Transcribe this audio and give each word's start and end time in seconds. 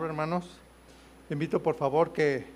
hermanos. 0.00 0.46
Invito 1.28 1.62
por 1.62 1.74
favor 1.74 2.12
que, 2.12 2.46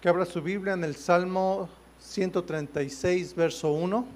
que 0.00 0.08
abra 0.08 0.24
su 0.26 0.42
Biblia 0.42 0.72
en 0.72 0.82
el 0.82 0.96
Salmo 0.96 1.68
136, 2.00 3.34
verso 3.34 3.70
1. 3.70 4.06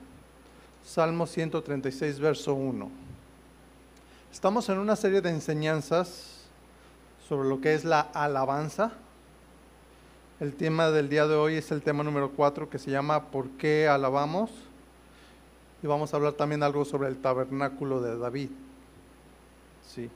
Salmo 0.85 1.27
136, 1.27 2.19
verso 2.19 2.55
1. 2.55 2.91
Estamos 4.33 4.69
en 4.69 4.79
una 4.79 4.97
serie 4.97 5.21
de 5.21 5.31
enseñanzas 5.31 6.47
sobre 7.29 7.49
lo 7.49 7.61
que 7.61 7.75
es 7.75 7.85
la 7.85 8.01
alabanza. 8.01 8.93
El 10.41 10.55
tema 10.55 10.91
del 10.91 11.09
día 11.09 11.27
de 11.27 11.37
hoy 11.37 11.55
es 11.55 11.71
el 11.71 11.83
tema 11.83 12.03
número 12.03 12.33
4 12.33 12.69
que 12.69 12.79
se 12.79 12.91
llama 12.91 13.27
¿Por 13.27 13.51
qué 13.51 13.87
alabamos? 13.87 14.51
Y 15.83 15.87
vamos 15.87 16.13
a 16.13 16.17
hablar 16.17 16.33
también 16.33 16.63
algo 16.63 16.85
sobre 16.85 17.09
el 17.09 17.19
tabernáculo 17.19 18.01
de 18.01 18.19
David. 18.19 18.51
Sí. 19.87 20.11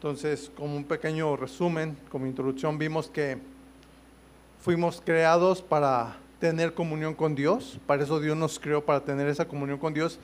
Entonces, 0.00 0.50
como 0.56 0.78
un 0.78 0.84
pequeño 0.84 1.36
resumen, 1.36 1.94
como 2.10 2.24
introducción, 2.24 2.78
vimos 2.78 3.10
que 3.10 3.36
fuimos 4.58 5.02
creados 5.04 5.60
para 5.60 6.16
tener 6.38 6.72
comunión 6.72 7.12
con 7.12 7.34
Dios, 7.34 7.78
para 7.86 8.02
eso 8.02 8.18
Dios 8.18 8.34
nos 8.34 8.58
creó, 8.58 8.82
para 8.82 9.00
tener 9.04 9.28
esa 9.28 9.46
comunión 9.46 9.76
con 9.76 9.92
Dios, 9.92 10.18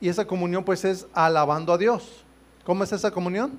y 0.00 0.08
esa 0.08 0.26
comunión 0.26 0.64
pues 0.64 0.82
es 0.86 1.06
alabando 1.12 1.74
a 1.74 1.76
Dios. 1.76 2.24
¿Cómo 2.64 2.84
es 2.84 2.90
esa 2.90 3.10
comunión? 3.10 3.52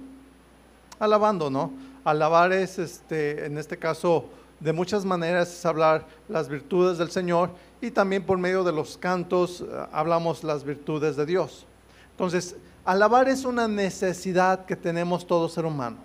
Alabando, 0.98 1.52
¿no? 1.52 1.72
Alabar 2.04 2.52
es, 2.52 2.80
este, 2.80 3.46
en 3.46 3.60
este 3.60 3.78
caso, 3.78 4.26
de 4.60 4.74
muchas 4.74 5.06
maneras 5.06 5.54
es 5.54 5.64
hablar 5.68 6.08
las 6.28 6.50
virtudes 6.50 6.98
del 6.98 7.12
Señor 7.12 7.52
y 7.80 7.92
también 7.92 8.26
por 8.26 8.40
medio 8.40 8.64
de 8.64 8.72
los 8.72 8.98
cantos 8.98 9.62
eh, 9.62 9.66
hablamos 9.92 10.44
las 10.44 10.64
virtudes 10.64 11.16
de 11.16 11.28
Dios. 11.28 11.68
Entonces, 12.10 12.56
Alabar 12.90 13.30
es 13.30 13.46
una 13.46 13.68
necesidad 13.68 14.66
que 14.66 14.76
tenemos 14.76 15.28
todo 15.28 15.48
ser 15.48 15.64
humano. 15.64 15.98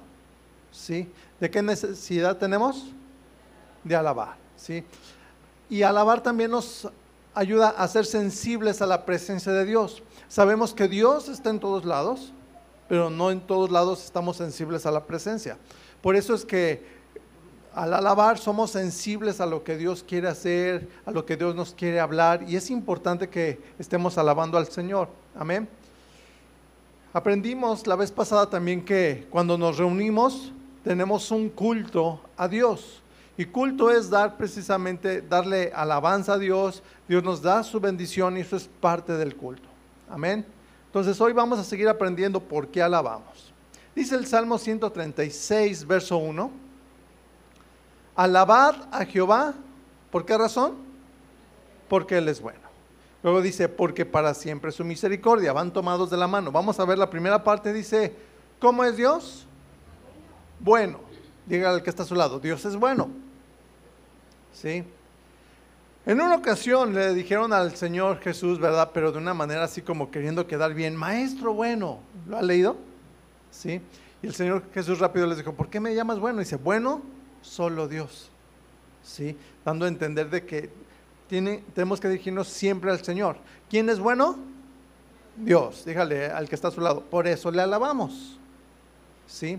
¿Sí? 0.70 1.10
¿De 1.40 1.50
qué 1.50 1.62
necesidad 1.62 2.36
tenemos? 2.36 2.84
De 3.82 3.96
alabar. 3.96 4.36
¿Sí? 4.54 4.84
Y 5.70 5.80
alabar 5.80 6.22
también 6.22 6.50
nos 6.50 6.86
ayuda 7.32 7.70
a 7.70 7.88
ser 7.88 8.04
sensibles 8.04 8.82
a 8.82 8.86
la 8.86 9.06
presencia 9.06 9.50
de 9.50 9.64
Dios. 9.64 10.02
Sabemos 10.28 10.74
que 10.74 10.86
Dios 10.86 11.30
está 11.30 11.48
en 11.48 11.58
todos 11.58 11.86
lados, 11.86 12.34
pero 12.86 13.08
no 13.08 13.30
en 13.30 13.40
todos 13.40 13.70
lados 13.70 14.04
estamos 14.04 14.36
sensibles 14.36 14.84
a 14.84 14.90
la 14.90 15.06
presencia. 15.06 15.56
Por 16.02 16.16
eso 16.16 16.34
es 16.34 16.44
que 16.44 16.84
al 17.74 17.94
alabar 17.94 18.36
somos 18.36 18.72
sensibles 18.72 19.40
a 19.40 19.46
lo 19.46 19.64
que 19.64 19.78
Dios 19.78 20.04
quiere 20.06 20.28
hacer, 20.28 20.86
a 21.06 21.12
lo 21.12 21.24
que 21.24 21.38
Dios 21.38 21.54
nos 21.54 21.72
quiere 21.72 21.98
hablar, 21.98 22.44
y 22.46 22.56
es 22.56 22.70
importante 22.70 23.30
que 23.30 23.58
estemos 23.78 24.18
alabando 24.18 24.58
al 24.58 24.66
Señor. 24.66 25.08
Amén. 25.34 25.66
Aprendimos 27.14 27.86
la 27.86 27.94
vez 27.94 28.10
pasada 28.10 28.50
también 28.50 28.84
que 28.84 29.28
cuando 29.30 29.56
nos 29.56 29.78
reunimos 29.78 30.52
tenemos 30.82 31.30
un 31.30 31.48
culto 31.48 32.20
a 32.36 32.48
Dios. 32.48 33.00
Y 33.36 33.44
culto 33.44 33.88
es 33.88 34.10
dar 34.10 34.36
precisamente, 34.36 35.22
darle 35.22 35.70
alabanza 35.72 36.32
a 36.32 36.38
Dios. 36.38 36.82
Dios 37.06 37.22
nos 37.22 37.40
da 37.40 37.62
su 37.62 37.78
bendición 37.78 38.36
y 38.36 38.40
eso 38.40 38.56
es 38.56 38.68
parte 38.80 39.12
del 39.12 39.36
culto. 39.36 39.68
Amén. 40.10 40.44
Entonces 40.86 41.20
hoy 41.20 41.32
vamos 41.32 41.60
a 41.60 41.64
seguir 41.64 41.88
aprendiendo 41.88 42.40
por 42.40 42.66
qué 42.66 42.82
alabamos. 42.82 43.52
Dice 43.94 44.16
el 44.16 44.26
Salmo 44.26 44.58
136, 44.58 45.86
verso 45.86 46.16
1. 46.16 46.50
Alabad 48.16 48.88
a 48.90 49.04
Jehová. 49.04 49.54
¿Por 50.10 50.26
qué 50.26 50.36
razón? 50.36 50.74
Porque 51.88 52.18
Él 52.18 52.28
es 52.28 52.40
bueno. 52.40 52.63
Luego 53.24 53.40
dice, 53.40 53.70
porque 53.70 54.04
para 54.04 54.34
siempre 54.34 54.70
su 54.70 54.84
misericordia, 54.84 55.54
van 55.54 55.72
tomados 55.72 56.10
de 56.10 56.16
la 56.18 56.26
mano. 56.26 56.52
Vamos 56.52 56.78
a 56.78 56.84
ver 56.84 56.98
la 56.98 57.08
primera 57.08 57.42
parte, 57.42 57.72
dice, 57.72 58.14
¿cómo 58.60 58.84
es 58.84 58.98
Dios? 58.98 59.46
Bueno. 60.60 61.00
Diga 61.46 61.70
al 61.70 61.82
que 61.82 61.88
está 61.88 62.02
a 62.02 62.06
su 62.06 62.14
lado, 62.14 62.38
Dios 62.38 62.64
es 62.66 62.76
bueno. 62.76 63.08
¿Sí? 64.52 64.84
En 66.04 66.20
una 66.20 66.36
ocasión 66.36 66.94
le 66.94 67.14
dijeron 67.14 67.54
al 67.54 67.74
Señor 67.76 68.20
Jesús, 68.20 68.60
¿verdad? 68.60 68.90
Pero 68.92 69.10
de 69.10 69.16
una 69.16 69.32
manera 69.32 69.64
así 69.64 69.80
como 69.80 70.10
queriendo 70.10 70.46
quedar 70.46 70.74
bien, 70.74 70.94
maestro 70.94 71.54
bueno. 71.54 72.00
¿Lo 72.28 72.36
ha 72.36 72.42
leído? 72.42 72.76
¿Sí? 73.50 73.80
Y 74.22 74.26
el 74.26 74.34
Señor 74.34 74.64
Jesús 74.74 74.98
rápido 74.98 75.26
les 75.26 75.38
dijo, 75.38 75.54
¿por 75.54 75.70
qué 75.70 75.80
me 75.80 75.94
llamas 75.94 76.18
bueno? 76.18 76.42
Y 76.42 76.44
dice, 76.44 76.56
bueno, 76.56 77.00
solo 77.40 77.88
Dios. 77.88 78.30
¿Sí? 79.02 79.34
Dando 79.64 79.86
a 79.86 79.88
entender 79.88 80.28
de 80.28 80.44
que 80.44 80.70
tenemos 81.28 82.00
que 82.00 82.08
dirigirnos 82.08 82.48
siempre 82.48 82.90
al 82.90 83.02
Señor. 83.02 83.36
¿Quién 83.70 83.88
es 83.88 83.98
bueno? 83.98 84.36
Dios. 85.36 85.84
Dígale 85.84 86.26
al 86.26 86.48
que 86.48 86.54
está 86.54 86.68
a 86.68 86.70
su 86.70 86.80
lado. 86.80 87.02
Por 87.02 87.26
eso 87.26 87.50
le 87.50 87.62
alabamos. 87.62 88.38
¿Sí? 89.26 89.58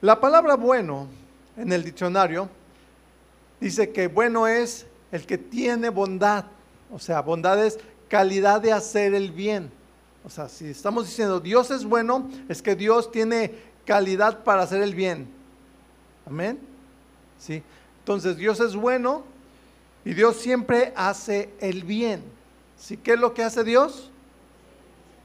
La 0.00 0.20
palabra 0.20 0.54
bueno 0.54 1.08
en 1.56 1.72
el 1.72 1.82
diccionario 1.82 2.48
dice 3.60 3.90
que 3.90 4.06
bueno 4.06 4.46
es 4.46 4.86
el 5.10 5.26
que 5.26 5.38
tiene 5.38 5.88
bondad. 5.90 6.44
O 6.92 6.98
sea, 6.98 7.20
bondad 7.20 7.64
es 7.64 7.78
calidad 8.08 8.60
de 8.60 8.72
hacer 8.72 9.14
el 9.14 9.32
bien. 9.32 9.70
O 10.24 10.30
sea, 10.30 10.48
si 10.48 10.66
estamos 10.66 11.06
diciendo 11.06 11.40
Dios 11.40 11.70
es 11.70 11.84
bueno, 11.84 12.30
es 12.48 12.62
que 12.62 12.76
Dios 12.76 13.10
tiene 13.10 13.54
calidad 13.84 14.44
para 14.44 14.62
hacer 14.62 14.82
el 14.82 14.94
bien. 14.94 15.28
Amén. 16.26 16.58
¿Sí? 17.38 17.62
Entonces 18.00 18.36
Dios 18.36 18.60
es 18.60 18.76
bueno 18.76 19.24
y 20.08 20.14
Dios 20.14 20.36
siempre 20.36 20.94
hace 20.96 21.50
el 21.60 21.84
bien. 21.84 22.22
¿Sí? 22.78 22.96
¿Qué 22.96 23.12
es 23.12 23.20
lo 23.20 23.34
que 23.34 23.42
hace 23.42 23.62
Dios? 23.62 24.10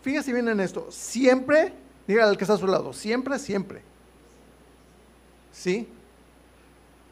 Fíjese 0.01 0.33
bien 0.33 0.49
en 0.49 0.59
esto. 0.59 0.87
Siempre, 0.89 1.71
dígale 2.05 2.31
al 2.31 2.37
que 2.37 2.43
está 2.43 2.55
a 2.55 2.57
su 2.57 2.67
lado, 2.67 2.91
siempre, 2.91 3.39
siempre. 3.39 3.81
¿Sí? 5.53 5.87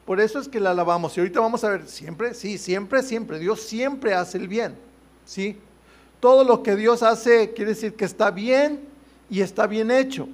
Por 0.05 0.19
eso 0.19 0.37
es 0.37 0.49
que 0.49 0.59
la 0.59 0.71
alabamos. 0.71 1.15
Y 1.15 1.21
ahorita 1.21 1.39
vamos 1.39 1.63
a 1.63 1.69
ver, 1.69 1.87
siempre, 1.87 2.33
sí, 2.33 2.57
siempre, 2.57 3.03
siempre. 3.03 3.39
Dios 3.39 3.61
siempre 3.61 4.15
hace 4.15 4.37
el 4.37 4.49
bien. 4.49 4.75
¿Sí? 5.23 5.57
Todo 6.19 6.43
lo 6.43 6.63
que 6.63 6.75
Dios 6.75 7.01
hace 7.01 7.53
quiere 7.53 7.71
decir 7.71 7.95
que 7.95 8.03
está 8.03 8.31
bien 8.31 8.81
y 9.29 9.39
está 9.39 9.65
bien 9.65 9.91
hecho. 9.91 10.27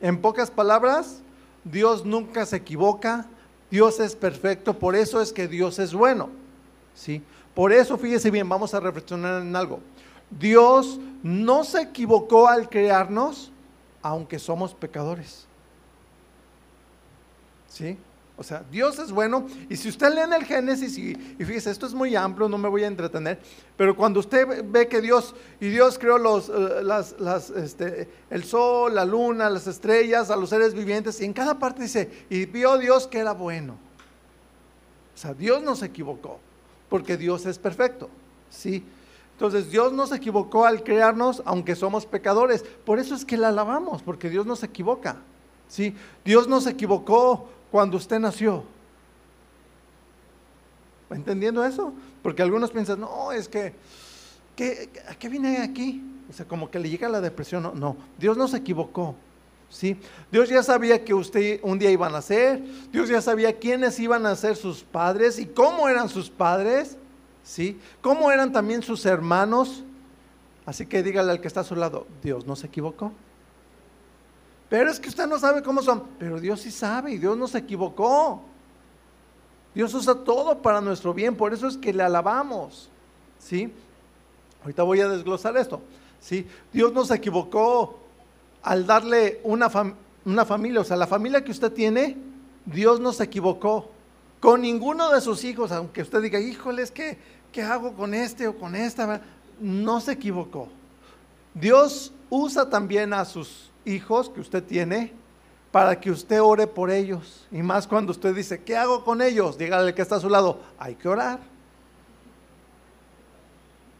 En 0.00 0.20
pocas 0.20 0.52
palabras, 0.52 1.18
Dios 1.64 2.06
nunca 2.06 2.46
se 2.46 2.58
equivoca, 2.58 3.26
Dios 3.72 3.98
es 3.98 4.14
perfecto, 4.14 4.78
por 4.78 4.94
eso 4.94 5.20
es 5.20 5.32
que 5.32 5.48
Dios 5.48 5.80
es 5.80 5.92
bueno. 5.92 6.45
¿Sí? 6.96 7.22
Por 7.54 7.72
eso, 7.72 7.96
fíjese 7.96 8.30
bien, 8.30 8.48
vamos 8.48 8.74
a 8.74 8.80
reflexionar 8.80 9.42
en 9.42 9.54
algo. 9.54 9.80
Dios 10.30 10.98
no 11.22 11.62
se 11.62 11.82
equivocó 11.82 12.48
al 12.48 12.68
crearnos, 12.68 13.52
aunque 14.02 14.38
somos 14.38 14.74
pecadores. 14.74 15.46
¿Sí? 17.68 17.96
O 18.38 18.42
sea, 18.42 18.62
Dios 18.70 18.98
es 18.98 19.10
bueno. 19.10 19.46
Y 19.70 19.76
si 19.76 19.88
usted 19.88 20.12
lee 20.12 20.20
en 20.20 20.32
el 20.32 20.44
Génesis, 20.44 20.98
y, 20.98 21.14
fíjese, 21.14 21.70
esto 21.70 21.86
es 21.86 21.94
muy 21.94 22.14
amplio, 22.16 22.48
no 22.48 22.58
me 22.58 22.68
voy 22.68 22.84
a 22.84 22.86
entretener, 22.86 23.40
pero 23.76 23.96
cuando 23.96 24.20
usted 24.20 24.64
ve 24.64 24.88
que 24.88 25.00
Dios, 25.00 25.34
y 25.60 25.68
Dios 25.68 25.98
creó 25.98 26.18
los, 26.18 26.50
eh, 26.50 26.82
las, 26.82 27.50
este, 27.50 28.08
el 28.28 28.44
sol, 28.44 28.94
la 28.94 29.04
luna, 29.04 29.48
las 29.48 29.66
estrellas, 29.66 30.30
a 30.30 30.36
los 30.36 30.50
seres 30.50 30.74
vivientes, 30.74 31.20
y 31.20 31.24
en 31.24 31.32
cada 31.32 31.58
parte 31.58 31.82
dice, 31.82 32.26
y 32.28 32.44
vio 32.44 32.76
Dios 32.76 33.06
que 33.06 33.18
era 33.18 33.32
bueno. 33.32 33.78
O 35.14 35.18
sea, 35.18 35.32
Dios 35.32 35.62
no 35.62 35.74
se 35.74 35.86
equivocó 35.86 36.40
porque 36.88 37.16
Dios 37.16 37.46
es 37.46 37.58
perfecto. 37.58 38.08
¿sí? 38.50 38.84
Entonces 39.32 39.70
Dios 39.70 39.92
no 39.92 40.06
se 40.06 40.16
equivocó 40.16 40.64
al 40.64 40.82
crearnos, 40.82 41.42
aunque 41.44 41.76
somos 41.76 42.06
pecadores. 42.06 42.64
Por 42.84 42.98
eso 42.98 43.14
es 43.14 43.24
que 43.24 43.36
le 43.36 43.46
alabamos, 43.46 44.02
porque 44.02 44.30
Dios 44.30 44.46
no 44.46 44.56
se 44.56 44.66
equivoca. 44.66 45.16
¿sí? 45.68 45.94
Dios 46.24 46.48
no 46.48 46.60
se 46.60 46.70
equivocó 46.70 47.48
cuando 47.70 47.96
usted 47.96 48.18
nació. 48.18 48.64
¿Va 51.10 51.16
entendiendo 51.16 51.64
eso? 51.64 51.92
Porque 52.22 52.42
algunos 52.42 52.70
piensan, 52.70 53.00
no, 53.00 53.30
es 53.30 53.48
que, 53.48 53.74
¿a 55.08 55.14
qué 55.14 55.28
vine 55.28 55.58
aquí? 55.58 56.02
O 56.28 56.32
sea, 56.32 56.46
como 56.46 56.70
que 56.70 56.78
le 56.78 56.88
llega 56.90 57.08
la 57.08 57.20
depresión. 57.20 57.62
No, 57.62 57.74
no, 57.74 57.96
Dios 58.18 58.36
no 58.36 58.48
se 58.48 58.56
equivocó. 58.56 59.14
¿Sí? 59.68 59.96
Dios 60.30 60.48
ya 60.48 60.62
sabía 60.62 61.04
que 61.04 61.14
usted 61.14 61.60
un 61.62 61.78
día 61.78 61.90
iba 61.90 62.06
a 62.06 62.10
nacer, 62.10 62.62
Dios 62.90 63.08
ya 63.08 63.20
sabía 63.20 63.58
quiénes 63.58 63.98
iban 63.98 64.26
a 64.26 64.36
ser 64.36 64.56
sus 64.56 64.82
padres 64.82 65.38
y 65.38 65.46
cómo 65.46 65.88
eran 65.88 66.08
sus 66.08 66.30
padres, 66.30 66.96
¿sí? 67.42 67.78
Cómo 68.00 68.30
eran 68.30 68.52
también 68.52 68.82
sus 68.82 69.04
hermanos. 69.06 69.84
Así 70.64 70.86
que 70.86 71.02
dígale 71.02 71.30
al 71.30 71.40
que 71.40 71.48
está 71.48 71.60
a 71.60 71.64
su 71.64 71.76
lado, 71.76 72.06
Dios 72.22 72.46
no 72.46 72.56
se 72.56 72.66
equivocó. 72.66 73.12
Pero 74.68 74.90
es 74.90 74.98
que 74.98 75.08
usted 75.08 75.26
no 75.26 75.38
sabe 75.38 75.62
cómo 75.62 75.82
son. 75.82 76.02
Pero 76.18 76.40
Dios 76.40 76.60
sí 76.60 76.70
sabe 76.70 77.12
y 77.12 77.18
Dios 77.18 77.36
no 77.36 77.46
se 77.46 77.58
equivocó. 77.58 78.42
Dios 79.74 79.92
usa 79.94 80.14
todo 80.14 80.60
para 80.60 80.80
nuestro 80.80 81.14
bien, 81.14 81.36
por 81.36 81.52
eso 81.52 81.68
es 81.68 81.76
que 81.76 81.92
le 81.92 82.02
alabamos. 82.02 82.88
¿Sí? 83.38 83.72
Ahorita 84.62 84.82
voy 84.82 85.00
a 85.00 85.08
desglosar 85.08 85.56
esto. 85.56 85.80
¿Sí? 86.18 86.48
Dios 86.72 86.92
no 86.92 87.04
se 87.04 87.14
equivocó 87.14 88.05
al 88.66 88.84
darle 88.84 89.40
una, 89.44 89.70
una 90.24 90.44
familia, 90.44 90.80
o 90.80 90.84
sea, 90.84 90.96
la 90.96 91.06
familia 91.06 91.44
que 91.44 91.52
usted 91.52 91.72
tiene, 91.72 92.16
Dios 92.64 92.98
no 92.98 93.12
se 93.12 93.22
equivocó. 93.22 93.92
Con 94.40 94.62
ninguno 94.62 95.08
de 95.12 95.20
sus 95.20 95.44
hijos, 95.44 95.70
aunque 95.70 96.02
usted 96.02 96.20
diga, 96.20 96.40
híjole, 96.40 96.82
es 96.82 96.90
que, 96.90 97.16
¿qué 97.52 97.62
hago 97.62 97.94
con 97.94 98.12
este 98.12 98.48
o 98.48 98.58
con 98.58 98.74
esta? 98.74 99.22
No 99.60 100.00
se 100.00 100.12
equivocó. 100.12 100.68
Dios 101.54 102.12
usa 102.28 102.68
también 102.68 103.12
a 103.12 103.24
sus 103.24 103.70
hijos 103.84 104.28
que 104.28 104.40
usted 104.40 104.64
tiene 104.64 105.12
para 105.70 106.00
que 106.00 106.10
usted 106.10 106.42
ore 106.42 106.66
por 106.66 106.90
ellos. 106.90 107.46
Y 107.52 107.62
más 107.62 107.86
cuando 107.86 108.10
usted 108.10 108.34
dice, 108.34 108.64
¿qué 108.64 108.76
hago 108.76 109.04
con 109.04 109.22
ellos? 109.22 109.56
Dígale 109.56 109.94
que 109.94 110.02
está 110.02 110.16
a 110.16 110.20
su 110.20 110.28
lado, 110.28 110.60
hay 110.76 110.96
que 110.96 111.08
orar. 111.08 111.38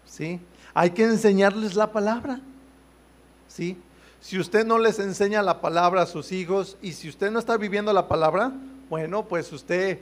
¿Sí? 0.06 0.40
Hay 0.74 0.90
que 0.90 1.04
enseñarles 1.04 1.76
la 1.76 1.92
palabra. 1.92 2.40
¿Sí? 3.46 3.78
Si 4.26 4.40
usted 4.40 4.66
no 4.66 4.78
les 4.78 4.98
enseña 4.98 5.40
la 5.40 5.60
palabra 5.60 6.02
a 6.02 6.06
sus 6.06 6.32
hijos 6.32 6.76
y 6.82 6.94
si 6.94 7.08
usted 7.08 7.30
no 7.30 7.38
está 7.38 7.56
viviendo 7.56 7.92
la 7.92 8.08
palabra, 8.08 8.50
bueno, 8.90 9.24
pues 9.24 9.52
usted 9.52 10.00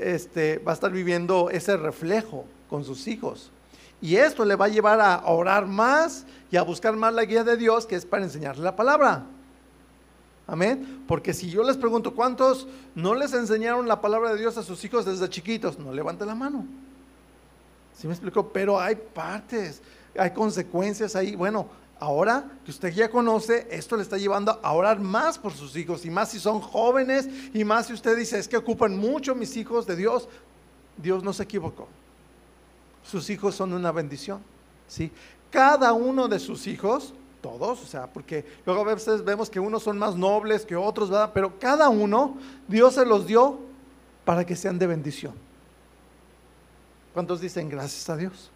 este, 0.00 0.58
va 0.58 0.72
a 0.72 0.74
estar 0.74 0.90
viviendo 0.90 1.48
ese 1.50 1.76
reflejo 1.76 2.44
con 2.68 2.84
sus 2.84 3.06
hijos. 3.06 3.52
Y 4.02 4.16
esto 4.16 4.44
le 4.44 4.56
va 4.56 4.64
a 4.64 4.68
llevar 4.68 5.00
a 5.00 5.24
orar 5.26 5.64
más 5.64 6.26
y 6.50 6.56
a 6.56 6.62
buscar 6.62 6.96
más 6.96 7.14
la 7.14 7.24
guía 7.24 7.44
de 7.44 7.56
Dios, 7.56 7.86
que 7.86 7.94
es 7.94 8.04
para 8.04 8.24
enseñarle 8.24 8.64
la 8.64 8.74
palabra. 8.74 9.26
Amén. 10.48 11.04
Porque 11.06 11.32
si 11.32 11.48
yo 11.48 11.62
les 11.62 11.76
pregunto, 11.76 12.16
¿cuántos 12.16 12.66
no 12.96 13.14
les 13.14 13.32
enseñaron 13.32 13.86
la 13.86 14.00
palabra 14.00 14.32
de 14.32 14.40
Dios 14.40 14.58
a 14.58 14.64
sus 14.64 14.84
hijos 14.84 15.04
desde 15.04 15.30
chiquitos? 15.30 15.78
No 15.78 15.92
levante 15.92 16.26
la 16.26 16.34
mano. 16.34 16.66
¿Sí 17.96 18.08
me 18.08 18.12
explico? 18.12 18.48
Pero 18.48 18.80
hay 18.80 18.96
partes, 18.96 19.82
hay 20.18 20.32
consecuencias 20.32 21.14
ahí. 21.14 21.36
Bueno, 21.36 21.68
ahora 21.98 22.50
que 22.64 22.70
usted 22.70 22.92
ya 22.92 23.10
conoce, 23.10 23.66
esto 23.70 23.96
le 23.96 24.02
está 24.02 24.18
llevando 24.18 24.60
a 24.62 24.72
orar 24.72 25.00
más 25.00 25.38
por 25.38 25.52
sus 25.52 25.76
hijos 25.76 26.04
y 26.04 26.10
más 26.10 26.30
si 26.30 26.38
son 26.38 26.60
jóvenes 26.60 27.28
y 27.54 27.64
más 27.64 27.86
si 27.86 27.92
usted 27.92 28.16
dice, 28.16 28.38
es 28.38 28.48
que 28.48 28.56
ocupan 28.56 28.96
mucho 28.96 29.34
mis 29.34 29.56
hijos 29.56 29.86
de 29.86 29.96
Dios. 29.96 30.28
Dios 30.96 31.22
no 31.22 31.32
se 31.32 31.42
equivocó. 31.42 31.88
Sus 33.02 33.30
hijos 33.30 33.54
son 33.54 33.72
una 33.72 33.92
bendición. 33.92 34.40
¿sí? 34.88 35.10
Cada 35.50 35.92
uno 35.92 36.28
de 36.28 36.38
sus 36.38 36.66
hijos, 36.66 37.14
todos, 37.40 37.82
o 37.82 37.86
sea, 37.86 38.06
porque 38.06 38.44
luego 38.64 38.82
a 38.82 38.94
veces 38.94 39.24
vemos 39.24 39.48
que 39.48 39.60
unos 39.60 39.82
son 39.82 39.98
más 39.98 40.16
nobles 40.16 40.64
que 40.64 40.76
otros, 40.76 41.10
¿verdad? 41.10 41.30
Pero 41.32 41.58
cada 41.58 41.88
uno, 41.88 42.36
Dios 42.66 42.94
se 42.94 43.06
los 43.06 43.26
dio 43.26 43.58
para 44.24 44.44
que 44.44 44.56
sean 44.56 44.78
de 44.78 44.86
bendición. 44.86 45.34
¿Cuántos 47.14 47.40
dicen 47.40 47.68
gracias 47.68 48.08
a 48.10 48.16
Dios? 48.16 48.50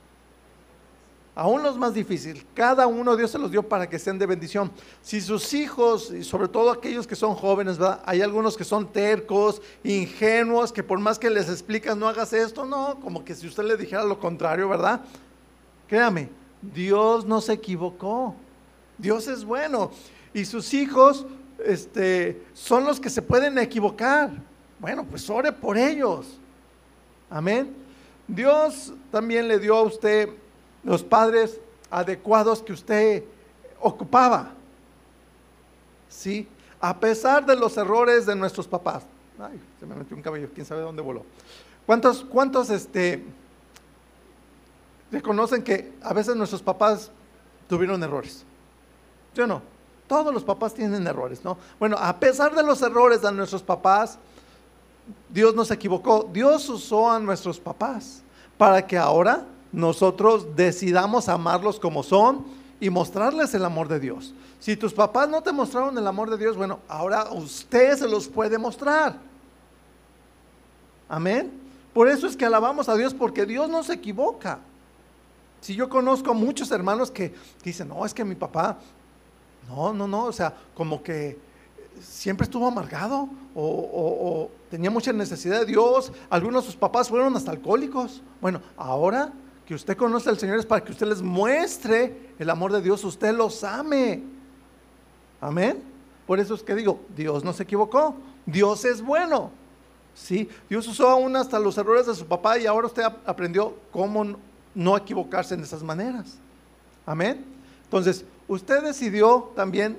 Aún 1.35 1.62
los 1.62 1.79
más 1.79 1.94
difíciles, 1.94 2.44
cada 2.55 2.87
uno 2.87 3.17
Dios 3.17 3.31
se 3.31 3.38
los 3.38 3.50
dio 3.50 3.62
para 3.62 3.88
que 3.88 3.99
sean 3.99 4.19
de 4.19 4.27
bendición. 4.27 4.71
Si 5.00 5.21
sus 5.21 5.55
hijos, 5.55 6.12
y 6.12 6.25
sobre 6.25 6.49
todo 6.49 6.71
aquellos 6.71 7.06
que 7.06 7.15
son 7.15 7.35
jóvenes, 7.35 7.79
¿verdad? 7.79 8.03
hay 8.05 8.21
algunos 8.21 8.56
que 8.56 8.65
son 8.65 8.93
tercos, 8.93 9.62
ingenuos, 9.85 10.73
que 10.73 10.82
por 10.82 10.99
más 10.99 11.19
que 11.19 11.31
les 11.31 11.49
explicas 11.49 11.97
no 11.97 12.09
hagas 12.09 12.32
esto, 12.32 12.67
no, 12.67 12.99
como 13.00 13.25
que 13.25 13.35
si 13.35 13.47
usted 13.47 13.62
le 13.62 13.77
dijera 13.77 14.05
lo 14.05 14.19
contrario, 14.19 14.69
¿verdad? 14.69 15.03
Créame, 15.88 16.29
Dios 16.61 17.25
no 17.25 17.41
se 17.41 17.53
equivocó. 17.55 18.35
Dios 18.99 19.29
es 19.29 19.44
bueno. 19.44 19.91
Y 20.35 20.44
sus 20.44 20.75
hijos 20.75 21.27
este, 21.65 22.43
son 22.53 22.85
los 22.85 23.00
que 23.00 23.11
se 23.11 23.23
pueden 23.23 23.59
equivocar. 23.59 24.31
Bueno, 24.79 25.05
pues 25.05 25.29
ore 25.31 25.53
por 25.53 25.79
ellos. 25.79 26.38
Amén. 27.29 27.75
Dios 28.27 28.93
también 29.11 29.49
le 29.49 29.59
dio 29.59 29.77
a 29.77 29.82
usted 29.82 30.29
los 30.82 31.03
padres 31.03 31.61
adecuados 31.91 32.62
que 32.62 32.73
usted 32.73 33.25
ocupaba. 33.81 34.53
¿Sí? 36.09 36.49
A 36.81 36.99
pesar 36.99 37.44
de 37.44 37.56
los 37.56 37.77
errores 37.77 38.27
de 38.27 38.35
nuestros 38.35 38.67
papás. 38.67 39.05
Ay, 39.38 39.61
se 39.79 39.87
me 39.87 39.94
metió 39.94 40.17
un 40.17 40.23
cabello, 40.23 40.50
quién 40.55 40.67
sabe 40.67 40.82
dónde 40.82 41.03
voló. 41.03 41.25
¿Cuántos, 41.87 42.25
cuántos 42.25 42.71
este, 42.71 43.25
reconocen 45.11 45.62
que 45.62 45.93
a 46.03 46.12
veces 46.12 46.37
nuestros 46.37 46.62
papás 46.62 47.11
tuvieron 47.69 48.03
errores? 48.03 48.44
¿Sí 49.35 49.41
o 49.41 49.47
no? 49.47 49.62
Todos 50.06 50.35
los 50.35 50.43
papás 50.43 50.75
tienen 50.75 51.06
errores, 51.06 51.44
¿no? 51.44 51.56
Bueno, 51.79 51.97
a 51.99 52.19
pesar 52.19 52.55
de 52.55 52.62
los 52.62 52.82
errores 52.82 53.23
de 53.23 53.32
nuestros 53.32 53.62
papás, 53.62 54.19
Dios 55.29 55.55
nos 55.55 55.71
equivocó. 55.71 56.29
Dios 56.32 56.69
usó 56.69 57.11
a 57.11 57.19
nuestros 57.19 57.61
papás 57.61 58.23
para 58.59 58.87
que 58.87 58.99
ahora 58.99 59.44
nosotros 59.72 60.56
decidamos 60.56 61.28
amarlos 61.28 61.78
como 61.78 62.02
son 62.02 62.44
y 62.81 62.90
mostrarles 62.90 63.55
el 63.55 63.64
amor 63.64 63.88
de 63.88 64.00
Dios. 64.00 64.34
Si 64.58 64.76
tus 64.76 64.93
papás 64.93 65.28
no 65.28 65.43
te 65.43 65.52
mostraron 65.52 65.96
el 65.96 66.06
amor 66.06 66.31
de 66.31 66.38
Dios, 66.38 66.56
bueno, 66.56 66.81
ahora 66.88 67.31
usted 67.32 67.96
se 67.96 68.08
los 68.08 68.28
puede 68.28 68.58
mostrar. 68.58 69.19
Amén. 71.08 71.52
Por 71.93 72.08
eso 72.08 72.26
es 72.26 72.37
que 72.37 72.44
alabamos 72.44 72.88
a 72.88 72.96
Dios 72.96 73.14
porque 73.14 73.46
Dios 73.46 73.69
no 73.69 73.82
se 73.82 73.94
equivoca. 73.94 74.61
Si 75.61 75.75
yo 75.75 75.88
conozco 75.88 76.34
muchos 76.34 76.70
hermanos 76.70 77.11
que, 77.11 77.34
dicen, 77.62 77.88
no, 77.88 78.05
es 78.06 78.14
que 78.14 78.25
mi 78.25 78.34
papá, 78.34 78.78
no, 79.69 79.93
no, 79.93 80.08
no, 80.08 80.25
o 80.25 80.32
sea, 80.32 80.55
como 80.75 81.02
que 81.02 81.38
siempre 82.00 82.44
estuvo 82.44 82.67
amargado 82.67 83.28
o, 83.55 83.62
o 83.62 84.50
tenía 84.70 84.90
mucha 84.90 85.12
necesidad 85.12 85.61
de 85.61 85.67
Dios. 85.67 86.12
Algunos 86.31 86.64
de 86.64 86.67
sus 86.67 86.76
papás 86.76 87.08
fueron 87.08 87.37
hasta 87.37 87.50
alcohólicos. 87.50 88.22
Bueno, 88.40 88.62
ahora 88.76 89.32
que 89.70 89.76
usted 89.76 89.96
conoce 89.96 90.28
al 90.28 90.37
Señor 90.37 90.58
es 90.58 90.67
para 90.67 90.82
que 90.82 90.90
usted 90.90 91.06
les 91.06 91.22
muestre 91.22 92.32
el 92.40 92.50
amor 92.50 92.72
de 92.72 92.82
Dios, 92.82 93.05
usted 93.05 93.32
los 93.32 93.62
ame. 93.62 94.20
Amén. 95.40 95.81
Por 96.26 96.40
eso 96.40 96.55
es 96.55 96.62
que 96.64 96.75
digo, 96.75 96.99
Dios 97.17 97.44
no 97.44 97.52
se 97.52 97.62
equivocó, 97.62 98.17
Dios 98.44 98.84
es 98.84 99.00
bueno. 99.00 99.52
Sí, 100.12 100.49
Dios 100.69 100.88
usó 100.88 101.08
aún 101.08 101.37
hasta 101.37 101.61
los 101.61 101.78
errores 101.78 102.06
de 102.06 102.17
su 102.17 102.26
papá 102.26 102.58
y 102.58 102.67
ahora 102.67 102.88
usted 102.88 103.05
aprendió 103.25 103.76
cómo 103.93 104.37
no 104.75 104.96
equivocarse 104.96 105.55
en 105.55 105.61
esas 105.61 105.84
maneras. 105.84 106.37
Amén. 107.06 107.44
Entonces, 107.84 108.25
usted 108.49 108.82
decidió 108.82 109.52
también, 109.55 109.99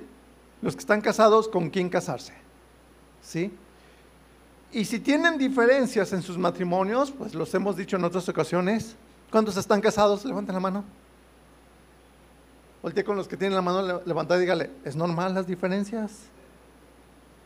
los 0.60 0.74
que 0.74 0.80
están 0.80 1.00
casados, 1.00 1.48
con 1.48 1.70
quién 1.70 1.88
casarse. 1.88 2.34
¿Sí? 3.22 3.50
Y 4.70 4.84
si 4.84 5.00
tienen 5.00 5.38
diferencias 5.38 6.12
en 6.12 6.20
sus 6.20 6.36
matrimonios, 6.36 7.10
pues 7.10 7.34
los 7.34 7.54
hemos 7.54 7.74
dicho 7.74 7.96
en 7.96 8.04
otras 8.04 8.28
ocasiones, 8.28 8.96
¿Cuántos 9.32 9.56
están 9.56 9.80
casados? 9.80 10.26
Levanten 10.26 10.54
la 10.54 10.60
mano. 10.60 10.84
Voltea 12.82 13.02
con 13.02 13.16
los 13.16 13.26
que 13.26 13.36
tienen 13.38 13.56
la 13.56 13.62
mano 13.62 14.02
levantada 14.04 14.38
y 14.38 14.42
dígale, 14.42 14.70
¿es 14.84 14.94
normal 14.94 15.32
las 15.32 15.46
diferencias? 15.46 16.24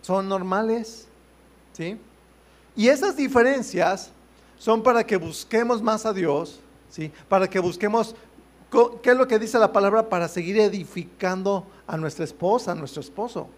¿Son 0.02 0.28
normales? 0.28 1.06
¿Sí? 1.74 1.96
Y 2.74 2.88
esas 2.88 3.16
diferencias 3.16 4.10
son 4.58 4.82
para 4.82 5.04
que 5.04 5.16
busquemos 5.16 5.80
más 5.80 6.04
a 6.06 6.12
Dios, 6.12 6.58
¿sí? 6.90 7.12
Para 7.28 7.48
que 7.48 7.60
busquemos, 7.60 8.16
¿qué 9.00 9.10
es 9.10 9.16
lo 9.16 9.28
que 9.28 9.38
dice 9.38 9.56
la 9.58 9.72
palabra? 9.72 10.08
Para 10.08 10.26
seguir 10.26 10.58
edificando 10.58 11.66
a 11.86 11.96
nuestra 11.96 12.24
esposa, 12.24 12.72
a 12.72 12.74
nuestro 12.74 13.00
esposo. 13.00 13.48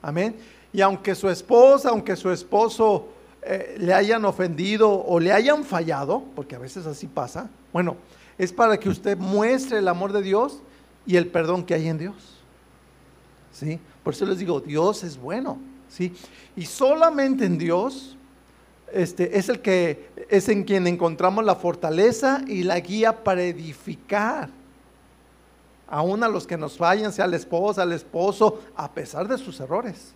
Amén. 0.00 0.34
Y 0.72 0.80
aunque 0.80 1.14
su 1.14 1.28
esposa, 1.30 1.90
aunque 1.90 2.16
su 2.16 2.30
esposo 2.32 3.06
eh, 3.42 3.76
le 3.78 3.92
hayan 3.92 4.24
ofendido 4.24 4.90
o 4.90 5.18
le 5.18 5.32
hayan 5.32 5.64
fallado, 5.64 6.22
porque 6.36 6.54
a 6.54 6.58
veces 6.58 6.86
así 6.86 7.06
pasa, 7.06 7.50
bueno, 7.72 7.96
es 8.38 8.52
para 8.52 8.78
que 8.78 8.88
usted 8.88 9.18
muestre 9.18 9.78
el 9.78 9.88
amor 9.88 10.12
de 10.12 10.22
Dios 10.22 10.60
y 11.06 11.16
el 11.16 11.26
perdón 11.26 11.64
que 11.64 11.74
hay 11.74 11.88
en 11.88 11.98
Dios. 11.98 12.14
¿Sí? 13.52 13.80
Por 14.02 14.14
eso 14.14 14.24
les 14.26 14.38
digo, 14.38 14.60
Dios 14.60 15.04
es 15.04 15.16
bueno, 15.18 15.58
¿sí? 15.88 16.14
Y 16.56 16.64
solamente 16.66 17.44
en 17.44 17.58
Dios 17.58 18.16
este, 18.92 19.38
es 19.38 19.48
el 19.48 19.60
que 19.60 20.10
es 20.28 20.48
en 20.48 20.64
quien 20.64 20.86
encontramos 20.86 21.44
la 21.44 21.54
fortaleza 21.54 22.42
y 22.46 22.62
la 22.62 22.78
guía 22.80 23.24
para 23.24 23.42
edificar. 23.42 24.50
Aún 25.88 26.22
a 26.22 26.28
los 26.28 26.46
que 26.46 26.56
nos 26.56 26.76
fallan, 26.76 27.12
sea 27.12 27.26
la 27.26 27.36
esposa, 27.36 27.82
el 27.82 27.92
esposo, 27.92 28.60
a 28.76 28.90
pesar 28.92 29.28
de 29.28 29.36
sus 29.36 29.60
errores. 29.60 30.14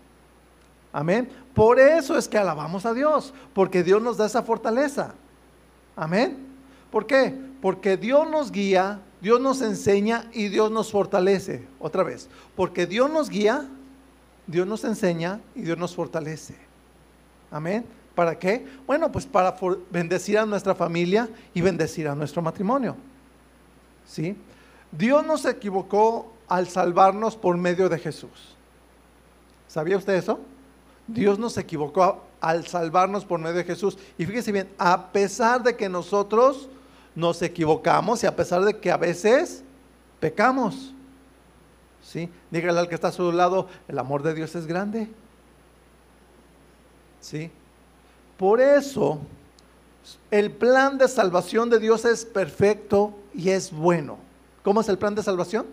Amén. 0.93 1.29
Por 1.57 1.81
eso 1.81 2.19
es 2.19 2.29
que 2.29 2.37
alabamos 2.37 2.85
a 2.85 2.93
Dios, 2.93 3.33
porque 3.55 3.83
Dios 3.83 4.03
nos 4.03 4.19
da 4.19 4.27
esa 4.27 4.43
fortaleza. 4.43 5.15
Amén. 5.97 6.37
¿Por 6.91 7.07
qué? 7.07 7.35
Porque 7.63 7.97
Dios 7.97 8.29
nos 8.29 8.53
guía, 8.53 9.01
Dios 9.23 9.41
nos 9.41 9.63
enseña 9.63 10.29
y 10.35 10.49
Dios 10.49 10.71
nos 10.71 10.93
fortalece. 10.93 11.67
Otra 11.81 12.03
vez, 12.03 12.29
porque 12.55 12.87
Dios 12.87 13.11
nos 13.11 13.31
guía, 13.31 13.67
Dios 14.47 14.67
nos 14.67 14.85
enseña 14.85 15.41
y 15.55 15.63
Dios 15.63 15.79
nos 15.79 15.95
fortalece. 15.95 16.57
Amén. 17.51 17.87
¿Para 18.15 18.39
qué? 18.39 18.67
Bueno, 18.87 19.11
pues 19.11 19.25
para 19.25 19.57
bendecir 19.91 20.39
a 20.39 20.45
nuestra 20.45 20.75
familia 20.75 21.27
y 21.55 21.63
bendecir 21.63 22.07
a 22.07 22.15
nuestro 22.15 22.43
matrimonio. 22.43 22.97
¿Sí? 24.07 24.37
Dios 24.93 25.25
nos 25.25 25.47
equivocó 25.47 26.35
al 26.49 26.69
salvarnos 26.69 27.35
por 27.35 27.57
medio 27.57 27.89
de 27.89 27.99
Jesús. 27.99 28.55
¿Sabía 29.69 29.97
usted 29.97 30.17
eso? 30.17 30.39
Dios 31.07 31.39
nos 31.39 31.57
equivocó 31.57 32.25
al 32.41 32.67
salvarnos 32.67 33.25
por 33.25 33.41
medio 33.41 33.57
de 33.57 33.65
Jesús. 33.65 33.99
Y 34.19 34.27
fíjese 34.27 34.53
bien, 34.53 34.69
a 34.79 35.13
pesar 35.13 35.63
de 35.63 35.77
que 35.77 35.89
nosotros 35.89 36.69
nos 37.15 37.41
equivocamos 37.43 38.23
y 38.23 38.27
a 38.27 38.37
pesar 38.37 38.63
de 38.65 38.79
que 38.79 38.91
a 38.91 38.97
veces 38.97 39.63
pecamos. 40.21 40.93
¿Sí? 42.03 42.29
Dígale 42.51 42.79
al 42.79 42.89
que 42.89 42.95
está 42.95 43.09
a 43.09 43.13
su 43.13 43.33
lado, 43.33 43.69
el 43.89 43.99
amor 43.99 44.23
de 44.23 44.35
Dios 44.35 44.55
es 44.55 44.67
grande. 44.67 45.09
¿Sí? 47.21 47.51
Por 48.37 48.61
eso, 48.61 49.21
el 50.31 50.53
plan 50.53 50.99
de 50.99 51.09
salvación 51.09 51.71
de 51.71 51.81
Dios 51.81 52.05
es 52.05 52.25
perfecto 52.25 53.15
y 53.35 53.51
es 53.51 53.73
bueno. 53.73 54.19
¿Cómo 54.63 54.81
es 54.81 54.89
el 54.89 54.99
plan 54.99 55.15
de 55.15 55.23
salvación? 55.23 55.67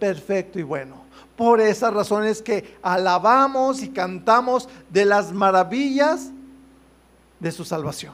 perfecto 0.00 0.58
y 0.58 0.64
bueno. 0.64 0.99
Por 1.40 1.62
esa 1.62 1.90
razón 1.90 2.26
es 2.26 2.42
que 2.42 2.76
alabamos 2.82 3.82
y 3.82 3.88
cantamos 3.88 4.68
de 4.90 5.06
las 5.06 5.32
maravillas 5.32 6.28
de 7.38 7.50
su 7.50 7.64
salvación. 7.64 8.12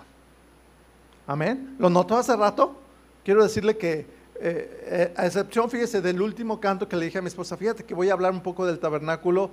Amén. 1.26 1.74
¿Lo 1.80 1.90
notó 1.90 2.16
hace 2.16 2.36
rato? 2.36 2.76
Quiero 3.24 3.42
decirle 3.42 3.76
que, 3.76 4.06
eh, 4.36 4.84
eh, 4.86 5.14
a 5.16 5.26
excepción, 5.26 5.68
fíjese, 5.68 6.00
del 6.00 6.22
último 6.22 6.60
canto 6.60 6.88
que 6.88 6.94
le 6.94 7.06
dije 7.06 7.18
a 7.18 7.20
mi 7.20 7.26
esposa, 7.26 7.56
fíjate 7.56 7.82
que 7.82 7.94
voy 7.94 8.10
a 8.10 8.12
hablar 8.12 8.30
un 8.30 8.44
poco 8.44 8.64
del 8.64 8.78
tabernáculo, 8.78 9.50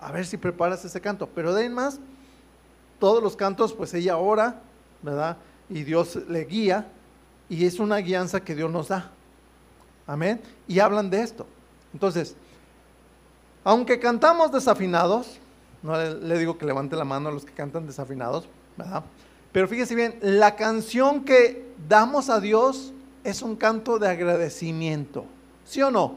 a 0.00 0.12
ver 0.12 0.24
si 0.24 0.36
preparas 0.36 0.84
ese 0.84 1.00
canto. 1.00 1.28
Pero 1.34 1.52
de 1.52 1.68
más, 1.68 1.98
todos 3.00 3.20
los 3.20 3.34
cantos, 3.34 3.72
pues 3.72 3.92
ella 3.94 4.18
ora, 4.18 4.62
¿verdad? 5.02 5.36
Y 5.68 5.82
Dios 5.82 6.14
le 6.28 6.44
guía, 6.44 6.86
y 7.48 7.66
es 7.66 7.80
una 7.80 7.96
guianza 7.96 8.44
que 8.44 8.54
Dios 8.54 8.70
nos 8.70 8.86
da. 8.86 9.10
Amén. 10.06 10.40
Y 10.68 10.78
hablan 10.78 11.10
de 11.10 11.22
esto. 11.22 11.44
Entonces, 11.92 12.36
aunque 13.66 13.98
cantamos 13.98 14.52
desafinados, 14.52 15.40
no 15.82 16.00
le, 16.00 16.38
digo 16.38 16.56
que 16.56 16.64
levante 16.64 16.94
la 16.94 17.04
mano 17.04 17.30
a 17.30 17.32
los 17.32 17.44
que 17.44 17.52
cantan 17.52 17.84
desafinados, 17.84 18.48
¿verdad? 18.76 19.02
Pero 19.50 19.66
fíjese 19.66 19.96
bien, 19.96 20.20
la 20.22 20.54
canción 20.54 21.24
que 21.24 21.66
damos 21.88 22.30
a 22.30 22.38
Dios 22.38 22.92
es 23.24 23.42
un 23.42 23.56
canto 23.56 23.98
de 23.98 24.08
agradecimiento. 24.08 25.24
¿Sí 25.64 25.82
o 25.82 25.90
no? 25.90 26.14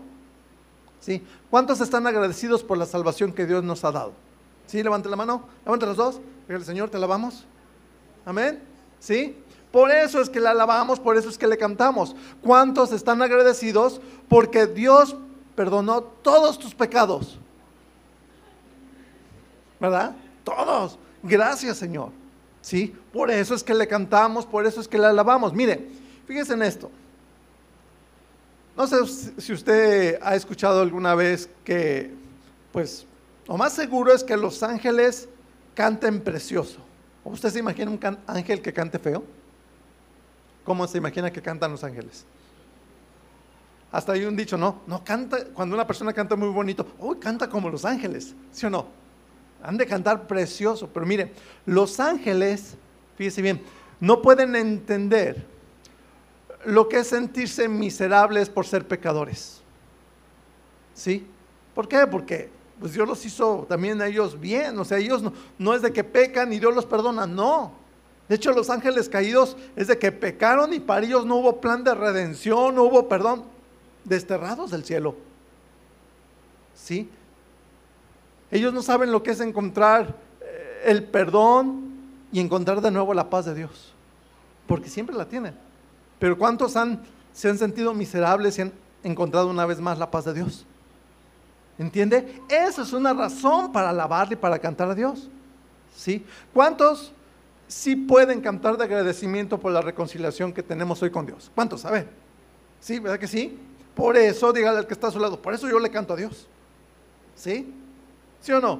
¿Sí? 1.00 1.25
¿Cuántos 1.50 1.82
están 1.82 2.06
agradecidos 2.06 2.63
por 2.63 2.77
la 2.77 2.86
salvación 2.86 3.34
que 3.34 3.48
Dios 3.48 3.63
nos 3.63 3.84
ha 3.84 3.91
dado? 3.91 4.13
¿Sí? 4.68 4.84
Levante 4.84 5.10
la 5.10 5.15
mano. 5.15 5.41
Levante 5.65 5.88
los 5.88 5.98
dos. 5.98 6.22
Dígale, 6.48 6.65
Señor, 6.65 6.91
te 6.91 6.98
alabamos. 6.98 7.46
Amén. 8.27 8.62
¿Sí? 9.00 9.36
Por 9.72 9.89
eso 9.89 10.22
es 10.22 10.29
que 10.29 10.39
le 10.39 10.50
alabamos, 10.50 11.00
por 11.00 11.18
eso 11.18 11.29
es 11.29 11.38
que 11.39 11.48
le 11.48 11.58
cantamos. 11.58 12.15
¿Cuántos 12.44 12.91
están 12.91 13.24
agradecidos 13.24 14.01
porque 14.27 14.68
Dios 14.68 15.15
perdonó 15.59 16.01
todos 16.01 16.57
tus 16.57 16.73
pecados? 16.73 17.37
¿Verdad? 19.77 20.15
Todos. 20.41 20.97
Gracias, 21.21 21.75
Señor. 21.75 22.11
¿Sí? 22.61 22.95
Por 23.11 23.29
eso 23.29 23.53
es 23.53 23.61
que 23.61 23.73
le 23.73 23.85
cantamos, 23.85 24.45
por 24.45 24.65
eso 24.65 24.79
es 24.79 24.87
que 24.87 24.97
le 24.97 25.07
alabamos. 25.07 25.51
Mire, 25.51 25.89
fíjese 26.25 26.53
en 26.53 26.61
esto. 26.61 26.89
No 28.77 28.87
sé 28.87 29.05
si 29.37 29.51
usted 29.51 30.17
ha 30.21 30.33
escuchado 30.33 30.81
alguna 30.81 31.13
vez 31.13 31.49
que, 31.65 32.13
pues, 32.71 33.05
lo 33.45 33.57
más 33.57 33.73
seguro 33.73 34.13
es 34.13 34.23
que 34.23 34.37
los 34.37 34.63
ángeles 34.63 35.27
canten 35.75 36.21
precioso. 36.21 36.79
¿Usted 37.25 37.49
se 37.49 37.59
imagina 37.59 37.91
un 37.91 37.99
ángel 38.27 38.61
que 38.61 38.71
cante 38.71 38.97
feo? 38.97 39.25
¿Cómo 40.63 40.87
se 40.87 40.99
imagina 40.99 41.29
que 41.29 41.41
cantan 41.41 41.71
los 41.71 41.83
ángeles? 41.83 42.25
Hasta 43.91 44.13
hay 44.13 44.25
un 44.25 44.36
dicho, 44.36 44.58
no, 44.58 44.81
no 44.86 45.03
canta, 45.03 45.46
cuando 45.46 45.75
una 45.75 45.88
persona 45.88 46.13
canta 46.13 46.36
muy 46.36 46.50
bonito, 46.50 46.86
uy, 47.00 47.17
canta 47.17 47.50
como 47.50 47.69
los 47.69 47.86
ángeles, 47.86 48.36
¿sí 48.51 48.65
o 48.65 48.69
no? 48.69 48.88
Han 49.63 49.77
de 49.77 49.86
cantar 49.86 50.27
precioso, 50.27 50.89
pero 50.93 51.05
mire, 51.05 51.34
los 51.65 52.00
ángeles, 52.00 52.75
fíjese 53.17 53.41
bien, 53.41 53.62
no 54.00 54.22
pueden 54.22 54.55
entender 54.55 55.46
lo 56.65 56.88
que 56.88 57.00
es 57.00 57.08
sentirse 57.08 57.67
miserables 57.67 58.50
por 58.50 58.65
ser 58.65 58.88
pecadores. 58.88 59.62
¿Sí? 60.93 61.25
¿Por 61.74 61.88
qué? 61.88 62.05
Porque 62.08 62.50
pues 62.79 62.93
Dios 62.93 63.08
los 63.08 63.25
hizo 63.25 63.65
también 63.67 64.01
a 64.01 64.08
ellos 64.08 64.39
bien, 64.39 64.77
o 64.79 64.86
sea, 64.86 65.00
ellos 65.00 65.24
no 65.58 65.74
es 65.74 65.81
de 65.81 65.91
que 65.91 66.03
pecan 66.03 66.53
y 66.53 66.60
Dios 66.60 66.74
los 66.74 66.86
perdona, 66.86 67.27
no. 67.27 67.74
De 68.29 68.36
hecho, 68.36 68.51
los 68.51 68.69
ángeles 68.69 69.10
caídos 69.10 69.58
es 69.75 69.88
de 69.88 69.98
que 69.98 70.12
pecaron 70.12 70.74
y 70.74 70.79
para 70.79 71.05
ellos 71.05 71.25
no 71.25 71.38
hubo 71.38 71.60
plan 71.60 71.84
de 71.84 71.96
redención, 71.96 72.75
no 72.75 72.84
hubo 72.84 73.10
perdón, 73.10 73.43
desterrados 74.09 74.71
del 74.71 74.83
cielo. 74.83 75.15
¿Sí? 76.75 77.09
Ellos 78.51 78.73
no 78.73 78.81
saben 78.81 79.11
lo 79.11 79.21
que 79.21 79.31
es 79.31 79.39
encontrar 79.39 80.15
eh, 80.41 80.81
el 80.85 81.03
perdón 81.03 81.93
y 82.31 82.39
encontrar 82.39 82.81
de 82.81 82.91
nuevo 82.91 83.13
la 83.13 83.29
paz 83.29 83.45
de 83.45 83.53
Dios, 83.53 83.93
porque 84.67 84.89
siempre 84.89 85.15
la 85.15 85.27
tienen. 85.27 85.55
Pero 86.17 86.37
¿cuántos 86.37 86.75
han, 86.75 87.03
se 87.31 87.49
han 87.49 87.57
sentido 87.57 87.93
miserables 87.93 88.57
y 88.57 88.63
han 88.63 88.73
encontrado 89.03 89.49
una 89.49 89.65
vez 89.65 89.79
más 89.79 89.99
la 89.99 90.09
paz 90.09 90.25
de 90.25 90.33
Dios? 90.33 90.65
¿Entiende? 91.77 92.41
Esa 92.49 92.81
es 92.81 92.91
una 92.91 93.13
razón 93.13 93.71
para 93.71 93.91
alabarle 93.91 94.33
y 94.33 94.37
para 94.37 94.59
cantar 94.59 94.89
a 94.89 94.95
Dios. 94.95 95.29
¿Sí? 95.95 96.25
¿Cuántos 96.53 97.13
sí 97.69 97.95
pueden 97.95 98.41
cantar 98.41 98.77
de 98.77 98.83
agradecimiento 98.83 99.59
por 99.59 99.71
la 99.71 99.81
reconciliación 99.81 100.51
que 100.51 100.63
tenemos 100.63 101.01
hoy 101.03 101.11
con 101.11 101.25
Dios. 101.25 101.49
¿Cuántos? 101.55 101.85
A 101.85 101.91
ver. 101.91 102.09
¿Sí? 102.81 102.99
¿Verdad 102.99 103.19
que 103.19 103.27
sí? 103.27 103.57
Por 104.00 104.15
eso, 104.15 104.53
dígale 104.53 104.77
al 104.77 104.88
que 104.88 104.94
está 104.94 105.08
a 105.08 105.12
su 105.12 105.20
lado, 105.20 105.41
por 105.41 105.53
eso 105.53 105.68
yo 105.68 105.77
le 105.77 105.91
canto 105.91 106.13
a 106.13 106.15
Dios. 106.15 106.48
¿Sí? 107.36 107.70
¿Sí 108.39 108.50
o 108.53 108.62
no? 108.62 108.79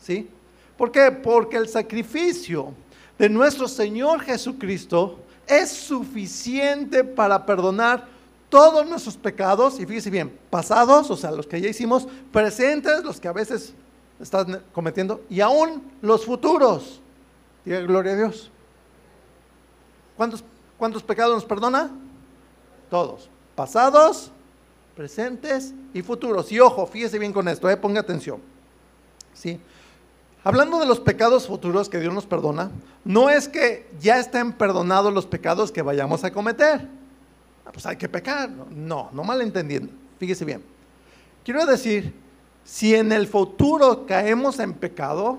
¿Sí? 0.00 0.28
¿Por 0.76 0.90
qué? 0.90 1.12
Porque 1.12 1.56
el 1.56 1.68
sacrificio 1.68 2.74
de 3.16 3.28
nuestro 3.28 3.68
Señor 3.68 4.20
Jesucristo 4.22 5.20
es 5.46 5.70
suficiente 5.70 7.04
para 7.04 7.46
perdonar 7.46 8.08
todos 8.48 8.84
nuestros 8.84 9.16
pecados, 9.16 9.78
y 9.78 9.86
fíjese 9.86 10.10
bien, 10.10 10.36
pasados, 10.50 11.08
o 11.12 11.16
sea, 11.16 11.30
los 11.30 11.46
que 11.46 11.60
ya 11.60 11.68
hicimos, 11.68 12.08
presentes, 12.32 13.04
los 13.04 13.20
que 13.20 13.28
a 13.28 13.32
veces 13.32 13.72
están 14.18 14.60
cometiendo, 14.72 15.22
y 15.30 15.40
aún 15.40 15.84
los 16.00 16.26
futuros. 16.26 17.00
Diga 17.64 17.78
gloria 17.82 18.14
a 18.14 18.16
Dios. 18.16 18.50
¿Cuántos, 20.16 20.42
¿Cuántos 20.76 21.04
pecados 21.04 21.32
nos 21.32 21.44
perdona? 21.44 21.92
Todos. 22.90 23.30
Pasados, 23.54 24.30
presentes 24.96 25.72
y 25.92 26.02
futuros. 26.02 26.50
Y 26.52 26.60
ojo, 26.60 26.86
fíjese 26.86 27.18
bien 27.18 27.32
con 27.32 27.48
esto, 27.48 27.68
eh, 27.68 27.76
ponga 27.76 28.00
atención. 28.00 28.40
¿Sí? 29.34 29.60
Hablando 30.44 30.78
de 30.78 30.86
los 30.86 31.00
pecados 31.00 31.46
futuros 31.46 31.88
que 31.88 32.00
Dios 32.00 32.12
nos 32.12 32.26
perdona, 32.26 32.70
no 33.04 33.30
es 33.30 33.48
que 33.48 33.88
ya 34.00 34.18
estén 34.18 34.52
perdonados 34.52 35.12
los 35.12 35.26
pecados 35.26 35.70
que 35.70 35.82
vayamos 35.82 36.24
a 36.24 36.32
cometer. 36.32 36.88
Ah, 37.64 37.70
pues 37.72 37.86
hay 37.86 37.96
que 37.96 38.08
pecar. 38.08 38.50
No, 38.50 39.10
no 39.12 39.24
malentendiendo. 39.24 39.92
Fíjese 40.18 40.44
bien. 40.44 40.62
Quiero 41.44 41.64
decir, 41.64 42.12
si 42.64 42.94
en 42.94 43.12
el 43.12 43.26
futuro 43.26 44.06
caemos 44.06 44.58
en 44.58 44.74
pecado, 44.74 45.38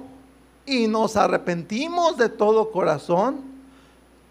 y 0.66 0.88
nos 0.88 1.16
arrepentimos 1.16 2.18
de 2.18 2.30
todo 2.30 2.72
corazón, 2.72 3.42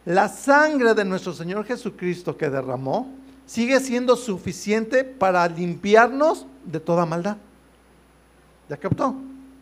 la 0.04 0.28
sangre 0.28 0.94
de 0.94 1.04
nuestro 1.04 1.32
Señor 1.32 1.64
Jesucristo 1.64 2.36
que 2.36 2.50
derramó 2.50 3.08
sigue 3.52 3.80
siendo 3.80 4.16
suficiente 4.16 5.04
para 5.04 5.46
limpiarnos 5.46 6.46
de 6.64 6.80
toda 6.80 7.04
maldad. 7.04 7.36
¿Ya 8.66 8.78
captó? 8.78 9.14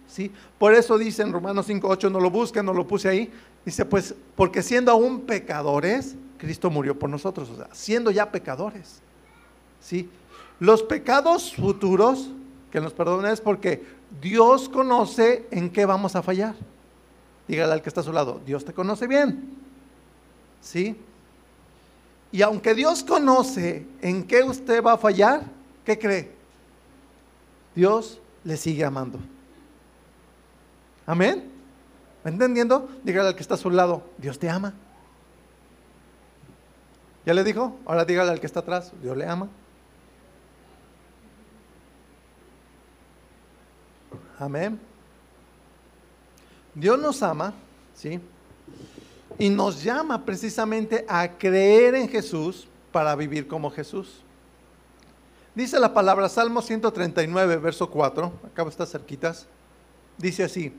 ¿Sí? 0.07 0.31
Por 0.61 0.75
eso 0.75 0.97
dice 0.97 1.23
en 1.23 1.33
Romanos 1.33 1.69
5.8, 1.69 2.09
no 2.09 2.21
lo 2.21 2.31
busquen, 2.31 2.65
no 2.65 2.73
lo 2.73 2.87
puse 2.87 3.09
ahí, 3.09 3.33
dice 3.65 3.85
pues, 3.85 4.15
porque 4.37 4.63
siendo 4.63 4.93
aún 4.93 5.23
pecadores, 5.23 6.15
Cristo 6.39 6.71
murió 6.71 6.97
por 6.97 7.11
nosotros, 7.11 7.51
o 7.51 7.57
sea, 7.57 7.69
siendo 7.73 8.13
ya 8.13 8.31
pecadores. 8.31 9.01
¿Sí? 9.81 10.09
Los 10.61 10.85
pecados 10.85 11.53
futuros 11.57 12.31
que 12.71 12.81
nos 12.81 12.93
perdona 12.93 13.33
es 13.33 13.41
porque 13.41 13.85
Dios 14.23 14.69
conoce 14.69 15.49
en 15.51 15.69
qué 15.69 15.85
vamos 15.85 16.15
a 16.15 16.23
fallar. 16.23 16.55
Dígale 17.49 17.73
al 17.73 17.83
que 17.83 17.89
está 17.89 18.03
a 18.03 18.05
su 18.05 18.13
lado, 18.13 18.41
Dios 18.47 18.65
te 18.65 18.73
conoce 18.73 19.09
bien. 19.09 19.51
¿Sí? 20.61 20.97
Y 22.33 22.43
aunque 22.43 22.75
Dios 22.75 23.03
conoce 23.03 23.87
en 24.01 24.25
qué 24.27 24.43
usted 24.43 24.83
va 24.83 24.93
a 24.93 24.99
fallar, 24.99 25.45
¿qué 25.85 25.99
cree? 25.99 26.33
Dios 27.75 28.21
le 28.45 28.57
sigue 28.57 28.85
amando. 28.85 29.19
Amén. 31.07 31.51
¿Me 32.23 32.31
entendiendo? 32.31 32.89
Dígale 33.03 33.29
al 33.29 33.35
que 33.35 33.43
está 33.43 33.55
a 33.55 33.59
su 33.59 33.71
lado, 33.71 34.05
Dios 34.19 34.39
te 34.39 34.49
ama. 34.49 34.75
¿Ya 37.27 37.35
le 37.35 37.45
dijo? 37.45 37.77
Ahora 37.85 38.05
dígale 38.05 38.31
al 38.31 38.41
que 38.41 38.47
está 38.47 38.61
atrás, 38.61 38.93
Dios 39.03 39.17
le 39.17 39.27
ama. 39.27 39.49
Amén. 44.39 44.81
Dios 46.75 46.99
nos 46.99 47.23
ama, 47.23 47.53
¿sí? 47.95 48.21
Y 49.41 49.51
nos 49.51 49.83
llama 49.83 50.25
precisamente 50.25 51.05
a 51.09 51.27
creer 51.37 51.97
en 51.97 52.09
Jesús 52.09 52.69
para 52.93 53.17
vivir 53.17 53.49
como 53.49 53.71
Jesús. 53.71 54.23
Dice 55.55 55.81
la 55.81 55.93
palabra 55.93 56.29
Salmo 56.29 56.63
139, 56.63 57.57
verso 57.57 57.91
4, 57.91 58.33
acá 58.45 58.63
está 58.69 58.87
cerquitas. 58.87 59.47
Dice 60.19 60.45
así: 60.45 60.73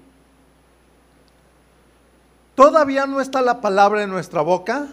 Todavía 2.56 3.08
no 3.08 3.20
está 3.20 3.42
la 3.42 3.62
palabra 3.62 4.04
en 4.04 4.10
nuestra 4.10 4.42
boca 4.42 4.88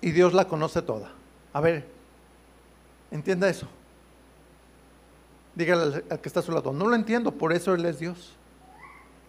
y 0.00 0.10
Dios 0.10 0.34
la 0.34 0.46
conoce 0.46 0.82
toda. 0.82 1.10
A 1.52 1.60
ver, 1.60 1.88
entienda 3.10 3.48
eso. 3.48 3.66
Dígale 5.54 6.04
al, 6.10 6.20
que 6.20 6.28
está 6.28 6.40
a 6.40 6.42
su 6.42 6.52
lado, 6.52 6.72
no 6.72 6.86
lo 6.86 6.94
entiendo, 6.94 7.32
por 7.32 7.52
eso 7.52 7.74
Él 7.74 7.84
es 7.86 7.98
Dios. 7.98 8.37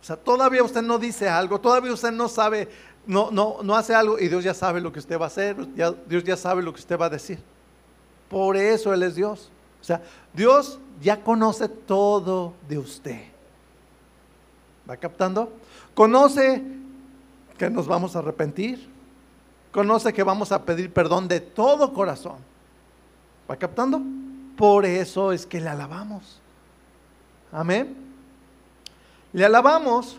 O 0.01 0.03
sea, 0.03 0.15
todavía 0.15 0.63
usted 0.63 0.81
no 0.81 0.97
dice 0.97 1.27
algo, 1.27 1.59
todavía 1.59 1.91
usted 1.91 2.11
no 2.11 2.29
sabe, 2.29 2.69
no, 3.05 3.31
no, 3.31 3.57
no 3.63 3.75
hace 3.75 3.93
algo 3.93 4.17
y 4.17 4.27
Dios 4.27 4.43
ya 4.43 4.53
sabe 4.53 4.79
lo 4.81 4.93
que 4.93 4.99
usted 4.99 5.19
va 5.19 5.25
a 5.25 5.27
hacer, 5.27 5.55
Dios 6.07 6.23
ya 6.23 6.37
sabe 6.37 6.63
lo 6.63 6.73
que 6.73 6.79
usted 6.79 6.97
va 6.97 7.07
a 7.07 7.09
decir. 7.09 7.39
Por 8.29 8.55
eso 8.55 8.93
Él 8.93 9.03
es 9.03 9.15
Dios. 9.15 9.49
O 9.81 9.83
sea, 9.83 10.01
Dios 10.33 10.79
ya 11.01 11.21
conoce 11.21 11.67
todo 11.67 12.53
de 12.67 12.77
usted. 12.77 13.21
¿Va 14.89 14.97
captando? 14.97 15.51
Conoce 15.93 16.63
que 17.57 17.69
nos 17.69 17.87
vamos 17.87 18.15
a 18.15 18.19
arrepentir. 18.19 18.89
Conoce 19.71 20.13
que 20.13 20.23
vamos 20.23 20.51
a 20.51 20.63
pedir 20.63 20.91
perdón 20.91 21.27
de 21.27 21.39
todo 21.39 21.93
corazón. 21.93 22.37
¿Va 23.49 23.55
captando? 23.55 24.01
Por 24.57 24.85
eso 24.85 25.31
es 25.31 25.45
que 25.45 25.59
le 25.59 25.69
alabamos. 25.69 26.39
Amén. 27.51 28.08
Le 29.33 29.45
alabamos 29.45 30.17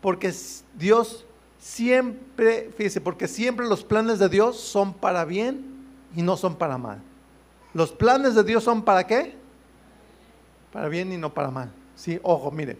porque 0.00 0.32
Dios 0.74 1.24
siempre, 1.58 2.70
fíjese, 2.76 3.00
porque 3.00 3.28
siempre 3.28 3.66
los 3.66 3.82
planes 3.82 4.18
de 4.18 4.28
Dios 4.28 4.58
son 4.58 4.94
para 4.94 5.24
bien 5.24 5.84
y 6.14 6.22
no 6.22 6.36
son 6.36 6.56
para 6.56 6.78
mal. 6.78 7.00
Los 7.74 7.92
planes 7.92 8.34
de 8.34 8.44
Dios 8.44 8.64
son 8.64 8.82
para 8.82 9.06
qué? 9.06 9.34
Para 10.72 10.88
bien 10.88 11.12
y 11.12 11.16
no 11.16 11.32
para 11.32 11.50
mal. 11.50 11.72
Sí, 11.94 12.20
ojo, 12.22 12.50
mire. 12.50 12.78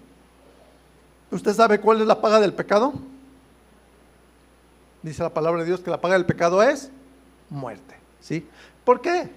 ¿Usted 1.31 1.53
sabe 1.53 1.81
cuál 1.81 2.01
es 2.01 2.07
la 2.07 2.21
paga 2.21 2.39
del 2.39 2.53
pecado? 2.53 2.95
Dice 5.03 5.23
la 5.23 5.35
palabra 5.35 5.61
de 5.61 5.67
Dios 5.67 5.81
que 5.81 5.91
la 5.91 6.01
paga 6.01 6.15
del 6.15 6.27
pecado 6.27 6.63
es 6.63 6.91
muerte. 7.51 7.97
¿Sí? 8.21 8.47
¿Por 8.85 9.01
qué? 9.01 9.31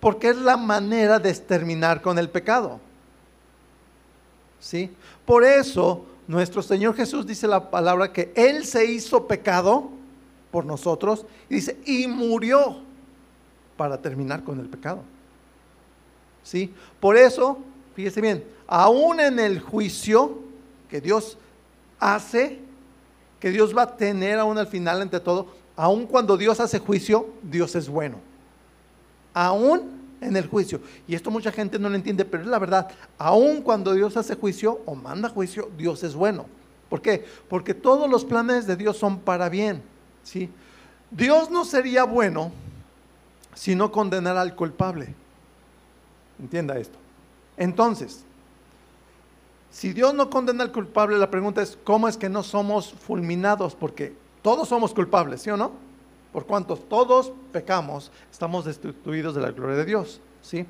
Porque 0.00 0.28
es 0.30 0.36
la 0.36 0.56
manera 0.56 1.18
de 1.18 1.30
exterminar 1.30 2.02
con 2.02 2.18
el 2.18 2.28
pecado. 2.28 2.80
¿Sí? 4.60 4.90
Por 5.24 5.44
eso 5.44 6.04
nuestro 6.26 6.62
Señor 6.62 6.94
Jesús 6.94 7.26
dice 7.26 7.46
la 7.46 7.70
palabra 7.70 8.12
que 8.12 8.32
Él 8.34 8.64
se 8.64 8.84
hizo 8.84 9.26
pecado 9.26 9.90
por 10.50 10.64
nosotros 10.64 11.26
y 11.48 11.56
dice, 11.56 11.78
y 11.84 12.06
murió 12.06 12.78
para 13.76 14.00
terminar 14.00 14.44
con 14.44 14.60
el 14.60 14.68
pecado. 14.68 15.02
¿Sí? 16.42 16.72
Por 17.00 17.16
eso, 17.16 17.58
fíjese 17.94 18.20
bien, 18.20 18.44
aún 18.66 19.20
en 19.20 19.38
el 19.38 19.60
juicio 19.60 20.38
que 20.88 21.00
Dios 21.00 21.38
hace, 22.00 22.60
que 23.40 23.50
Dios 23.50 23.76
va 23.76 23.82
a 23.82 23.96
tener 23.96 24.38
aún 24.38 24.58
al 24.58 24.66
final 24.66 25.02
entre 25.02 25.20
todo, 25.20 25.48
aún 25.76 26.06
cuando 26.06 26.36
Dios 26.36 26.60
hace 26.60 26.78
juicio, 26.78 27.28
Dios 27.42 27.74
es 27.74 27.88
bueno. 27.88 28.16
Aún 29.32 29.97
en 30.20 30.36
el 30.36 30.46
juicio. 30.46 30.80
Y 31.06 31.14
esto 31.14 31.30
mucha 31.30 31.52
gente 31.52 31.78
no 31.78 31.88
lo 31.88 31.96
entiende, 31.96 32.24
pero 32.24 32.42
es 32.42 32.48
la 32.48 32.58
verdad. 32.58 32.88
Aún 33.18 33.62
cuando 33.62 33.94
Dios 33.94 34.16
hace 34.16 34.34
juicio 34.34 34.80
o 34.86 34.94
manda 34.94 35.28
juicio, 35.28 35.70
Dios 35.76 36.02
es 36.02 36.14
bueno. 36.14 36.46
¿Por 36.88 37.02
qué? 37.02 37.24
Porque 37.48 37.74
todos 37.74 38.08
los 38.08 38.24
planes 38.24 38.66
de 38.66 38.76
Dios 38.76 38.96
son 38.96 39.20
para 39.20 39.48
bien. 39.48 39.82
¿sí? 40.22 40.50
Dios 41.10 41.50
no 41.50 41.64
sería 41.64 42.04
bueno 42.04 42.52
si 43.54 43.74
no 43.74 43.92
condenara 43.92 44.40
al 44.40 44.54
culpable. 44.54 45.14
Entienda 46.40 46.78
esto. 46.78 46.98
Entonces, 47.56 48.24
si 49.70 49.92
Dios 49.92 50.14
no 50.14 50.30
condena 50.30 50.64
al 50.64 50.72
culpable, 50.72 51.18
la 51.18 51.30
pregunta 51.30 51.60
es, 51.62 51.78
¿cómo 51.84 52.08
es 52.08 52.16
que 52.16 52.28
no 52.28 52.42
somos 52.42 52.92
fulminados? 52.92 53.74
Porque 53.74 54.14
todos 54.42 54.68
somos 54.68 54.94
culpables, 54.94 55.42
¿sí 55.42 55.50
o 55.50 55.56
no? 55.56 55.87
Por 56.38 56.46
cuanto 56.46 56.76
todos 56.76 57.32
pecamos, 57.52 58.12
estamos 58.30 58.64
destituidos 58.64 59.34
de 59.34 59.40
la 59.40 59.50
gloria 59.50 59.74
de 59.78 59.84
Dios. 59.84 60.20
¿sí? 60.40 60.64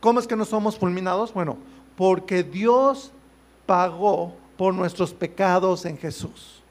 ¿Cómo 0.00 0.18
es 0.18 0.26
que 0.26 0.36
no 0.36 0.46
somos 0.46 0.78
fulminados? 0.78 1.34
Bueno, 1.34 1.58
porque 1.98 2.42
Dios 2.42 3.12
pagó 3.66 4.32
por 4.56 4.72
nuestros 4.72 5.12
pecados 5.12 5.84
en 5.84 5.98
Jesús. 5.98 6.62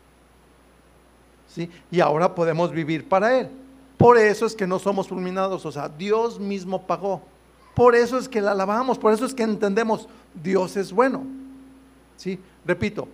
¿sí? 1.50 1.70
Y 1.92 2.00
ahora 2.00 2.34
podemos 2.34 2.72
vivir 2.72 3.08
para 3.08 3.38
Él. 3.38 3.48
Por 3.96 4.18
eso 4.18 4.48
es 4.48 4.56
que 4.56 4.66
no 4.66 4.80
somos 4.80 5.08
fulminados, 5.08 5.64
o 5.64 5.72
sea, 5.72 5.88
Dios 5.88 6.40
mismo 6.40 6.88
pagó. 6.88 7.22
Por 7.76 7.94
eso 7.94 8.18
es 8.18 8.28
que 8.28 8.42
la 8.42 8.54
alabamos, 8.54 8.98
por 8.98 9.14
eso 9.14 9.24
es 9.24 9.36
que 9.36 9.44
entendemos, 9.44 10.08
Dios 10.34 10.78
es 10.78 10.92
bueno. 10.92 11.22
¿Sí? 12.18 12.40
Repito, 12.66 13.08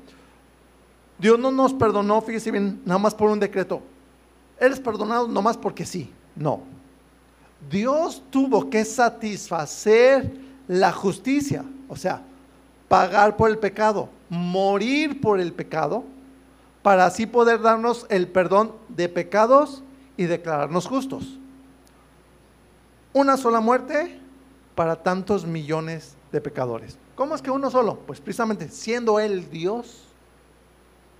Dios 1.19 1.37
no 1.37 1.51
nos 1.51 1.73
perdonó, 1.73 2.21
fíjese 2.21 2.49
bien, 2.49 2.81
nada 2.85 2.97
más 2.97 3.13
por 3.13 3.29
un 3.29 3.41
decreto 3.41 3.81
eres 4.59 4.79
perdonado 4.79 5.27
nomás 5.27 5.57
porque 5.57 5.85
sí. 5.85 6.11
No. 6.35 6.61
Dios 7.69 8.21
tuvo 8.29 8.69
que 8.69 8.85
satisfacer 8.85 10.31
la 10.67 10.91
justicia, 10.91 11.65
o 11.87 11.95
sea, 11.95 12.21
pagar 12.87 13.35
por 13.35 13.49
el 13.49 13.57
pecado, 13.57 14.09
morir 14.29 15.19
por 15.21 15.39
el 15.39 15.53
pecado, 15.53 16.03
para 16.81 17.05
así 17.05 17.25
poder 17.25 17.61
darnos 17.61 18.05
el 18.09 18.27
perdón 18.27 18.73
de 18.89 19.09
pecados 19.09 19.83
y 20.15 20.25
declararnos 20.25 20.85
justos. 20.85 21.37
Una 23.13 23.35
sola 23.35 23.59
muerte 23.59 24.19
para 24.75 25.01
tantos 25.01 25.45
millones 25.45 26.15
de 26.31 26.39
pecadores. 26.39 26.97
¿Cómo 27.15 27.33
es 27.33 27.41
que 27.41 27.51
uno 27.51 27.71
solo? 27.71 27.99
Pues 28.05 28.21
precisamente 28.21 28.69
siendo 28.69 29.19
Él 29.19 29.49
Dios, 29.49 30.03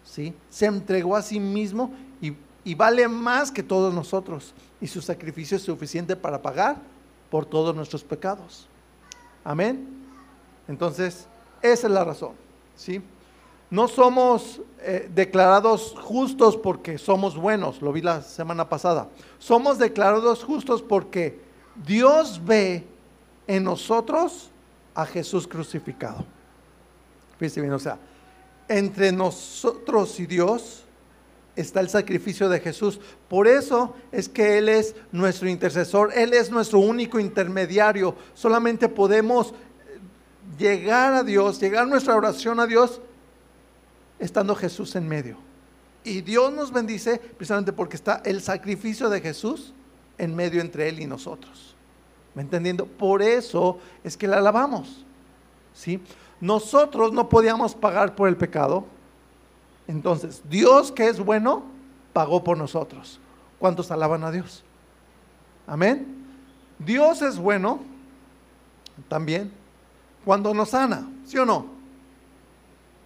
¿sí? 0.04 0.34
se 0.50 0.67
entregó 0.67 1.15
a 1.15 1.21
sí 1.21 1.39
mismo 1.39 1.91
y 2.67 2.75
vale 2.75 3.08
más 3.08 3.49
que 3.49 3.63
todos 3.63 3.93
nosotros. 3.93 4.53
Y 4.82 4.88
su 4.88 5.01
sacrificio 5.01 5.56
es 5.56 5.63
suficiente 5.63 6.17
para 6.17 6.41
pagar 6.41 6.75
por 7.32 7.45
todos 7.45 7.73
nuestros 7.73 8.03
pecados. 8.03 8.67
Amén. 9.45 9.88
Entonces, 10.67 11.27
esa 11.62 11.88
es 11.88 11.93
la 11.93 12.03
razón. 12.03 12.34
¿sí? 12.75 13.01
No 13.69 13.88
somos 13.88 14.60
eh, 14.82 15.10
declarados 15.15 15.95
justos 16.01 16.58
porque 16.58 16.97
somos 16.97 17.38
buenos, 17.38 17.82
lo 17.82 17.93
vi 17.93 18.01
la 18.01 18.21
semana 18.21 18.67
pasada. 18.67 19.08
Somos 19.39 19.77
declarados 19.77 20.43
justos 20.43 20.82
porque 20.82 21.39
Dios 21.86 22.41
ve 22.43 22.86
en 23.47 23.63
nosotros 23.63 24.49
a 24.93 25.06
Jesús 25.06 25.47
crucificado. 25.47 26.25
Fíjense 27.39 27.62
bien, 27.62 27.71
o 27.71 27.80
sea, 27.80 27.97
entre 28.67 29.13
nosotros 29.13 30.19
y 30.19 30.25
Dios 30.25 30.84
está 31.58 31.82
el 31.82 31.89
sacrificio 31.89 32.48
de 32.48 32.60
Jesús. 32.60 33.00
Por 33.28 33.48
eso 33.48 33.96
es 34.12 34.30
que 34.30 34.58
Él 34.58 34.70
es 34.70 34.96
nuestro 35.12 35.50
intercesor, 35.50 36.12
Él 36.15 36.34
es 36.34 36.50
nuestro 36.50 36.80
único 36.80 37.20
intermediario. 37.20 38.15
Solamente 38.34 38.88
podemos 38.88 39.54
llegar 40.58 41.13
a 41.13 41.24
Dios, 41.24 41.60
llegar 41.60 41.88
nuestra 41.88 42.15
oración 42.15 42.60
a 42.60 42.67
Dios 42.67 43.02
estando 44.20 44.56
Jesús 44.56 44.96
en 44.96 45.08
medio. 45.08 45.38
Y 46.04 46.22
Dios 46.22 46.54
nos 46.54 46.72
bendice 46.72 47.17
precisamente 47.17 47.74
porque 47.74 47.98
está 47.98 48.22
el 48.24 48.41
sacrificio 48.41 49.10
de 49.10 49.20
Jesús 49.20 49.74
en 50.17 50.36
medio 50.36 50.62
entre 50.62 50.88
Él 50.88 51.02
y 51.02 51.06
nosotros. 51.06 51.76
¿Me 52.34 52.43
entendiendo? 52.43 52.86
Por 52.86 53.22
eso 53.22 53.80
es 54.04 54.15
que 54.15 54.28
le 54.28 54.36
alabamos. 54.36 55.06
¿sí? 55.74 56.00
Nosotros 56.39 57.12
no 57.12 57.28
podíamos 57.30 57.76
pagar 57.76 58.15
por 58.15 58.30
el 58.30 58.38
pecado, 58.38 58.86
entonces, 59.88 60.41
Dios 60.50 60.91
que 60.91 61.08
es 61.08 61.19
bueno, 61.19 61.63
pagó 62.13 62.43
por 62.43 62.58
nosotros. 62.58 63.19
¿Cuántos 63.60 63.89
alaban 63.91 64.23
a 64.23 64.32
Dios? 64.32 64.63
Amén. 65.65 66.26
Dios 66.80 67.21
es 67.21 67.38
bueno 67.38 67.80
también 69.08 69.52
cuando 70.26 70.54
nos 70.54 70.69
sana, 70.69 71.10
¿sí 71.26 71.38
o 71.38 71.45
no? 71.45 71.67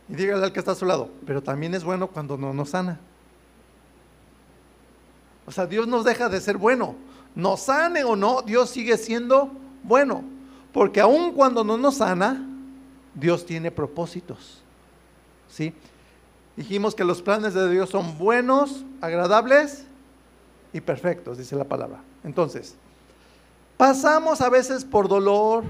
Y 0.09 0.15
dígale 0.15 0.43
al 0.43 0.51
que 0.51 0.59
está 0.59 0.71
a 0.71 0.75
su 0.75 0.85
lado, 0.85 1.09
pero 1.25 1.41
también 1.41 1.73
es 1.73 1.83
bueno 1.83 2.07
cuando 2.07 2.37
no 2.37 2.53
nos 2.53 2.69
sana. 2.69 2.99
O 5.45 5.51
sea, 5.51 5.65
Dios 5.65 5.87
nos 5.87 6.03
deja 6.03 6.29
de 6.29 6.41
ser 6.41 6.57
bueno. 6.57 6.95
Nos 7.35 7.61
sane 7.61 8.03
o 8.03 8.15
no, 8.15 8.41
Dios 8.41 8.69
sigue 8.69 8.97
siendo 8.97 9.51
bueno. 9.83 10.23
Porque 10.73 11.01
aun 11.01 11.33
cuando 11.33 11.63
no 11.63 11.77
nos 11.77 11.95
sana, 11.95 12.45
Dios 13.13 13.45
tiene 13.45 13.71
propósitos. 13.71 14.61
¿Sí? 15.47 15.73
Dijimos 16.61 16.93
que 16.93 17.03
los 17.03 17.23
planes 17.23 17.55
de 17.55 17.67
Dios 17.71 17.89
son 17.89 18.19
buenos, 18.19 18.85
agradables 19.01 19.83
y 20.71 20.79
perfectos, 20.79 21.39
dice 21.39 21.55
la 21.55 21.63
palabra. 21.63 22.03
Entonces, 22.23 22.75
pasamos 23.77 24.41
a 24.41 24.49
veces 24.49 24.85
por 24.85 25.07
dolor 25.07 25.63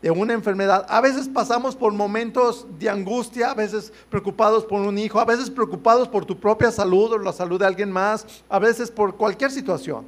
de 0.00 0.10
una 0.10 0.32
enfermedad, 0.32 0.86
a 0.88 1.02
veces 1.02 1.28
pasamos 1.28 1.76
por 1.76 1.92
momentos 1.92 2.66
de 2.78 2.88
angustia, 2.88 3.50
a 3.50 3.54
veces 3.54 3.92
preocupados 4.08 4.64
por 4.64 4.80
un 4.80 4.96
hijo, 4.96 5.20
a 5.20 5.26
veces 5.26 5.50
preocupados 5.50 6.08
por 6.08 6.24
tu 6.24 6.40
propia 6.40 6.72
salud 6.72 7.12
o 7.12 7.18
la 7.18 7.34
salud 7.34 7.60
de 7.60 7.66
alguien 7.66 7.92
más, 7.92 8.26
a 8.48 8.58
veces 8.58 8.90
por 8.90 9.16
cualquier 9.16 9.50
situación. 9.50 10.06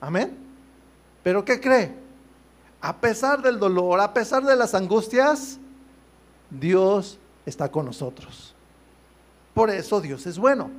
Amén. 0.00 0.32
Pero 1.24 1.44
¿qué 1.44 1.60
cree? 1.60 1.92
A 2.80 2.94
pesar 2.98 3.42
del 3.42 3.58
dolor, 3.58 3.98
a 3.98 4.14
pesar 4.14 4.44
de 4.44 4.54
las 4.54 4.76
angustias, 4.76 5.58
Dios 6.50 7.18
está 7.46 7.70
con 7.70 7.86
nosotros. 7.86 8.54
Por 9.52 9.70
eso 9.70 10.00
Dios 10.00 10.26
es 10.26 10.38
bueno. 10.38 10.70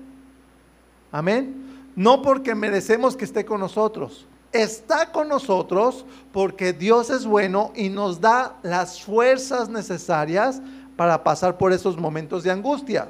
Amén. 1.11 1.91
No 1.95 2.21
porque 2.21 2.55
merecemos 2.55 3.15
que 3.15 3.25
esté 3.25 3.45
con 3.45 3.59
nosotros. 3.59 4.25
Está 4.51 5.11
con 5.11 5.27
nosotros 5.27 6.05
porque 6.31 6.73
Dios 6.73 7.09
es 7.09 7.25
bueno 7.25 7.71
y 7.75 7.89
nos 7.89 8.19
da 8.19 8.57
las 8.63 9.01
fuerzas 9.01 9.69
necesarias 9.69 10.61
para 10.95 11.23
pasar 11.23 11.57
por 11.57 11.73
esos 11.73 11.97
momentos 11.97 12.43
de 12.43 12.51
angustias. 12.51 13.07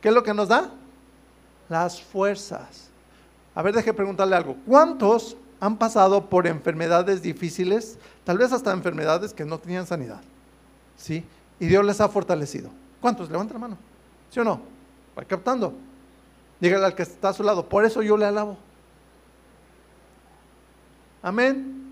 ¿Qué 0.00 0.08
es 0.08 0.14
lo 0.14 0.22
que 0.22 0.34
nos 0.34 0.48
da? 0.48 0.70
Las 1.68 2.00
fuerzas. 2.00 2.90
A 3.54 3.62
ver, 3.62 3.74
deje 3.74 3.92
preguntarle 3.92 4.36
algo. 4.36 4.56
¿Cuántos 4.66 5.36
han 5.62 5.76
pasado 5.76 6.28
por 6.28 6.48
enfermedades 6.48 7.22
difíciles, 7.22 7.96
tal 8.24 8.36
vez 8.36 8.50
hasta 8.50 8.72
enfermedades 8.72 9.32
que 9.32 9.44
no 9.44 9.60
tenían 9.60 9.86
sanidad. 9.86 10.20
¿Sí? 10.96 11.24
Y 11.62 11.66
Dios 11.68 11.84
les 11.84 12.00
ha 12.00 12.08
fortalecido. 12.08 12.70
¿Cuántos? 13.00 13.30
Levanta 13.30 13.52
la 13.54 13.60
mano. 13.60 13.78
¿Sí 14.30 14.40
o 14.40 14.42
no? 14.42 14.60
Va 15.16 15.24
captando. 15.24 15.72
Dígale 16.58 16.86
al 16.86 16.96
que 16.96 17.04
está 17.04 17.28
a 17.28 17.32
su 17.32 17.44
lado, 17.44 17.68
por 17.68 17.84
eso 17.84 18.02
yo 18.02 18.16
le 18.16 18.24
alabo. 18.24 18.56
Amén. 21.22 21.84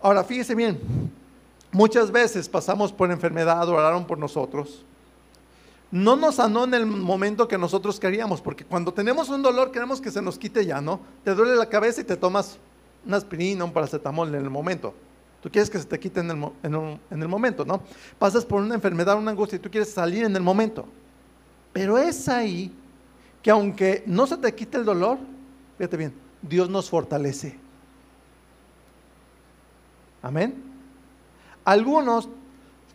Ahora, 0.00 0.22
fíjese 0.22 0.54
bien, 0.54 0.78
muchas 1.72 2.12
veces 2.12 2.48
pasamos 2.48 2.92
por 2.92 3.10
enfermedad, 3.10 3.68
oraron 3.68 4.06
por 4.06 4.18
nosotros. 4.18 4.84
No 5.90 6.14
nos 6.14 6.36
sanó 6.36 6.62
en 6.62 6.74
el 6.74 6.86
momento 6.86 7.48
que 7.48 7.58
nosotros 7.58 7.98
queríamos, 7.98 8.40
porque 8.40 8.64
cuando 8.64 8.94
tenemos 8.94 9.30
un 9.30 9.42
dolor 9.42 9.72
queremos 9.72 10.00
que 10.00 10.12
se 10.12 10.22
nos 10.22 10.38
quite 10.38 10.64
ya, 10.64 10.80
¿no? 10.80 11.00
Te 11.24 11.34
duele 11.34 11.56
la 11.56 11.68
cabeza 11.68 12.02
y 12.02 12.04
te 12.04 12.16
tomas 12.16 12.56
una 13.04 13.16
aspirina, 13.16 13.64
un 13.64 13.72
paracetamol 13.72 14.28
en 14.28 14.44
el 14.44 14.50
momento. 14.50 14.94
Tú 15.46 15.52
quieres 15.52 15.70
que 15.70 15.78
se 15.78 15.84
te 15.84 16.00
quite 16.00 16.18
en 16.18 16.28
el, 16.28 16.98
en 17.08 17.22
el 17.22 17.28
momento, 17.28 17.64
¿no? 17.64 17.80
Pasas 18.18 18.44
por 18.44 18.60
una 18.60 18.74
enfermedad, 18.74 19.16
una 19.16 19.30
angustia 19.30 19.54
y 19.54 19.60
tú 19.60 19.70
quieres 19.70 19.92
salir 19.92 20.24
en 20.24 20.34
el 20.34 20.42
momento. 20.42 20.86
Pero 21.72 21.96
es 21.96 22.28
ahí 22.28 22.74
que 23.44 23.52
aunque 23.52 24.02
no 24.06 24.26
se 24.26 24.38
te 24.38 24.52
quite 24.52 24.76
el 24.76 24.84
dolor, 24.84 25.18
fíjate 25.78 25.96
bien, 25.98 26.12
Dios 26.42 26.68
nos 26.68 26.90
fortalece. 26.90 27.56
Amén. 30.20 30.64
Algunos 31.64 32.28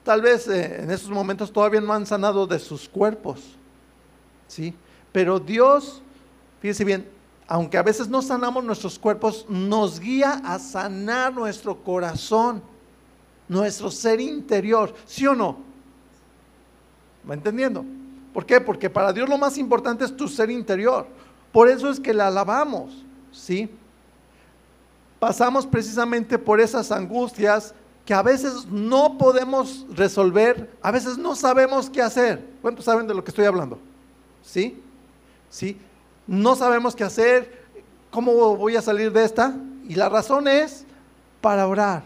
tal 0.04 0.22
vez 0.22 0.46
eh, 0.50 0.82
en 0.84 0.92
esos 0.92 1.10
momentos 1.10 1.54
todavía 1.54 1.80
no 1.80 1.94
han 1.94 2.06
sanado 2.06 2.46
de 2.48 2.60
sus 2.60 2.90
cuerpos. 2.90 3.56
¿Sí? 4.50 4.76
Pero 5.14 5.40
Dios, 5.40 6.02
fíjese 6.60 6.84
bien, 6.84 7.08
aunque 7.48 7.78
a 7.78 7.84
veces 7.84 8.08
no 8.08 8.22
sanamos 8.22 8.64
nuestros 8.64 8.98
cuerpos, 8.98 9.46
nos 9.50 10.00
guía 10.00 10.42
a 10.44 10.58
sanar 10.60 11.34
nuestro 11.34 11.84
corazón, 11.84 12.62
nuestro 13.48 13.92
ser 13.92 14.22
interior, 14.22 14.94
¿sí 15.06 15.28
o 15.28 15.36
no? 15.36 15.58
¿Va 17.30 17.34
entendiendo? 17.34 17.84
¿Por 18.34 18.46
qué? 18.46 18.62
Porque 18.62 18.90
para 18.90 19.12
Dios 19.12 19.28
lo 19.28 19.38
más 19.38 19.58
importante 19.58 20.06
es 20.06 20.16
tu 20.16 20.28
ser 20.28 20.50
interior. 20.50 21.06
Por 21.52 21.68
eso 21.68 21.90
es 21.90 22.00
que 22.00 22.14
le 22.14 22.24
alabamos, 22.24 23.04
¿sí? 23.32 23.70
Pasamos 25.20 25.68
precisamente 25.68 26.40
por 26.40 26.62
esas 26.62 26.92
angustias 26.92 27.76
que 28.06 28.14
a 28.14 28.22
veces 28.22 28.66
no 28.66 29.18
podemos 29.18 29.86
resolver, 29.92 30.72
a 30.82 30.92
veces 30.92 31.18
no 31.18 31.36
sabemos 31.36 31.90
qué 31.90 32.02
hacer. 32.02 32.50
¿Cuántos 32.62 32.86
saben 32.86 33.06
de 33.06 33.14
lo 33.14 33.24
que 33.24 33.30
estoy 33.30 33.46
hablando? 33.46 33.78
¿Sí? 34.42 34.82
¿Sí? 35.50 35.78
No 36.28 36.56
sabemos 36.56 36.96
qué 36.96 37.04
hacer, 37.04 37.66
cómo 38.10 38.56
voy 38.56 38.76
a 38.76 38.82
salir 38.82 39.12
de 39.12 39.24
esta. 39.24 39.56
Y 39.88 39.96
la 39.96 40.10
razón 40.10 40.48
es 40.48 40.86
para 41.42 41.68
orar. 41.68 42.04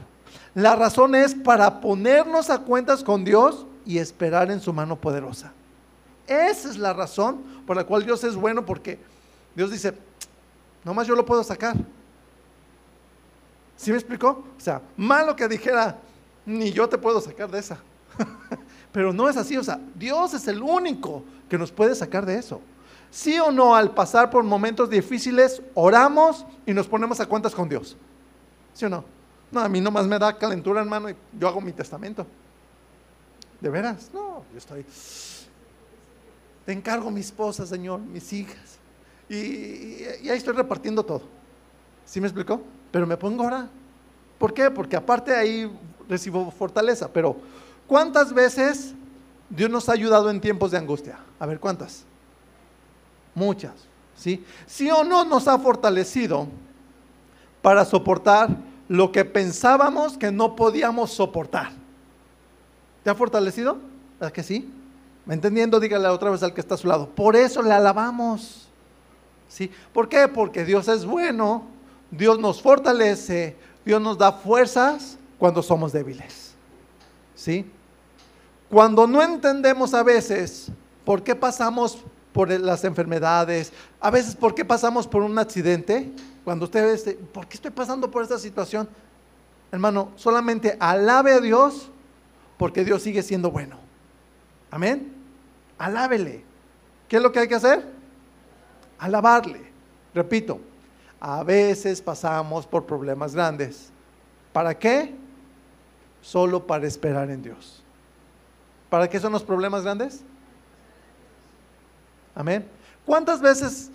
La 0.54 0.76
razón 0.76 1.16
es 1.16 1.36
para 1.36 1.82
ponernos 1.82 2.50
a 2.50 2.60
cuentas 2.60 3.04
con 3.04 3.26
Dios 3.26 3.66
y 3.86 3.98
esperar 4.00 4.50
en 4.50 4.62
su 4.62 4.72
mano 4.74 4.96
poderosa. 4.96 5.52
Esa 6.28 6.70
es 6.70 6.78
la 6.78 6.94
razón 6.94 7.44
por 7.68 7.76
la 7.76 7.84
cual 7.84 8.06
Dios 8.06 8.24
es 8.24 8.36
bueno, 8.36 8.66
porque 8.66 8.98
Dios 9.56 9.70
dice, 9.70 9.94
nomás 10.84 11.08
yo 11.08 11.16
lo 11.16 11.26
puedo 11.26 11.44
sacar. 11.44 11.76
¿Sí 13.78 13.92
me 13.92 13.98
explicó? 13.98 14.44
O 14.58 14.60
sea, 14.60 14.82
malo 14.96 15.36
que 15.36 15.48
dijera, 15.48 15.98
ni 16.46 16.72
yo 16.72 16.88
te 16.88 16.98
puedo 16.98 17.20
sacar 17.20 17.52
de 17.52 17.60
esa. 17.60 17.78
Pero 18.92 19.12
no 19.12 19.28
es 19.30 19.36
así, 19.36 19.58
o 19.58 19.64
sea, 19.64 19.80
Dios 19.94 20.34
es 20.34 20.48
el 20.48 20.62
único 20.62 21.24
que 21.50 21.58
nos 21.58 21.72
puede 21.72 21.94
sacar 21.96 22.26
de 22.26 22.38
eso. 22.38 22.62
¿Sí 23.16 23.40
o 23.40 23.50
no 23.50 23.74
al 23.74 23.92
pasar 23.92 24.30
por 24.30 24.44
momentos 24.44 24.90
difíciles 24.90 25.62
oramos 25.74 26.46
y 26.66 26.74
nos 26.74 26.86
ponemos 26.86 27.18
a 27.22 27.26
cuentas 27.26 27.56
con 27.56 27.70
Dios? 27.70 27.96
¿Sí 28.74 28.84
o 28.84 28.90
no? 28.90 29.06
No, 29.54 29.62
a 29.62 29.70
mí 29.70 29.80
nomás 29.80 30.06
me 30.06 30.20
da 30.20 30.38
calentura, 30.38 30.82
hermano, 30.82 31.10
y 31.10 31.16
yo 31.40 31.48
hago 31.48 31.62
mi 31.62 31.72
testamento. 31.72 32.28
¿De 33.62 33.70
veras? 33.70 34.12
No, 34.14 34.44
yo 34.52 34.58
estoy... 34.58 34.86
Te 36.66 36.74
encargo 36.74 37.10
mi 37.10 37.22
esposa, 37.22 37.66
Señor, 37.66 38.02
mis 38.02 38.34
hijas. 38.34 38.80
Y, 39.30 40.04
ahí 40.30 40.38
estoy 40.38 40.54
repartiendo 40.54 41.02
todo. 41.02 41.22
¿Sí 42.04 42.20
me 42.20 42.28
explicó? 42.28 42.62
Pero 42.92 43.08
me 43.08 43.16
pongo 43.16 43.46
ahora. 43.46 43.70
¿Por 44.38 44.54
qué? 44.54 44.70
Porque 44.70 44.98
aparte 44.98 45.34
ahí 45.34 45.72
recibo 46.10 46.52
fortaleza. 46.52 47.08
Pero 47.14 47.38
¿cuántas 47.88 48.34
veces 48.34 48.94
Dios 49.50 49.70
nos 49.70 49.88
ha 49.88 49.94
ayudado 49.94 50.30
en 50.30 50.42
tiempos 50.42 50.72
de 50.72 50.80
angustia? 50.80 51.18
A 51.40 51.46
ver, 51.46 51.62
¿cuántas? 51.62 52.06
Muchas, 53.36 53.74
¿sí? 54.16 54.44
Sí 54.66 54.90
o 54.90 55.04
no 55.04 55.26
nos 55.26 55.48
ha 55.48 55.60
fortalecido 55.60 56.48
para 57.62 57.84
soportar 57.84 58.50
lo 58.88 59.12
que 59.12 59.26
pensábamos 59.26 60.18
que 60.18 60.32
no 60.32 60.56
podíamos 60.56 61.12
soportar. 61.12 61.72
¿Te 63.04 63.10
ha 63.10 63.16
fortalecido? 63.16 63.78
¿Verdad 64.20 64.34
que 64.34 64.44
sí? 64.44 64.72
¿Me 65.26 65.34
entendiendo? 65.34 65.80
Dígale 65.80 66.08
otra 66.08 66.30
vez 66.30 66.44
al 66.44 66.54
que 66.54 66.62
está 66.62 66.76
a 66.76 66.78
su 66.78 66.88
lado. 66.88 67.10
Por 67.10 67.36
eso 67.36 67.62
le 67.62 67.74
alabamos. 67.74 68.68
¿Sí? 69.48 69.70
¿Por 69.94 70.08
qué? 70.08 70.28
Porque 70.28 70.66
Dios 70.66 70.88
es 70.88 71.06
bueno, 71.06 71.66
Dios 72.12 72.40
nos 72.40 72.62
fortalece, 72.62 73.56
Dios 73.84 74.02
nos 74.02 74.18
da 74.18 74.32
fuerzas 74.32 75.18
cuando 75.38 75.62
somos 75.62 75.92
débiles. 75.92 76.54
¿Sí? 77.36 77.70
Cuando 78.70 79.08
no 79.08 79.22
entendemos 79.22 79.94
a 79.94 80.04
veces 80.04 80.72
por 81.04 81.24
qué 81.24 81.36
pasamos 81.36 82.00
por 82.36 82.50
las 82.50 82.84
enfermedades, 82.84 83.72
a 84.02 84.12
veces 84.12 84.36
por 84.36 84.54
qué 84.54 84.66
pasamos 84.66 85.08
por 85.08 85.22
un 85.22 85.40
accidente, 85.40 86.12
cuando 86.44 86.66
usted 86.66 87.02
ve, 87.06 87.14
¿por 87.32 87.48
qué 87.48 87.56
estoy 87.56 87.72
pasando 87.72 88.12
por 88.12 88.24
esta 88.24 88.38
situación? 88.38 88.90
Hermano, 89.72 90.12
solamente 90.18 90.76
alabe 90.82 91.32
a 91.32 91.40
Dios 91.40 91.90
porque 92.58 92.84
Dios 92.84 93.04
sigue 93.04 93.24
siendo 93.24 93.52
bueno. 93.52 93.78
Amén. 94.70 95.14
Alábele. 95.78 96.44
¿Qué 97.08 97.16
es 97.16 97.24
lo 97.24 97.32
que 97.32 97.40
hay 97.40 97.48
que 97.48 97.56
hacer? 97.56 97.86
Alabarle. 99.00 99.72
Repito, 100.14 100.60
a 101.22 101.42
veces 101.42 102.02
pasamos 102.02 102.68
por 102.68 102.86
problemas 102.86 103.34
grandes. 103.34 103.92
¿Para 104.52 104.78
qué? 104.78 105.16
Solo 106.22 106.68
para 106.68 106.86
esperar 106.86 107.30
en 107.30 107.42
Dios. 107.42 107.82
¿Para 108.90 109.10
qué 109.10 109.22
son 109.22 109.32
los 109.32 109.44
problemas 109.44 109.84
grandes? 109.84 110.26
Amén. 112.36 112.66
¿Cuántas 113.06 113.40
veces 113.40 113.90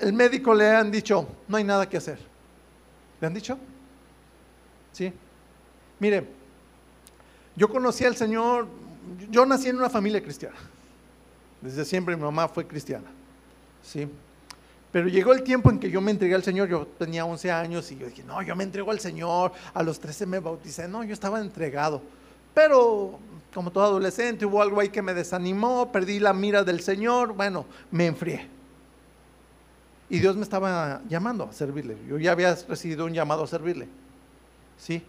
el 0.00 0.12
médico 0.12 0.54
le 0.54 0.70
han 0.70 0.90
dicho, 0.90 1.28
no 1.48 1.56
hay 1.56 1.64
nada 1.64 1.88
que 1.88 1.96
hacer? 1.96 2.18
¿Le 3.20 3.26
han 3.26 3.34
dicho? 3.34 3.58
Sí. 4.92 5.12
Mire, 5.98 6.26
yo 7.56 7.68
conocí 7.68 8.04
al 8.04 8.16
Señor, 8.16 8.68
yo 9.30 9.44
nací 9.44 9.68
en 9.68 9.76
una 9.76 9.90
familia 9.90 10.22
cristiana. 10.22 10.56
Desde 11.60 11.84
siempre 11.84 12.14
mi 12.14 12.22
mamá 12.22 12.48
fue 12.48 12.66
cristiana. 12.66 13.10
Sí. 13.82 14.08
Pero 14.92 15.08
llegó 15.08 15.32
el 15.32 15.42
tiempo 15.42 15.70
en 15.70 15.78
que 15.78 15.90
yo 15.90 16.00
me 16.00 16.12
entregué 16.12 16.34
al 16.34 16.44
Señor, 16.44 16.68
yo 16.68 16.86
tenía 16.86 17.24
11 17.24 17.50
años 17.50 17.90
y 17.90 17.98
yo 17.98 18.06
dije, 18.06 18.22
no, 18.24 18.40
yo 18.42 18.56
me 18.56 18.64
entrego 18.64 18.90
al 18.90 19.00
Señor, 19.00 19.52
a 19.74 19.82
los 19.82 20.00
13 20.00 20.24
me 20.26 20.38
bauticé, 20.38 20.88
no, 20.88 21.04
yo 21.04 21.12
estaba 21.12 21.40
entregado. 21.40 22.00
Pero 22.58 23.20
como 23.54 23.70
todo 23.70 23.84
adolescente, 23.84 24.44
hubo 24.44 24.60
algo 24.60 24.80
ahí 24.80 24.88
que 24.88 25.00
me 25.00 25.14
desanimó, 25.14 25.92
perdí 25.92 26.18
la 26.18 26.32
mira 26.32 26.64
del 26.64 26.80
Señor, 26.80 27.32
bueno, 27.32 27.64
me 27.92 28.06
enfrié. 28.06 28.48
Y 30.10 30.18
Dios 30.18 30.34
me 30.34 30.42
estaba 30.42 31.00
llamando 31.08 31.44
a 31.44 31.52
servirle. 31.52 31.96
Yo 32.08 32.18
ya 32.18 32.32
había 32.32 32.52
recibido 32.68 33.04
un 33.04 33.14
llamado 33.14 33.44
a 33.44 33.46
servirle. 33.46 33.86
¿Sí? 34.76 35.04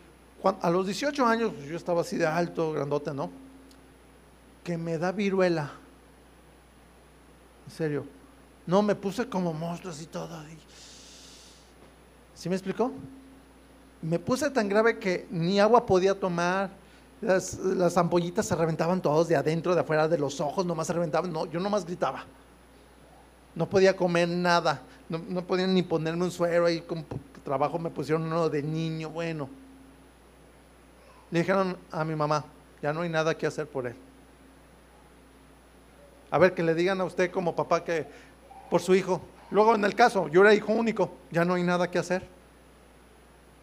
a 0.61 0.69
los 0.69 0.85
18 0.85 1.25
años, 1.25 1.51
pues, 1.55 1.67
yo 1.67 1.75
estaba 1.75 2.01
así 2.01 2.17
de 2.17 2.27
alto, 2.27 2.71
grandote, 2.71 3.15
¿no? 3.15 3.31
Que 4.63 4.77
me 4.77 4.99
da 4.99 5.11
viruela. 5.11 5.71
En 7.65 7.73
serio. 7.73 8.05
No, 8.67 8.83
me 8.83 8.93
puse 8.93 9.27
como 9.27 9.53
monstruos 9.53 9.99
y 10.03 10.05
todo. 10.05 10.39
¿Sí 12.35 12.47
me 12.47 12.55
explicó? 12.55 12.91
Me 14.03 14.19
puse 14.19 14.51
tan 14.51 14.69
grave 14.69 14.99
que 14.99 15.27
ni 15.31 15.59
agua 15.59 15.83
podía 15.87 16.13
tomar, 16.13 16.69
las, 17.21 17.97
ampollitas 17.97 18.45
se 18.45 18.55
reventaban 18.55 19.01
todos 19.01 19.27
de 19.27 19.35
adentro, 19.35 19.75
de 19.75 19.81
afuera, 19.81 20.07
de 20.07 20.17
los 20.17 20.39
ojos, 20.39 20.65
nomás 20.65 20.87
se 20.87 20.93
reventaban. 20.93 21.31
No, 21.31 21.45
yo 21.45 21.59
nomás 21.59 21.85
gritaba. 21.85 22.25
No 23.55 23.69
podía 23.69 23.95
comer 23.95 24.29
nada. 24.29 24.81
No, 25.09 25.21
no 25.27 25.43
podían 25.43 25.73
ni 25.73 25.83
ponerme 25.83 26.23
un 26.23 26.31
suero 26.31 26.65
ahí 26.65 26.81
con 26.81 27.05
trabajo. 27.43 27.77
Me 27.77 27.89
pusieron 27.89 28.23
uno 28.23 28.49
de 28.49 28.63
niño. 28.63 29.09
Bueno. 29.09 29.49
Le 31.31 31.39
dijeron 31.39 31.77
a 31.91 32.03
mi 32.05 32.15
mamá, 32.15 32.45
ya 32.81 32.93
no 32.93 33.01
hay 33.01 33.09
nada 33.09 33.37
que 33.37 33.45
hacer 33.45 33.67
por 33.67 33.85
él. 33.85 33.95
A 36.31 36.37
ver, 36.37 36.53
que 36.53 36.63
le 36.63 36.73
digan 36.73 37.01
a 37.01 37.03
usted 37.03 37.31
como 37.31 37.55
papá 37.55 37.83
que 37.83 38.07
por 38.69 38.81
su 38.81 38.95
hijo. 38.95 39.21
Luego 39.51 39.75
en 39.75 39.83
el 39.83 39.95
caso, 39.95 40.27
yo 40.27 40.41
era 40.41 40.53
hijo 40.53 40.71
único, 40.71 41.11
ya 41.31 41.43
no 41.43 41.55
hay 41.55 41.63
nada 41.63 41.89
que 41.89 41.99
hacer. 41.99 42.23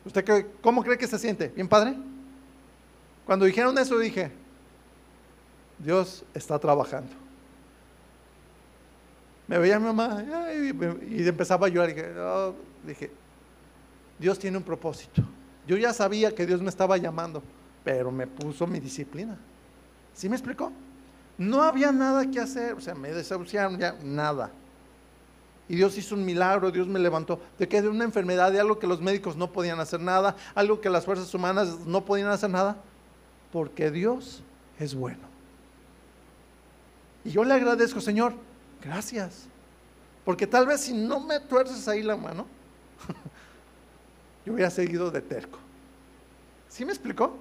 ¿Usted 0.05 0.47
cómo 0.61 0.83
cree 0.83 0.99
que 0.99 1.07
se 1.07 1.19
siente? 1.19 1.49
¿Bien 1.49 1.69
padre? 1.69 1.97
Cuando 3.27 3.45
dijeron 3.45 3.77
eso 3.77 3.99
dije, 3.99 4.31
Dios 5.79 6.25
está 6.33 6.59
trabajando. 6.59 7.13
Me 9.49 9.59
veía 9.59 9.79
mi 9.79 9.87
mamá 9.87 10.25
y, 10.55 11.27
empezaba 11.27 11.67
a 11.67 11.71
llorar. 11.71 11.89
Dije, 11.89 12.15
dije, 12.87 13.11
Dios 14.19 14.39
tiene 14.39 14.57
un 14.57 14.63
propósito. 14.63 15.23
Yo 15.67 15.77
ya 15.77 15.93
sabía 15.93 16.35
que 16.35 16.47
Dios 16.47 16.63
me 16.63 16.69
estaba 16.69 16.97
llamando, 16.97 17.43
pero 17.85 18.11
me 18.11 18.27
puso 18.27 18.67
mi 18.67 18.81
disciplina. 18.81 19.37
¿Sí 20.15 20.29
me 20.29 20.37
explicó? 20.37 20.73
No 21.37 21.63
había 21.63 21.93
nada 21.93 22.31
que 22.31 22.41
hacer, 22.41 22.75
o 22.75 22.81
sea, 22.81 22.95
me 22.95 23.13
desahuciaron 23.13 23.79
ya, 23.79 23.97
nada. 24.03 24.51
Y 25.69 25.77
Dios 25.77 25.99
hizo 25.99 26.15
un 26.15 26.25
milagro, 26.25 26.71
Dios 26.71 26.87
me 26.87 27.01
levantó 27.01 27.41
de 27.59 27.69
que 27.69 27.83
de 27.83 27.89
una 27.89 28.05
enfermedad, 28.05 28.53
de 28.53 28.61
algo 28.61 28.79
que 28.79 28.87
los 28.87 29.01
médicos 29.01 29.37
no 29.37 29.53
podían 29.53 29.81
hacer 29.81 30.01
nada, 30.01 30.37
algo 30.55 30.81
que 30.81 30.89
las 30.89 31.05
fuerzas 31.05 31.33
humanas 31.35 31.81
no 31.87 32.05
podían 32.05 32.29
hacer 32.29 32.51
nada, 32.51 32.77
porque 33.57 33.91
Dios 33.91 34.43
es 34.79 34.95
bueno. 34.95 35.23
Y 37.25 37.31
yo 37.31 37.43
le 37.43 37.55
agradezco, 37.55 38.03
Señor, 38.03 38.35
gracias. 38.83 39.47
Porque 40.27 40.47
tal 40.47 40.67
vez 40.67 40.83
si 40.83 40.93
no 40.93 41.21
me 41.21 41.41
tuerces 41.41 41.89
ahí 41.89 42.03
la 42.03 42.19
mano, 42.19 42.47
yo 44.45 44.53
hubiera 44.53 44.69
seguido 44.69 45.11
de 45.11 45.23
terco. 45.23 45.59
¿Sí 46.69 46.85
me 46.85 46.93
explicó? 46.93 47.35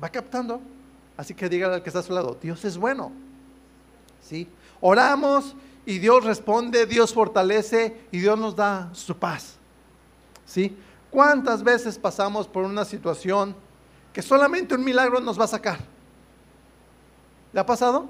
Va 0.00 0.08
captando. 0.08 0.60
Así 1.16 1.34
que 1.34 1.48
dígale 1.48 1.74
al 1.74 1.82
que 1.82 1.90
está 1.90 1.98
a 1.98 2.04
su 2.04 2.12
lado, 2.12 2.38
Dios 2.40 2.64
es 2.64 2.78
bueno. 2.78 3.10
¿Sí? 4.22 4.46
Oramos 4.80 5.56
y 5.84 5.98
Dios 5.98 6.22
responde, 6.22 6.86
Dios 6.86 7.12
fortalece 7.12 8.06
y 8.12 8.20
Dios 8.20 8.38
nos 8.38 8.54
da 8.54 8.88
su 8.92 9.16
paz. 9.16 9.56
¿Sí? 10.46 10.76
¿Cuántas 11.10 11.64
veces 11.64 11.98
pasamos 11.98 12.46
por 12.46 12.62
una 12.62 12.84
situación 12.84 13.63
que 14.14 14.22
solamente 14.22 14.74
un 14.74 14.84
milagro 14.84 15.20
nos 15.20 15.38
va 15.38 15.44
a 15.44 15.48
sacar? 15.48 15.80
¿Le 17.52 17.60
ha 17.60 17.66
pasado? 17.66 18.06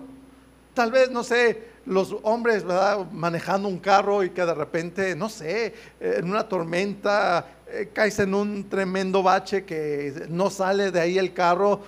Tal 0.75 0.93
vez, 0.93 1.11
no 1.11 1.25
sé, 1.25 1.69
los 1.87 2.17
hombres 2.23 2.63
¿verdad? 2.63 3.11
manejando 3.11 3.69
un 3.69 3.79
carro 3.79 4.23
y 4.23 4.31
que 4.31 4.45
de 4.45 4.55
repente, 4.55 5.17
no 5.17 5.29
sé, 5.29 5.75
en 5.99 6.31
una 6.31 6.49
tormenta 6.49 7.47
eh, 7.67 7.91
caes 7.93 8.19
en 8.21 8.35
un 8.35 8.69
tremendo 8.69 9.23
bache 9.23 9.65
que 9.65 10.27
no 10.29 10.51
sale 10.51 10.91
de 10.91 11.01
ahí 11.01 11.19
el 11.19 11.33
carro 11.33 11.81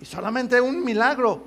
y 0.00 0.04
solamente 0.04 0.60
un 0.60 0.84
milagro. 0.84 1.42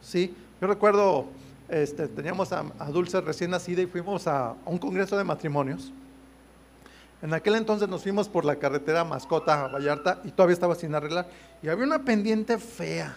Sí, 0.00 0.34
yo 0.60 0.66
recuerdo 0.66 1.26
este, 1.68 2.06
teníamos 2.08 2.52
a, 2.52 2.62
Dulce 2.92 3.20
recién 3.20 3.50
nacida 3.50 3.82
y 3.82 3.86
fuimos 3.86 4.26
a, 4.26 4.54
un 4.66 4.78
congreso 4.78 5.16
de 5.16 5.24
matrimonios. 5.24 5.92
En 7.22 7.32
aquel 7.32 7.54
entonces 7.54 7.88
nos 7.88 8.02
fuimos 8.02 8.28
por 8.28 8.44
la 8.44 8.56
carretera 8.56 9.04
Mascota 9.04 9.64
a 9.64 9.68
Vallarta 9.68 10.20
y 10.24 10.30
todavía 10.30 10.54
estaba 10.54 10.74
sin 10.74 10.94
arreglar. 10.94 11.28
Y 11.62 11.68
había 11.68 11.84
una 11.84 12.04
pendiente 12.04 12.58
fea, 12.58 13.16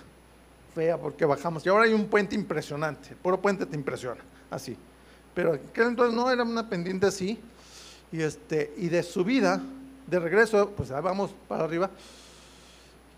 fea 0.74 0.98
porque 0.98 1.26
bajamos. 1.26 1.66
Y 1.66 1.70
ahora 1.70 1.86
hay 1.86 1.94
un 1.94 2.06
puente 2.06 2.36
impresionante. 2.36 3.10
El 3.10 3.18
puro 3.18 3.42
puente 3.42 3.66
te 3.66 3.76
impresiona, 3.76 4.22
así. 4.50 4.78
Pero 5.34 5.56
en 5.56 5.62
aquel 5.68 5.88
entonces 5.88 6.16
no 6.16 6.32
era 6.32 6.44
una 6.44 6.70
pendiente 6.70 7.08
así. 7.08 7.40
Y, 8.12 8.22
este, 8.22 8.74
y 8.78 8.88
de 8.88 9.04
subida, 9.04 9.62
de 10.08 10.20
regreso, 10.20 10.72
pues 10.78 10.90
vamos 10.90 11.32
para 11.50 11.66
arriba, 11.66 11.90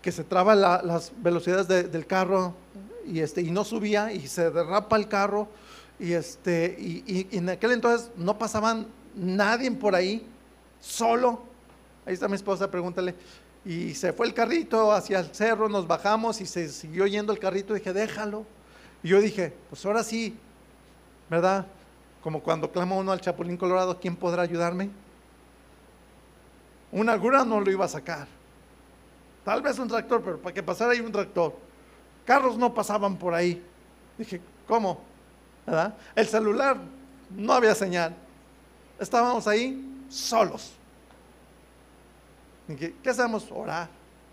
que 0.02 0.10
se 0.10 0.24
traba 0.24 0.56
las 0.56 1.12
velocidades 1.22 1.68
del 1.68 2.06
carro, 2.06 2.56
y, 3.06 3.20
este, 3.20 3.42
y 3.42 3.50
no 3.50 3.64
subía 3.64 4.12
y 4.12 4.26
se 4.26 4.50
derrapa 4.50 4.96
el 4.96 5.08
carro 5.08 5.48
y, 5.98 6.12
este, 6.12 6.76
y, 6.78 7.26
en 7.32 7.48
aquel 7.48 7.72
entonces 7.72 8.10
no 8.16 8.38
pasaban 8.38 8.86
nadie 9.14 9.70
por 9.70 9.94
ahí, 9.94 10.26
solo. 10.80 11.42
Ahí 12.06 12.14
está 12.14 12.28
mi 12.28 12.34
esposa, 12.34 12.70
pregúntale. 12.70 13.14
Y 13.64 13.94
se 13.94 14.12
fue 14.12 14.26
el 14.26 14.34
carrito 14.34 14.90
hacia 14.92 15.20
el 15.20 15.34
cerro, 15.34 15.68
nos 15.68 15.86
bajamos 15.86 16.40
y 16.40 16.46
se 16.46 16.68
siguió 16.68 17.06
yendo 17.06 17.32
el 17.32 17.38
carrito. 17.38 17.74
Dije, 17.74 17.92
déjalo. 17.92 18.46
Y 19.02 19.08
yo 19.08 19.20
dije, 19.20 19.54
pues 19.68 19.84
ahora 19.84 20.02
sí, 20.02 20.36
¿verdad? 21.28 21.66
Como 22.22 22.42
cuando 22.42 22.70
clama 22.70 22.96
uno 22.96 23.12
al 23.12 23.20
Chapulín 23.20 23.56
Colorado, 23.56 23.98
¿quién 23.98 24.16
podrá 24.16 24.42
ayudarme? 24.42 24.90
Una 26.92 27.16
grúa 27.16 27.44
no 27.44 27.60
lo 27.60 27.70
iba 27.70 27.84
a 27.84 27.88
sacar. 27.88 28.26
Tal 29.44 29.62
vez 29.62 29.78
un 29.78 29.88
tractor, 29.88 30.22
pero 30.22 30.38
para 30.38 30.54
que 30.54 30.62
pasara 30.62 30.92
ahí 30.92 31.00
un 31.00 31.12
tractor. 31.12 31.54
Carros 32.24 32.58
no 32.58 32.74
pasaban 32.74 33.16
por 33.16 33.34
ahí. 33.34 33.62
Dije, 34.18 34.40
¿cómo? 34.66 35.00
¿Verdad? 35.66 35.94
El 36.14 36.26
celular 36.26 36.76
no 37.30 37.52
había 37.52 37.74
señal. 37.74 38.14
Estábamos 38.98 39.46
ahí 39.46 39.89
solos. 40.10 40.74
¿qué 42.76 43.10
hacemos? 43.10 43.48
Orar. 43.50 43.88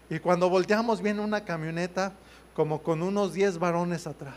Y 0.10 0.20
cuando 0.20 0.50
volteamos 0.50 1.02
viene 1.02 1.22
una 1.22 1.44
camioneta 1.44 2.14
como 2.56 2.82
con 2.82 3.02
unos 3.02 3.34
10 3.34 3.60
varones 3.60 4.08
atrás. 4.08 4.36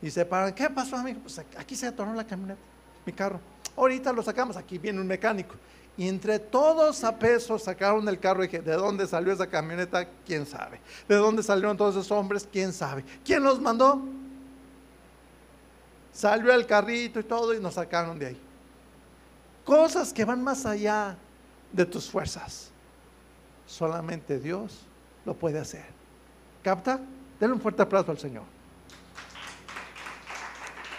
Y 0.00 0.10
se 0.10 0.24
paran, 0.24 0.54
¿qué 0.54 0.68
pasó, 0.70 0.96
amigo? 0.96 1.20
Pues 1.22 1.40
aquí 1.56 1.74
se 1.74 1.86
atoró 1.86 2.12
la 2.14 2.26
camioneta, 2.26 2.60
mi 3.04 3.12
carro. 3.12 3.40
Ahorita 3.76 4.12
lo 4.12 4.22
sacamos, 4.22 4.56
aquí 4.56 4.78
viene 4.78 5.00
un 5.00 5.06
mecánico. 5.06 5.54
Y 5.96 6.08
entre 6.08 6.38
todos 6.38 7.02
a 7.02 7.18
peso 7.18 7.58
sacaron 7.58 8.08
el 8.08 8.20
carro 8.20 8.44
y 8.44 8.46
dije, 8.46 8.60
¿de 8.60 8.74
dónde 8.74 9.06
salió 9.06 9.32
esa 9.32 9.48
camioneta? 9.48 10.06
¿Quién 10.24 10.46
sabe? 10.46 10.80
¿De 11.08 11.16
dónde 11.16 11.42
salieron 11.42 11.76
todos 11.76 11.96
esos 11.96 12.12
hombres? 12.12 12.48
¿Quién 12.50 12.72
sabe? 12.72 13.04
¿Quién 13.24 13.42
los 13.42 13.60
mandó? 13.60 14.00
Salió 16.12 16.52
el 16.52 16.66
carrito 16.66 17.18
y 17.18 17.24
todo 17.24 17.52
y 17.54 17.60
nos 17.60 17.74
sacaron 17.74 18.18
de 18.18 18.26
ahí. 18.26 18.40
Cosas 19.68 20.14
que 20.14 20.24
van 20.24 20.42
más 20.42 20.64
allá 20.64 21.14
de 21.70 21.84
tus 21.84 22.10
fuerzas. 22.10 22.70
Solamente 23.66 24.38
Dios 24.38 24.86
lo 25.26 25.34
puede 25.34 25.58
hacer. 25.58 25.84
¿Capta? 26.62 26.98
Denle 27.38 27.54
un 27.54 27.60
fuerte 27.60 27.82
aplauso 27.82 28.10
al 28.10 28.18
Señor. 28.18 28.44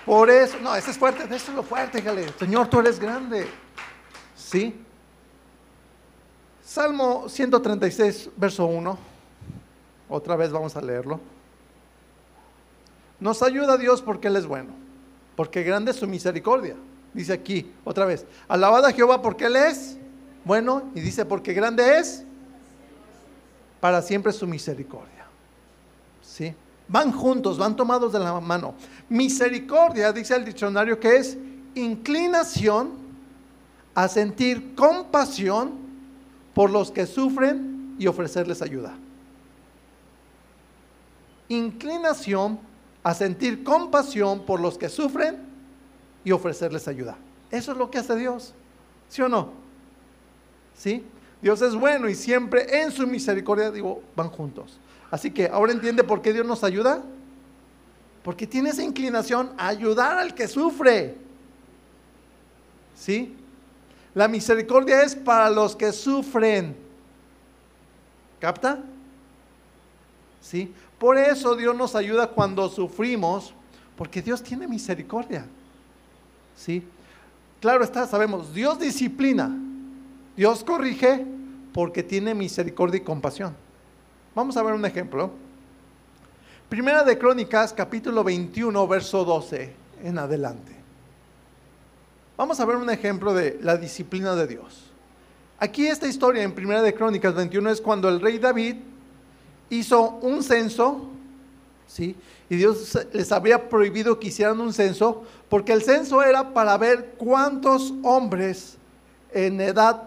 Por 0.06 0.30
eso, 0.30 0.60
no, 0.60 0.76
ese 0.76 0.92
es 0.92 1.00
fuerte, 1.00 1.24
eso 1.24 1.50
es 1.50 1.56
lo 1.56 1.64
fuerte, 1.64 2.00
Gale. 2.00 2.32
Señor, 2.38 2.68
tú 2.68 2.80
eres 2.80 3.00
grande. 3.00 3.48
¿Sí? 4.36 4.80
Salmo 6.64 7.28
136, 7.28 8.30
verso 8.38 8.68
1. 8.68 9.00
Otra 10.10 10.36
vez 10.36 10.52
vamos 10.52 10.76
a 10.76 10.82
leerlo. 10.82 11.20
Nos 13.20 13.42
ayuda 13.42 13.80
Dios 13.80 14.04
porque 14.04 14.28
Él 14.28 14.36
es 14.36 14.46
bueno, 14.46 14.74
porque 15.36 15.64
grande 15.64 15.90
es 15.90 15.98
su 15.98 16.06
misericordia. 16.06 16.76
Dice 17.20 17.34
aquí, 17.34 17.70
otra 17.84 18.06
vez, 18.06 18.26
alabada 18.48 18.88
a 18.88 18.94
Jehová 18.94 19.22
porque 19.22 19.48
Él 19.48 19.58
es 19.58 19.98
bueno 20.46 20.84
y 20.96 21.02
dice 21.02 21.26
porque 21.26 21.52
grande 21.52 21.98
es 21.98 22.24
para 23.82 24.02
siempre 24.02 24.32
su 24.32 24.48
misericordia. 24.48 25.26
¿Sí? 26.22 26.56
Van 26.88 27.12
juntos, 27.12 27.58
van 27.58 27.76
tomados 27.76 28.14
de 28.14 28.20
la 28.20 28.40
mano. 28.40 28.74
Misericordia, 29.10 30.14
dice 30.14 30.34
el 30.34 30.46
diccionario, 30.46 30.98
que 30.98 31.18
es 31.18 31.38
inclinación 31.76 32.92
a 33.94 34.08
sentir 34.08 34.74
compasión 34.74 35.74
por 36.54 36.70
los 36.70 36.90
que 36.90 37.06
sufren 37.06 37.98
y 38.00 38.08
ofrecerles 38.08 38.62
ayuda. 38.62 38.94
Inclinación 41.50 42.62
a 43.04 43.14
sentir 43.14 43.62
compasión 43.66 44.46
por 44.46 44.62
los 44.62 44.78
que 44.78 44.88
sufren 44.88 45.49
y 46.24 46.32
ofrecerles 46.32 46.88
ayuda. 46.88 47.18
Eso 47.52 47.72
es 47.72 47.78
lo 47.78 47.90
que 47.90 47.98
hace 47.98 48.16
Dios. 48.16 48.54
¿Sí 49.08 49.22
o 49.22 49.30
no? 49.30 49.52
¿Sí? 50.76 51.04
Dios 51.42 51.62
es 51.62 51.76
bueno 51.76 52.10
y 52.10 52.16
siempre 52.16 52.82
en 52.82 52.92
su 52.92 53.08
misericordia, 53.08 53.72
digo, 53.72 54.04
van 54.16 54.30
juntos. 54.30 54.80
Así 55.10 55.32
que 55.32 55.48
ahora 55.48 55.72
entiende 55.72 56.04
por 56.04 56.22
qué 56.22 56.34
Dios 56.34 56.46
nos 56.46 56.64
ayuda. 56.64 57.02
Porque 58.24 58.46
tiene 58.46 58.70
esa 58.70 58.84
inclinación 58.84 59.52
a 59.58 59.68
ayudar 59.68 60.18
al 60.18 60.36
que 60.36 60.48
sufre. 60.48 61.16
¿Sí? 62.96 63.36
La 64.14 64.28
misericordia 64.28 65.02
es 65.04 65.16
para 65.16 65.50
los 65.50 65.76
que 65.76 65.92
sufren. 65.92 66.76
¿Capta? 68.40 68.80
¿Sí? 70.42 70.74
Por 70.98 71.18
eso 71.18 71.56
Dios 71.56 71.76
nos 71.76 71.96
ayuda 71.96 72.28
cuando 72.28 72.68
sufrimos, 72.70 73.54
porque 73.96 74.22
Dios 74.22 74.44
tiene 74.44 74.68
misericordia. 74.68 75.46
¿Sí? 76.60 76.84
Claro 77.62 77.86
está, 77.86 78.06
sabemos, 78.06 78.54
Dios 78.54 78.80
disciplina, 78.80 79.50
Dios 80.36 80.64
corrige 80.66 81.26
porque 81.74 82.04
tiene 82.04 82.36
misericordia 82.36 82.98
y 82.98 83.04
compasión. 83.04 83.56
Vamos 84.36 84.58
a 84.58 84.64
ver 84.64 84.74
un 84.74 84.84
ejemplo. 84.86 85.32
Primera 86.68 87.04
de 87.04 87.18
Crónicas, 87.18 87.72
capítulo 87.72 88.26
21, 88.26 88.88
verso 88.90 89.24
12 89.24 89.74
en 90.04 90.20
adelante. 90.20 90.74
Vamos 92.36 92.60
a 92.60 92.66
ver 92.66 92.76
un 92.76 92.90
ejemplo 92.90 93.34
de 93.34 93.58
la 93.62 93.78
disciplina 93.78 94.36
de 94.36 94.48
Dios. 94.48 94.92
Aquí 95.60 95.88
esta 95.88 96.08
historia 96.08 96.44
en 96.44 96.54
Primera 96.54 96.82
de 96.82 96.94
Crónicas 96.94 97.36
21 97.36 97.70
es 97.70 97.80
cuando 97.80 98.10
el 98.10 98.20
rey 98.20 98.38
David 98.38 98.76
hizo 99.70 100.20
un 100.22 100.44
censo, 100.44 101.10
¿sí? 101.88 102.16
Y 102.50 102.56
Dios 102.56 102.98
les 103.14 103.32
había 103.32 103.70
prohibido 103.70 104.20
que 104.20 104.28
hicieran 104.28 104.60
un 104.60 104.74
censo, 104.74 105.24
porque 105.50 105.74
el 105.74 105.82
censo 105.82 106.22
era 106.24 106.54
para 106.54 106.78
ver 106.78 107.16
cuántos 107.18 107.94
hombres 108.04 108.78
en 109.32 109.60
edad 109.60 110.04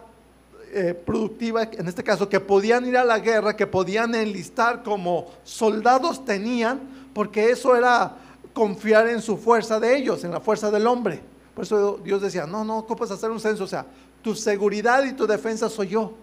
eh, 0.72 0.94
productiva, 0.94 1.64
en 1.64 1.86
este 1.86 2.02
caso, 2.02 2.28
que 2.28 2.40
podían 2.40 2.86
ir 2.86 2.96
a 2.96 3.04
la 3.04 3.18
guerra, 3.18 3.56
que 3.56 3.66
podían 3.66 4.14
enlistar 4.14 4.82
como 4.82 5.30
soldados 5.44 6.24
tenían, 6.24 6.80
porque 7.12 7.50
eso 7.50 7.76
era 7.76 8.16
confiar 8.54 9.08
en 9.08 9.20
su 9.20 9.36
fuerza 9.36 9.78
de 9.80 9.96
ellos, 9.96 10.24
en 10.24 10.30
la 10.30 10.40
fuerza 10.40 10.70
del 10.70 10.86
hombre. 10.86 11.20
Por 11.54 11.64
eso 11.64 12.00
Dios 12.02 12.22
decía, 12.22 12.46
no, 12.46 12.64
no 12.64 12.78
ocupas 12.78 13.10
hacer 13.10 13.30
un 13.30 13.40
censo, 13.40 13.64
o 13.64 13.66
sea, 13.66 13.84
tu 14.22 14.34
seguridad 14.34 15.04
y 15.04 15.12
tu 15.12 15.26
defensa 15.26 15.68
soy 15.68 15.88
yo. 15.88 16.14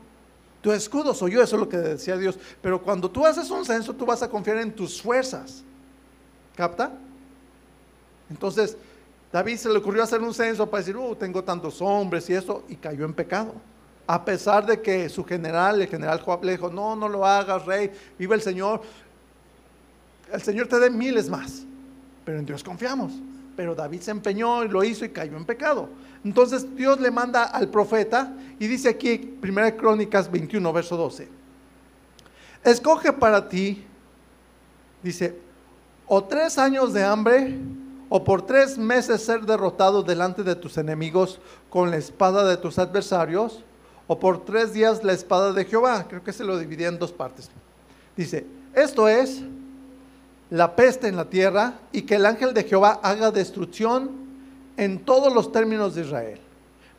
Tu 0.62 0.72
escudo 0.72 1.14
soy 1.14 1.32
yo, 1.32 1.42
eso 1.42 1.56
es 1.56 1.60
lo 1.60 1.70
que 1.70 1.78
decía 1.78 2.18
Dios. 2.18 2.38
Pero 2.62 2.82
cuando 2.82 3.10
tú 3.10 3.26
haces 3.26 3.50
un 3.50 3.66
censo, 3.66 3.94
tú 3.94 4.06
vas 4.06 4.24
a 4.24 4.30
confiar 4.30 4.58
en 4.58 4.74
tus 4.74 5.02
fuerzas. 5.02 5.64
¿Capta? 6.56 6.92
Entonces, 8.30 8.78
David 9.32 9.58
se 9.58 9.70
le 9.70 9.78
ocurrió 9.78 10.04
hacer 10.04 10.22
un 10.22 10.34
censo 10.34 10.68
para 10.70 10.82
decir, 10.82 10.98
uh, 10.98 11.16
tengo 11.16 11.44
tantos 11.44 11.82
hombres 11.82 12.30
y 12.30 12.34
eso, 12.34 12.64
y 12.68 12.76
cayó 12.76 13.06
en 13.06 13.14
pecado. 13.14 13.54
A 14.08 14.26
pesar 14.26 14.66
de 14.66 14.82
que 14.82 15.08
su 15.08 15.24
general, 15.24 15.82
el 15.82 15.88
general 15.88 16.20
Joab, 16.22 16.44
le 16.44 16.54
dijo, 16.54 16.72
no, 16.72 16.96
no 16.96 17.08
lo 17.08 17.26
hagas, 17.26 17.66
rey, 17.66 17.92
vive 18.18 18.34
el 18.36 18.42
Señor. 18.42 18.82
El 20.32 20.42
Señor 20.42 20.68
te 20.68 20.80
dé 20.80 20.90
miles 20.90 21.30
más. 21.30 21.64
Pero 22.26 22.40
en 22.40 22.46
Dios 22.46 22.64
confiamos. 22.64 23.14
Pero 23.56 23.76
David 23.76 24.02
se 24.02 24.12
empeñó 24.12 24.64
y 24.64 24.68
lo 24.68 24.84
hizo 24.84 25.06
y 25.06 25.10
cayó 25.10 25.38
en 25.38 25.46
pecado. 25.46 25.90
Entonces 26.24 26.76
Dios 26.76 27.00
le 27.00 27.12
manda 27.12 27.44
al 27.44 27.70
profeta 27.70 28.34
y 28.60 28.66
dice 28.66 28.90
aquí, 28.90 29.38
1 29.44 29.78
Crónicas 29.78 30.30
21, 30.32 30.74
verso 30.74 30.98
12. 30.98 31.28
Escoge 32.64 33.14
para 33.14 33.48
ti, 33.48 33.86
dice, 35.04 35.40
o 36.08 36.24
tres 36.24 36.58
años 36.58 36.94
de 36.94 37.04
hambre 37.04 37.58
o 38.10 38.24
por 38.24 38.42
tres 38.42 38.78
meses 38.78 39.22
ser 39.22 39.42
derrotado 39.42 40.02
delante 40.04 40.44
de 40.44 40.56
tus 40.56 40.78
enemigos 40.78 41.40
con 41.70 41.92
la 41.92 41.98
espada 41.98 42.44
de 42.46 42.58
tus 42.58 42.80
adversarios, 42.80 43.64
o 44.08 44.20
por 44.20 44.44
tres 44.44 44.74
días 44.74 45.04
la 45.04 45.14
espada 45.14 45.54
de 45.54 45.66
Jehová. 45.66 46.08
Creo 46.10 46.24
que 46.24 46.34
se 46.34 46.44
lo 46.44 46.58
dividía 46.58 46.88
en 46.88 46.98
dos 46.98 47.12
partes. 47.12 47.50
Dice, 48.18 48.46
esto 48.74 49.08
es 49.08 49.44
la 50.50 50.76
peste 50.76 51.08
en 51.08 51.16
la 51.16 51.30
tierra 51.30 51.76
y 51.92 52.02
que 52.02 52.16
el 52.16 52.26
ángel 52.26 52.56
de 52.56 52.64
Jehová 52.64 53.00
haga 53.04 53.30
destrucción 53.30 54.10
en 54.78 55.06
todos 55.06 55.32
los 55.32 55.52
términos 55.52 55.94
de 55.94 56.02
Israel. 56.02 56.40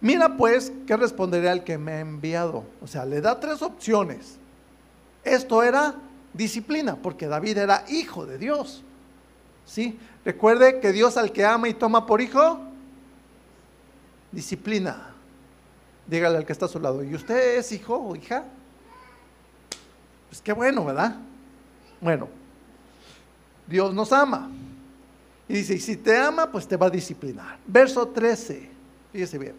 Mira 0.01 0.37
pues 0.37 0.73
qué 0.87 0.97
responderé 0.97 1.51
al 1.51 1.65
que 1.65 1.79
me 1.79 1.93
ha 1.93 2.01
enviado. 2.01 2.65
O 2.81 2.87
sea, 2.87 3.05
le 3.05 3.21
da 3.21 3.41
tres 3.41 3.61
opciones. 3.61 4.39
Esto 5.25 5.63
era 5.63 5.97
disciplina, 6.33 6.97
porque 6.97 7.27
David 7.27 7.59
era 7.59 7.85
hijo 7.89 8.25
de 8.25 8.39
Dios. 8.39 8.83
¿Sí? 9.67 9.99
Recuerde 10.25 10.81
que 10.81 10.93
Dios 10.93 11.17
al 11.17 11.33
que 11.33 11.45
ama 11.45 11.69
y 11.69 11.75
toma 11.75 12.07
por 12.07 12.21
hijo, 12.21 12.61
disciplina. 14.31 15.15
Dígale 16.07 16.39
al 16.39 16.47
que 16.47 16.53
está 16.53 16.67
a 16.67 16.69
su 16.69 16.81
lado, 16.81 17.03
¿y 17.03 17.15
usted 17.15 17.59
es 17.59 17.73
hijo 17.73 17.97
o 17.97 18.17
hija? 18.17 18.45
Pues 20.29 20.43
qué 20.43 20.53
bueno, 20.53 20.85
¿verdad? 20.85 21.17
Bueno, 22.01 22.29
Dios 23.67 23.95
nos 23.95 24.13
ama. 24.13 24.51
Y 25.49 25.55
dice, 25.55 25.75
y 25.75 25.81
si 25.81 25.97
te 25.97 26.17
ama, 26.17 26.51
pues 26.51 26.67
te 26.69 26.77
va 26.77 26.87
a 26.87 26.91
disciplinar. 26.91 27.59
Verso 27.67 28.07
13, 28.09 28.71
fíjese 29.13 29.39
bien. 29.39 29.55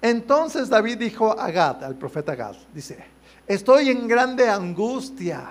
Entonces 0.00 0.68
David 0.68 0.98
dijo 0.98 1.38
a 1.38 1.50
Gad, 1.50 1.84
al 1.84 1.96
profeta 1.96 2.34
Gad, 2.34 2.56
dice, 2.74 3.04
estoy 3.46 3.90
en 3.90 4.08
grande 4.08 4.48
angustia. 4.48 5.50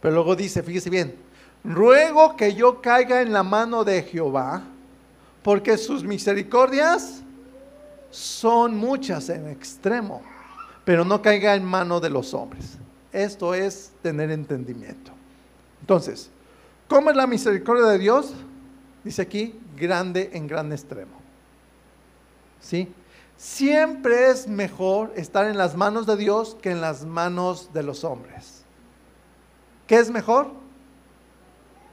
Pero 0.00 0.14
luego 0.14 0.36
dice, 0.36 0.62
fíjese 0.62 0.90
bien, 0.90 1.16
ruego 1.68 2.34
que 2.34 2.54
yo 2.54 2.80
caiga 2.80 3.20
en 3.20 3.32
la 3.32 3.42
mano 3.42 3.84
de 3.84 4.02
Jehová, 4.02 4.62
porque 5.42 5.76
sus 5.76 6.02
misericordias 6.02 7.22
son 8.10 8.76
muchas 8.76 9.28
en 9.28 9.48
extremo, 9.48 10.22
pero 10.84 11.04
no 11.04 11.20
caiga 11.20 11.54
en 11.54 11.64
mano 11.64 12.00
de 12.00 12.10
los 12.10 12.32
hombres. 12.32 12.78
Esto 13.12 13.54
es 13.54 13.92
tener 14.02 14.30
entendimiento. 14.30 15.12
Entonces, 15.80 16.30
¿cómo 16.88 17.10
es 17.10 17.16
la 17.16 17.26
misericordia 17.26 17.86
de 17.86 17.98
Dios? 17.98 18.32
Dice 19.04 19.22
aquí, 19.22 19.58
grande 19.76 20.30
en 20.32 20.46
gran 20.46 20.72
extremo. 20.72 21.18
¿Sí? 22.60 22.92
Siempre 23.36 24.30
es 24.30 24.48
mejor 24.48 25.12
estar 25.16 25.46
en 25.46 25.56
las 25.56 25.76
manos 25.76 26.06
de 26.06 26.16
Dios 26.16 26.56
que 26.60 26.70
en 26.70 26.80
las 26.80 27.04
manos 27.04 27.72
de 27.72 27.82
los 27.82 28.04
hombres. 28.04 28.64
¿Qué 29.86 29.98
es 29.98 30.10
mejor? 30.10 30.67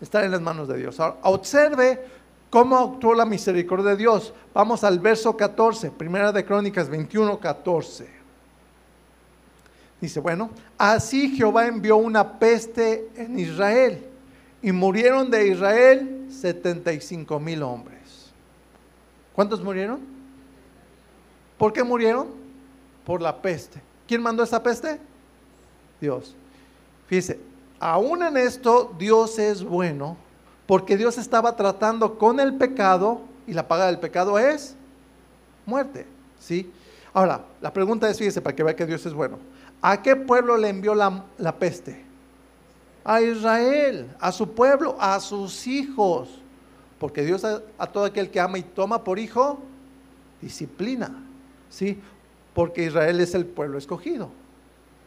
Estar 0.01 0.23
en 0.23 0.31
las 0.31 0.41
manos 0.41 0.67
de 0.67 0.77
Dios. 0.77 0.99
Ahora, 0.99 1.17
observe 1.23 2.01
cómo 2.49 2.77
actuó 2.77 3.13
la 3.13 3.25
misericordia 3.25 3.91
de 3.91 3.97
Dios. 3.97 4.34
Vamos 4.53 4.84
al 4.84 4.99
verso 4.99 5.36
14, 5.36 5.91
primera 5.91 6.31
de 6.31 6.45
Crónicas 6.45 6.89
21, 6.89 7.39
14. 7.39 8.08
Dice, 9.99 10.19
bueno, 10.19 10.49
así 10.77 11.36
Jehová 11.36 11.67
envió 11.67 11.97
una 11.97 12.38
peste 12.38 13.10
en 13.15 13.39
Israel 13.39 14.05
y 14.62 14.71
murieron 14.71 15.29
de 15.29 15.47
Israel 15.47 16.27
75 16.29 17.39
mil 17.39 17.63
hombres. 17.63 18.31
¿Cuántos 19.34 19.63
murieron? 19.63 19.99
¿Por 21.58 21.73
qué 21.73 21.84
murieron? 21.84 22.27
Por 23.05 23.21
la 23.21 23.41
peste. 23.41 23.81
¿Quién 24.08 24.21
mandó 24.21 24.43
esa 24.43 24.62
peste? 24.62 24.99
Dios. 25.99 26.36
Fíjese, 27.08 27.39
aún 27.79 28.23
en 28.23 28.38
esto 28.38 28.93
Dios 28.97 29.39
es 29.39 29.63
bueno, 29.63 30.17
porque 30.65 30.97
Dios 30.97 31.17
estaba 31.17 31.55
tratando 31.55 32.17
con 32.17 32.39
el 32.39 32.55
pecado 32.55 33.21
y 33.47 33.53
la 33.53 33.67
paga 33.67 33.88
del 33.88 33.99
pecado 33.99 34.39
es 34.39 34.75
muerte, 35.65 36.05
¿sí? 36.39 36.71
Ahora, 37.13 37.45
la 37.61 37.71
pregunta 37.71 38.09
es, 38.09 38.17
fíjese, 38.17 38.41
para 38.41 38.55
que 38.55 38.63
vea 38.63 38.75
que 38.75 38.85
Dios 38.85 39.05
es 39.05 39.13
bueno, 39.13 39.39
¿a 39.81 40.01
qué 40.01 40.15
pueblo 40.15 40.57
le 40.57 40.69
envió 40.69 40.95
la, 40.95 41.55
peste? 41.59 42.03
A 43.03 43.21
Israel, 43.21 44.07
a 44.19 44.31
su 44.31 44.49
pueblo, 44.49 44.97
a 44.99 45.19
sus 45.19 45.67
hijos, 45.67 46.41
porque 46.99 47.23
Dios 47.23 47.45
a, 47.45 47.61
a 47.77 47.88
todo 47.88 48.05
aquel 48.05 48.31
que 48.31 48.39
ama 48.39 48.57
y 48.57 48.63
toma 48.63 49.03
por 49.03 49.19
hijo, 49.19 49.59
disciplina, 50.41 51.23
¿sí? 51.69 51.99
Porque 52.53 52.85
Israel 52.85 53.19
es 53.21 53.35
el 53.35 53.45
pueblo 53.45 53.77
escogido, 53.77 54.29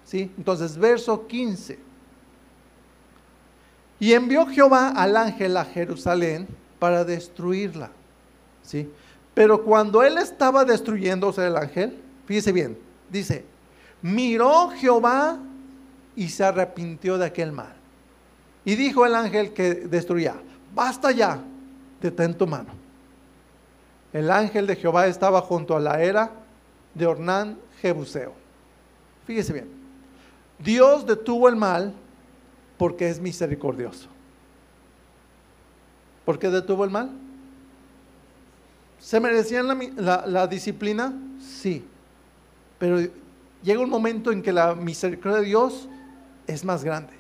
¿sí? 0.05 0.33
Entonces, 0.37 0.79
verso 0.79 1.27
15. 1.27 1.88
Y 4.01 4.13
envió 4.13 4.47
Jehová 4.47 4.91
al 4.91 5.17
ángel 5.17 5.57
a 5.57 5.65
Jerusalén 5.65 6.47
para 6.79 7.05
destruirla. 7.05 7.91
¿sí? 8.63 8.91
Pero 9.35 9.65
cuando 9.65 10.03
él 10.03 10.19
estaba 10.19 10.65
destruyendo, 10.65 11.35
el 11.37 11.57
ángel, 11.57 11.99
fíjese 12.27 12.53
bien, 12.53 12.79
dice, 13.11 13.45
miró 14.03 14.71
Jehová 14.71 15.39
y 16.15 16.29
se 16.29 16.45
arrepintió 16.45 17.19
de 17.19 17.27
aquel 17.27 17.53
mal. 17.53 17.75
Y 18.65 18.75
dijo 18.75 19.07
el 19.07 19.15
ángel 19.15 19.53
que 19.53 19.75
destruía, 19.75 20.35
basta 20.75 21.11
ya, 21.11 21.41
detén 22.01 22.35
tu 22.35 22.47
mano. 22.47 22.71
El 24.13 24.31
ángel 24.31 24.67
de 24.67 24.77
Jehová 24.77 25.07
estaba 25.07 25.41
junto 25.41 25.77
a 25.77 25.81
la 25.81 26.03
era 26.03 26.31
de 26.95 27.07
Ornán 27.07 27.59
Jebuseo. 27.81 28.33
Fíjese 29.27 29.53
bien, 29.53 29.69
Dios 30.59 31.07
detuvo 31.07 31.49
el 31.49 31.57
mal 31.57 31.95
porque 32.79 33.09
es 33.09 33.21
misericordioso. 33.21 34.09
¿Por 36.25 36.39
qué 36.39 36.49
detuvo 36.49 36.85
el 36.85 36.91
mal? 36.91 37.11
¿Se 39.01 39.21
merecían 39.21 39.67
la, 39.97 40.47
disciplina? 40.47 41.13
Sí. 41.41 41.85
Pero 42.79 42.99
llega 43.63 43.81
un 43.81 43.91
momento 43.91 44.31
en 44.31 44.43
que 44.43 44.53
la 44.53 44.75
misericordia 44.75 45.41
de 45.41 45.47
Dios 45.47 45.89
es 46.47 46.65
más 46.65 46.85
grande. 46.85 47.13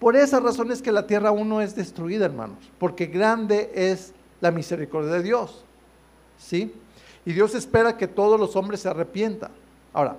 Por 0.00 0.16
esa 0.16 0.40
razón 0.40 0.70
es 0.70 0.80
que 0.80 0.92
la 0.92 1.06
tierra 1.06 1.30
aún 1.30 1.48
no 1.48 1.60
es 1.60 1.74
destruida, 1.74 2.24
hermanos, 2.26 2.58
porque 2.78 3.06
grande 3.06 3.70
es 3.74 4.12
la 4.40 4.50
misericordia 4.50 5.12
de 5.12 5.22
Dios. 5.22 5.64
¿Sí? 6.38 6.72
Y 7.24 7.32
Dios 7.32 7.54
espera 7.54 7.96
que 7.96 8.06
todos 8.06 8.38
los 8.38 8.54
hombres 8.56 8.80
se 8.80 8.88
arrepientan. 8.88 9.50
Ahora, 9.92 10.16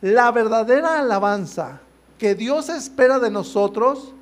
la 0.00 0.30
verdadera 0.32 1.00
alabanza 1.00 1.80
que 2.18 2.34
Dios 2.34 2.68
espera 2.68 3.18
de 3.18 3.30
nosotros 3.30 4.12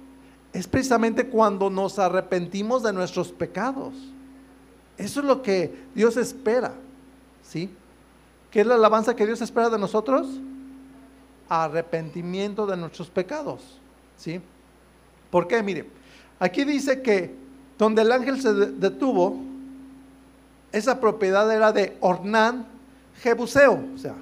es 0.52 0.68
precisamente 0.68 1.26
cuando 1.28 1.70
nos 1.70 1.98
arrepentimos 1.98 2.82
de 2.82 2.92
nuestros 2.92 3.32
pecados. 3.32 3.94
Eso 4.96 5.20
es 5.20 5.26
lo 5.26 5.42
que 5.42 5.74
Dios 5.94 6.16
espera. 6.16 6.75
¿Sí? 7.42 7.71
¿Qué 8.50 8.60
es 8.60 8.66
la 8.66 8.75
alabanza 8.75 9.14
que 9.16 9.27
Dios 9.27 9.40
espera 9.40 9.68
de 9.68 9.79
nosotros? 9.79 10.27
Arrepentimiento 11.48 12.66
de 12.66 12.77
nuestros 12.77 13.10
pecados. 13.10 13.79
¿Sí? 14.16 14.40
¿Por 15.31 15.46
qué? 15.48 15.62
Mire, 15.62 15.87
aquí 16.38 16.64
dice 16.64 17.02
que 17.02 17.35
donde 17.79 18.02
el 18.02 18.12
ángel 18.12 18.40
se 18.40 18.52
detuvo, 18.54 19.38
esa 20.73 21.00
propiedad 21.00 21.50
era 21.54 21.73
de 21.73 21.96
Ornán 22.00 22.66
Jebuseo. 23.23 23.85
O 23.94 23.98
sea, 23.98 24.14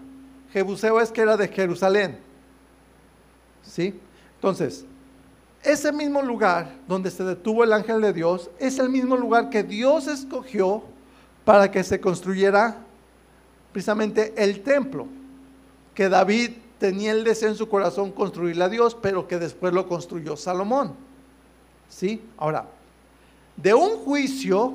Jebuseo 0.52 1.00
es 1.00 1.10
que 1.10 1.20
era 1.20 1.36
de 1.36 1.48
Jerusalén. 1.48 2.23
¿Sí? 3.74 3.92
Entonces, 4.36 4.84
ese 5.64 5.90
mismo 5.90 6.22
lugar 6.22 6.76
donde 6.86 7.10
se 7.10 7.24
detuvo 7.24 7.64
el 7.64 7.72
ángel 7.72 8.00
de 8.00 8.12
Dios 8.12 8.48
es 8.60 8.78
el 8.78 8.88
mismo 8.88 9.16
lugar 9.16 9.50
que 9.50 9.64
Dios 9.64 10.06
escogió 10.06 10.84
para 11.44 11.72
que 11.72 11.82
se 11.82 12.00
construyera 12.00 12.76
precisamente 13.72 14.32
el 14.36 14.62
templo, 14.62 15.08
que 15.92 16.08
David 16.08 16.52
tenía 16.78 17.10
el 17.10 17.24
deseo 17.24 17.48
en 17.48 17.56
su 17.56 17.68
corazón 17.68 18.12
construirle 18.12 18.62
a 18.62 18.68
Dios, 18.68 18.94
pero 18.94 19.26
que 19.26 19.40
después 19.40 19.74
lo 19.74 19.88
construyó 19.88 20.36
Salomón. 20.36 20.94
¿Sí? 21.88 22.22
Ahora, 22.36 22.68
de 23.56 23.74
un 23.74 23.96
juicio 24.04 24.74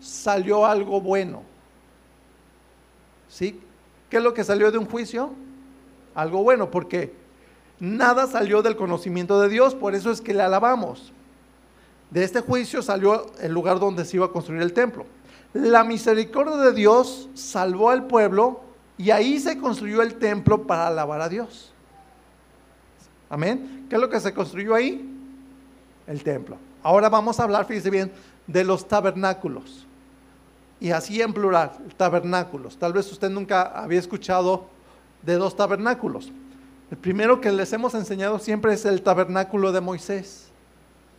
salió 0.00 0.66
algo 0.66 1.00
bueno. 1.00 1.44
¿Sí? 3.28 3.60
¿Qué 4.10 4.16
es 4.16 4.22
lo 4.24 4.34
que 4.34 4.42
salió 4.42 4.72
de 4.72 4.78
un 4.78 4.86
juicio? 4.86 5.30
Algo 6.16 6.42
bueno, 6.42 6.72
porque 6.72 7.21
nada 7.82 8.28
salió 8.28 8.62
del 8.62 8.76
conocimiento 8.76 9.40
de 9.40 9.48
Dios, 9.48 9.74
por 9.74 9.96
eso 9.96 10.12
es 10.12 10.20
que 10.20 10.32
le 10.32 10.42
alabamos. 10.42 11.12
De 12.12 12.22
este 12.22 12.40
juicio 12.40 12.80
salió 12.80 13.26
el 13.40 13.52
lugar 13.52 13.80
donde 13.80 14.04
se 14.04 14.18
iba 14.18 14.26
a 14.26 14.30
construir 14.30 14.62
el 14.62 14.72
templo. 14.72 15.04
La 15.52 15.82
misericordia 15.82 16.56
de 16.58 16.72
Dios 16.72 17.28
salvó 17.34 17.90
al 17.90 18.06
pueblo 18.06 18.60
y 18.96 19.10
ahí 19.10 19.40
se 19.40 19.58
construyó 19.58 20.00
el 20.00 20.14
templo 20.14 20.64
para 20.64 20.86
alabar 20.86 21.20
a 21.22 21.28
Dios. 21.28 21.72
Amén. 23.28 23.86
¿Qué 23.90 23.96
es 23.96 24.00
lo 24.00 24.08
que 24.08 24.20
se 24.20 24.32
construyó 24.32 24.76
ahí? 24.76 25.04
El 26.06 26.22
templo. 26.22 26.58
Ahora 26.84 27.08
vamos 27.08 27.40
a 27.40 27.42
hablar, 27.42 27.66
fíjese 27.66 27.90
bien, 27.90 28.12
de 28.46 28.62
los 28.62 28.86
tabernáculos. 28.86 29.88
Y 30.78 30.92
así 30.92 31.20
en 31.20 31.32
plural, 31.32 31.72
tabernáculos. 31.96 32.76
Tal 32.76 32.92
vez 32.92 33.10
usted 33.10 33.30
nunca 33.30 33.62
había 33.62 33.98
escuchado 33.98 34.66
de 35.22 35.34
dos 35.34 35.56
tabernáculos. 35.56 36.30
El 36.92 36.98
primero 36.98 37.40
que 37.40 37.50
les 37.50 37.72
hemos 37.72 37.94
enseñado 37.94 38.38
siempre 38.38 38.74
es 38.74 38.84
el 38.84 39.00
tabernáculo 39.00 39.72
de 39.72 39.80
Moisés. 39.80 40.50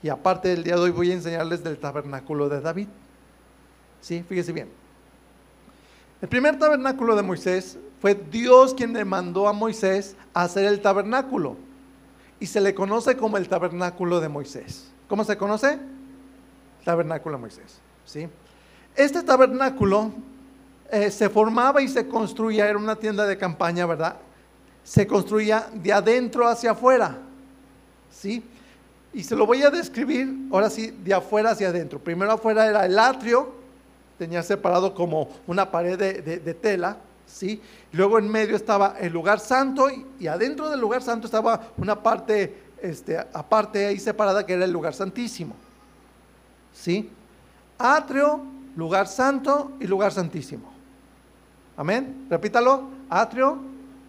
Y 0.04 0.10
aparte 0.10 0.50
del 0.50 0.64
día 0.64 0.76
de 0.76 0.82
hoy 0.82 0.92
voy 0.92 1.10
a 1.10 1.16
enseñarles 1.16 1.64
del 1.64 1.80
tabernáculo 1.80 2.48
de 2.48 2.62
David. 2.62 2.88
Sí, 4.00 4.24
fíjese 4.30 4.52
bien. 4.52 4.70
El 6.22 6.30
primer 6.30 6.60
tabernáculo 6.60 7.16
de 7.16 7.24
Moisés 7.24 7.80
fue 8.00 8.14
Dios 8.14 8.76
quien 8.76 8.94
le 8.94 9.04
mandó 9.04 9.48
a 9.48 9.54
Moisés 9.54 10.16
a 10.36 10.44
hacer 10.44 10.66
el 10.66 10.80
tabernáculo. 10.80 11.58
Y 12.40 12.46
se 12.46 12.62
le 12.62 12.76
conoce 12.76 13.18
como 13.18 13.38
el 13.38 13.50
tabernáculo 13.50 14.20
de 14.20 14.30
Moisés. 14.30 14.92
¿Cómo 15.08 15.24
se 15.24 15.38
conoce? 15.38 15.80
Tabernáculo 16.86 17.38
de 17.38 17.42
Moisés. 17.42 17.82
¿sí? 18.06 18.28
Este 18.96 19.24
tabernáculo 19.24 20.12
eh, 20.92 21.10
se 21.10 21.32
formaba 21.32 21.82
y 21.82 21.88
se 21.88 22.08
construía, 22.08 22.70
era 22.70 22.78
una 22.78 22.96
tienda 22.96 23.26
de 23.26 23.40
campaña, 23.40 23.88
¿verdad? 23.88 24.18
Se 24.84 25.08
construía 25.08 25.68
de 25.74 25.94
adentro 25.94 26.48
hacia 26.48 26.72
afuera. 26.72 27.18
¿Sí? 28.12 28.44
Y 29.14 29.24
se 29.24 29.36
lo 29.36 29.46
voy 29.46 29.62
a 29.62 29.70
describir, 29.70 30.48
ahora 30.52 30.70
sí, 30.70 30.92
de 30.92 31.14
afuera 31.14 31.52
hacia 31.52 31.70
adentro. 31.70 32.00
Primero 32.00 32.32
afuera 32.32 32.66
era 32.66 32.86
el 32.86 32.98
atrio, 32.98 33.54
tenía 34.18 34.42
separado 34.42 34.96
como 34.96 35.30
una 35.46 35.70
pared 35.70 35.98
de, 35.98 36.54
tela, 36.56 36.98
¿sí? 37.28 37.62
Luego 37.92 38.18
en 38.18 38.28
medio 38.28 38.56
estaba 38.56 38.96
el 39.00 39.14
lugar 39.14 39.40
santo 39.40 39.88
y, 40.20 40.28
adentro 40.28 40.68
del 40.68 40.80
lugar 40.80 41.04
santo 41.04 41.28
estaba 41.28 41.70
una 41.78 42.02
parte 42.02 42.58
este, 42.82 43.18
aparte 43.18 43.86
ahí 43.86 44.00
separada 44.00 44.46
que 44.46 44.54
era 44.54 44.66
el 44.66 44.72
lugar 44.72 44.96
santísimo, 44.96 45.56
¿sí? 46.74 47.10
Atrio, 47.78 48.42
lugar 48.76 49.08
santo 49.08 49.74
y 49.80 49.86
lugar 49.86 50.12
santísimo. 50.12 50.72
Amén. 51.78 52.28
Repítalo. 52.30 52.90
Atrio, 53.10 53.60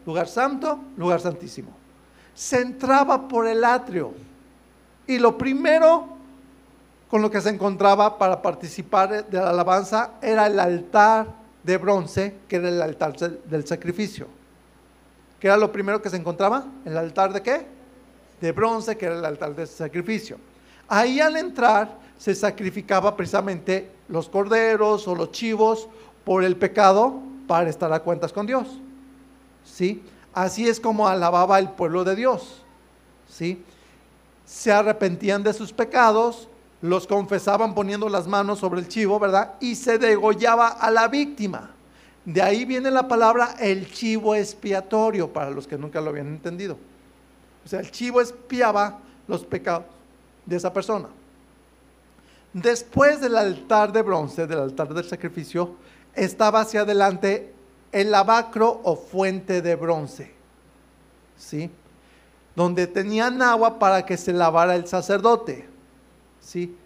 lugar 0.07 0.29
santo, 0.29 0.79
lugar 0.97 1.21
santísimo. 1.21 1.71
Se 2.35 2.61
entraba 2.61 3.29
por 3.29 3.47
el 3.47 3.65
atrio 3.65 4.13
y 5.07 5.19
lo 5.19 5.39
primero 5.39 6.09
con 7.09 7.23
lo 7.23 7.31
que 7.31 7.41
se 7.41 7.51
encontraba 7.51 8.19
para 8.19 8.43
participar 8.43 9.27
de 9.29 9.39
la 9.39 9.51
alabanza 9.51 10.13
era 10.21 10.47
el 10.47 10.59
altar 10.59 11.27
de 11.63 11.79
bronce, 11.79 12.35
que 12.49 12.57
era 12.57 12.69
el 12.69 12.83
altar 12.83 13.17
del 13.17 13.67
sacrificio. 13.67 14.27
¿Qué 15.39 15.47
era 15.47 15.57
lo 15.57 15.71
primero 15.71 16.03
que 16.03 16.11
se 16.11 16.17
encontraba? 16.17 16.67
¿El 16.85 16.97
altar 16.97 17.33
de 17.33 17.43
qué? 17.43 17.67
De 18.41 18.53
bronce, 18.53 18.97
que 18.97 19.07
era 19.07 19.19
el 19.19 19.25
altar 19.25 19.55
del 19.55 19.69
sacrificio. 19.69 20.39
Ahí 20.89 21.21
al 21.21 21.37
entrar 21.37 21.99
se 22.19 22.35
sacrificaba 22.35 23.17
precisamente 23.17 23.91
los 24.09 24.29
corderos 24.29 25.07
o 25.07 25.15
los 25.15 25.31
chivos 25.31 25.89
por 26.25 26.43
el 26.43 26.57
pecado 26.57 27.21
para 27.47 27.71
estar 27.71 27.93
a 27.93 28.01
cuentas 28.01 28.33
con 28.33 28.47
Dios. 28.47 28.81
¿Sí? 29.65 30.03
Así 30.33 30.69
es 30.69 30.81
como 30.81 31.09
alababa 31.09 31.59
el 31.59 31.71
pueblo 31.71 32.05
de 32.05 32.17
Dios. 32.17 32.63
¿Sí? 33.29 33.65
se 34.45 34.73
arrepentían 34.73 35.43
de 35.43 35.53
sus 35.53 35.73
pecados, 35.73 36.49
los 36.81 37.07
confesaban 37.07 37.75
poniendo 37.75 38.09
las 38.09 38.27
manos 38.27 38.59
sobre 38.59 38.81
el 38.81 38.89
chivo, 38.89 39.19
¿verdad? 39.19 39.55
Y 39.61 39.75
se 39.75 39.99
degollaba 39.99 40.69
a 40.69 40.91
la 40.91 41.09
víctima. 41.09 41.71
De 42.25 42.43
ahí 42.43 42.65
viene 42.65 42.91
la 42.91 43.09
palabra 43.09 43.57
el 43.59 43.91
chivo 43.91 44.35
expiatorio, 44.35 45.33
para 45.33 45.51
los 45.51 45.67
que 45.67 45.79
nunca 45.79 46.01
lo 46.01 46.11
habían 46.11 46.29
entendido. 46.29 46.77
O 47.65 47.69
sea, 47.69 47.81
el 47.81 47.91
chivo 47.91 48.21
expiaba 48.21 48.99
los 49.27 49.45
pecados 49.45 49.87
de 50.45 50.57
esa 50.57 50.73
persona. 50.73 51.09
Después 52.53 53.21
del 53.21 53.37
altar 53.37 53.93
de 53.93 54.03
bronce, 54.03 54.47
del 54.47 54.61
altar 54.61 54.93
del 54.93 55.05
sacrificio, 55.05 55.77
estaba 56.15 56.61
hacia 56.61 56.83
adelante 56.83 57.53
el 57.95 58.11
lavacro 58.11 58.81
o 58.85 58.97
fuente 58.97 59.63
de 59.63 59.75
bronce. 59.75 60.35
¿Sí? 61.39 61.71
donde 62.55 62.87
tenían 62.87 63.43
agua 63.43 63.79
para 63.79 64.07
que 64.07 64.17
se 64.17 64.33
lavara 64.33 64.77
el 64.77 64.87
sacerdote. 64.87 65.67
¿sí? 66.41 66.77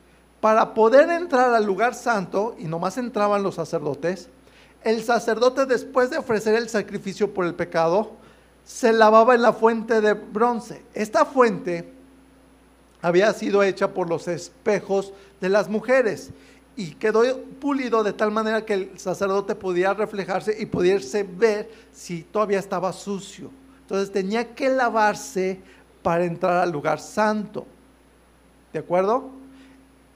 Para 0.40 0.74
poder 0.74 1.10
entrar 1.10 1.52
al 1.52 1.64
lugar 1.64 1.94
santo, 1.94 2.54
y 2.58 2.64
nomás 2.64 2.96
entraban 2.96 3.42
los 3.42 3.56
sacerdotes, 3.56 4.28
el 4.84 5.02
sacerdote 5.02 5.66
después 5.66 6.10
de 6.10 6.18
ofrecer 6.18 6.54
el 6.54 6.68
sacrificio 6.68 7.34
por 7.34 7.44
el 7.44 7.54
pecado, 7.54 8.12
se 8.64 8.92
lavaba 8.92 9.34
en 9.34 9.42
la 9.42 9.52
fuente 9.52 10.00
de 10.00 10.12
bronce. 10.12 10.82
Esta 10.94 11.24
fuente 11.24 11.92
había 13.02 13.32
sido 13.32 13.62
hecha 13.62 13.92
por 13.92 14.08
los 14.08 14.28
espejos 14.28 15.12
de 15.40 15.48
las 15.48 15.68
mujeres 15.68 16.30
y 16.78 16.92
quedó 16.92 17.24
pulido 17.60 18.04
de 18.04 18.12
tal 18.12 18.30
manera 18.30 18.64
que 18.64 18.72
el 18.72 18.98
sacerdote 19.00 19.56
podía 19.56 19.92
reflejarse 19.94 20.56
y 20.60 20.64
pudiese 20.64 21.24
ver 21.24 21.68
si 21.92 22.22
todavía 22.22 22.60
estaba 22.60 22.92
sucio. 22.92 23.50
Entonces 23.80 24.12
tenía 24.12 24.54
que 24.54 24.68
lavarse 24.68 25.60
para 26.04 26.24
entrar 26.24 26.58
al 26.58 26.70
lugar 26.70 27.00
santo. 27.00 27.66
¿De 28.72 28.78
acuerdo? 28.78 29.28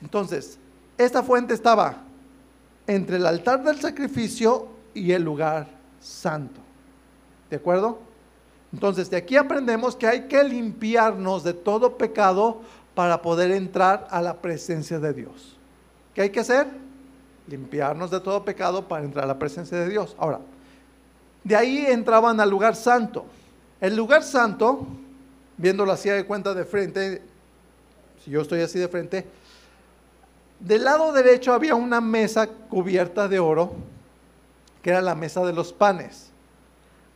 Entonces, 0.00 0.56
esta 0.96 1.24
fuente 1.24 1.52
estaba 1.52 1.96
entre 2.86 3.16
el 3.16 3.26
altar 3.26 3.64
del 3.64 3.80
sacrificio 3.80 4.68
y 4.94 5.10
el 5.10 5.24
lugar 5.24 5.66
santo. 5.98 6.60
¿De 7.50 7.56
acuerdo? 7.56 7.98
Entonces, 8.72 9.10
de 9.10 9.16
aquí 9.16 9.36
aprendemos 9.36 9.96
que 9.96 10.06
hay 10.06 10.28
que 10.28 10.44
limpiarnos 10.44 11.42
de 11.42 11.54
todo 11.54 11.98
pecado 11.98 12.60
para 12.94 13.20
poder 13.20 13.50
entrar 13.50 14.06
a 14.12 14.22
la 14.22 14.40
presencia 14.40 15.00
de 15.00 15.12
Dios. 15.12 15.58
¿Qué 16.14 16.22
hay 16.22 16.30
que 16.30 16.40
hacer? 16.40 16.66
Limpiarnos 17.46 18.10
de 18.10 18.20
todo 18.20 18.44
pecado 18.44 18.86
para 18.86 19.04
entrar 19.04 19.24
a 19.24 19.28
la 19.28 19.38
presencia 19.38 19.78
de 19.78 19.88
Dios. 19.88 20.14
Ahora, 20.18 20.40
de 21.44 21.56
ahí 21.56 21.84
entraban 21.88 22.38
al 22.40 22.50
lugar 22.50 22.76
santo. 22.76 23.24
El 23.80 23.96
lugar 23.96 24.22
santo, 24.22 24.86
viéndolo 25.56 25.92
así 25.92 26.08
de 26.08 26.24
cuenta 26.24 26.54
de 26.54 26.64
frente, 26.64 27.22
si 28.24 28.30
yo 28.30 28.42
estoy 28.42 28.60
así 28.60 28.78
de 28.78 28.88
frente, 28.88 29.26
del 30.60 30.84
lado 30.84 31.12
derecho 31.12 31.52
había 31.52 31.74
una 31.74 32.00
mesa 32.00 32.46
cubierta 32.46 33.26
de 33.26 33.40
oro, 33.40 33.72
que 34.80 34.90
era 34.90 35.00
la 35.00 35.14
mesa 35.14 35.44
de 35.44 35.52
los 35.52 35.72
panes. 35.72 36.30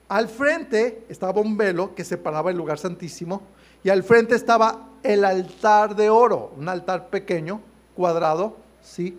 Al 0.09 0.29
frente 0.29 1.05
estaba 1.09 1.41
un 1.41 1.57
velo 1.57 1.95
que 1.95 2.05
separaba 2.05 2.51
el 2.51 2.57
lugar 2.57 2.79
santísimo 2.79 3.43
y 3.85 3.91
al 3.91 4.03
frente 4.03 4.35
estaba 4.35 4.89
el 5.03 5.25
altar 5.25 5.95
de 5.95 6.11
oro, 6.11 6.53
un 6.57 6.69
altar 6.69 7.09
pequeño, 7.09 7.61
cuadrado, 7.95 8.57
¿sí? 8.87 9.19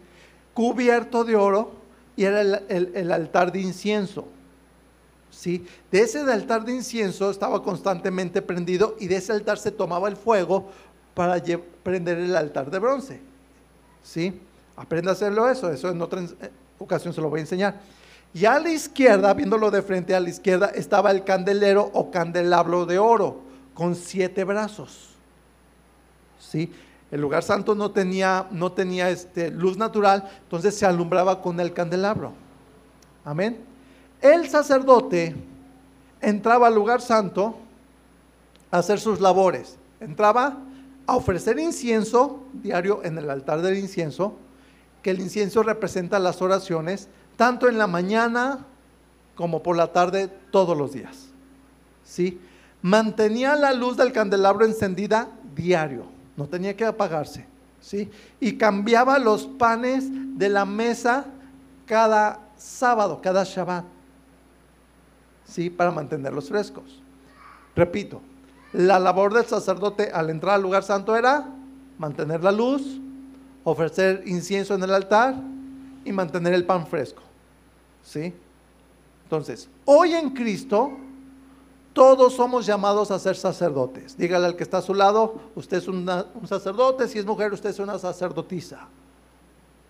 cubierto 0.53 1.23
de 1.23 1.35
oro 1.35 1.71
y 2.15 2.23
era 2.23 2.41
el 2.41 3.11
altar 3.11 3.51
de 3.51 3.59
incienso. 3.59 4.27
¿sí? 5.29 5.65
De 5.91 6.01
ese 6.01 6.19
altar 6.19 6.65
de 6.65 6.73
incienso 6.73 7.29
estaba 7.29 7.61
constantemente 7.61 8.41
prendido 8.41 8.95
y 8.99 9.07
de 9.07 9.17
ese 9.17 9.31
altar 9.31 9.57
se 9.57 9.71
tomaba 9.71 10.09
el 10.09 10.15
fuego 10.15 10.69
para 11.13 11.41
prender 11.83 12.17
el 12.17 12.35
altar 12.35 12.71
de 12.71 12.79
bronce. 12.79 13.21
¿Sí? 14.03 14.39
Aprenda 14.75 15.11
a 15.11 15.13
hacerlo 15.13 15.49
eso, 15.49 15.71
eso 15.71 15.89
en 15.89 16.01
otra 16.01 16.21
eh, 16.21 16.51
ocasión 16.77 17.13
se 17.13 17.21
lo 17.21 17.29
voy 17.29 17.39
a 17.39 17.41
enseñar. 17.41 17.79
Y 18.33 18.45
a 18.45 18.59
la 18.59 18.69
izquierda, 18.69 19.33
viéndolo 19.33 19.71
de 19.71 19.81
frente 19.81 20.13
a 20.13 20.19
la 20.19 20.29
izquierda, 20.29 20.67
estaba 20.67 21.11
el 21.11 21.23
candelero 21.23 21.89
o 21.93 22.11
candelabro 22.11 22.85
de 22.85 22.99
oro 22.99 23.41
con 23.73 23.95
siete 23.95 24.43
brazos. 24.43 25.09
¿Sí? 26.39 26.71
El 27.11 27.21
lugar 27.21 27.43
santo 27.43 27.73
no 27.75 27.91
tenía, 27.91 28.47
no 28.51 28.71
tenía 28.71 29.09
este, 29.09 29.49
luz 29.49 29.77
natural, 29.77 30.29
entonces 30.43 30.75
se 30.75 30.85
alumbraba 30.85 31.41
con 31.41 31.59
el 31.59 31.73
candelabro. 31.73 32.33
Amén. 33.23 33.59
El 34.21 34.49
sacerdote 34.49 35.35
entraba 36.21 36.67
al 36.67 36.75
lugar 36.75 37.01
santo 37.01 37.57
a 38.71 38.79
hacer 38.79 38.99
sus 38.99 39.21
labores. 39.21 39.77
Entraba 39.99 40.57
a 41.05 41.15
ofrecer 41.15 41.57
incienso 41.59 42.43
diario 42.53 43.01
en 43.03 43.17
el 43.17 43.29
altar 43.29 43.61
del 43.61 43.77
incienso, 43.77 44.35
que 45.01 45.11
el 45.11 45.21
incienso 45.21 45.63
representa 45.63 46.19
las 46.19 46.41
oraciones, 46.41 47.07
tanto 47.37 47.69
en 47.69 47.77
la 47.77 47.87
mañana 47.87 48.65
como 49.35 49.63
por 49.63 49.77
la 49.77 49.93
tarde, 49.93 50.29
todos 50.51 50.75
los 50.75 50.91
días. 50.91 51.27
¿Sí? 52.03 52.41
Mantenía 52.81 53.55
la 53.55 53.71
luz 53.71 53.95
del 53.95 54.11
candelabro 54.11 54.65
encendida 54.65 55.29
diario, 55.55 56.05
no 56.37 56.47
tenía 56.47 56.77
que 56.77 56.85
apagarse. 56.85 57.45
¿sí? 57.81 58.09
Y 58.39 58.57
cambiaba 58.57 59.19
los 59.19 59.45
panes 59.45 60.05
de 60.37 60.47
la 60.47 60.63
mesa 60.63 61.25
cada 61.85 62.39
sábado, 62.55 63.19
cada 63.21 63.43
Shabbat, 63.43 63.85
¿sí? 65.45 65.69
Para 65.69 65.91
mantenerlos 65.91 66.49
frescos. 66.49 67.01
Repito, 67.75 68.21
la 68.73 68.99
labor 68.99 69.33
del 69.33 69.45
sacerdote 69.45 70.11
al 70.11 70.29
entrar 70.29 70.55
al 70.55 70.61
lugar 70.61 70.83
santo 70.83 71.15
era 71.15 71.47
mantener 71.97 72.43
la 72.43 72.51
luz, 72.51 72.99
ofrecer 73.63 74.23
incienso 74.25 74.75
en 74.75 74.83
el 74.83 74.93
altar 74.93 75.35
y 76.03 76.11
mantener 76.11 76.53
el 76.53 76.65
pan 76.65 76.87
fresco. 76.87 77.21
¿Sí? 78.03 78.33
Entonces, 79.23 79.69
hoy 79.85 80.13
en 80.13 80.29
Cristo, 80.31 80.97
todos 81.97 82.35
somos 82.35 82.67
llamados 82.67 83.09
a 83.09 83.17
ser 83.17 83.35
sacerdotes. 83.35 84.15
Dígale 84.15 84.45
al 84.45 84.55
que 84.55 84.61
está 84.61 84.77
a 84.77 84.81
su 84.83 84.93
lado, 84.93 85.41
usted 85.55 85.77
es 85.77 85.87
un 85.87 86.07
sacerdote, 86.47 87.07
si 87.07 87.17
es 87.17 87.25
mujer, 87.25 87.51
usted 87.51 87.71
es 87.71 87.79
una 87.79 87.97
sacerdotisa. 87.97 88.87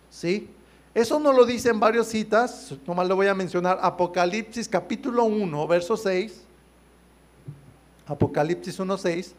¿Sí? 0.10 0.50
Eso 0.94 1.20
no 1.20 1.34
lo 1.34 1.46
dice 1.46 1.68
en 1.68 1.82
varias 1.82 2.08
citas, 2.08 2.74
nomás 2.88 3.10
lo 3.10 3.18
voy 3.18 3.28
a 3.28 3.34
mencionar. 3.34 3.78
Apocalipsis 3.82 4.70
capítulo 4.70 5.26
1, 5.26 5.68
verso 5.68 5.98
6. 5.98 6.46
Apocalipsis 8.06 8.80
1, 8.80 8.98
6. 8.98 9.36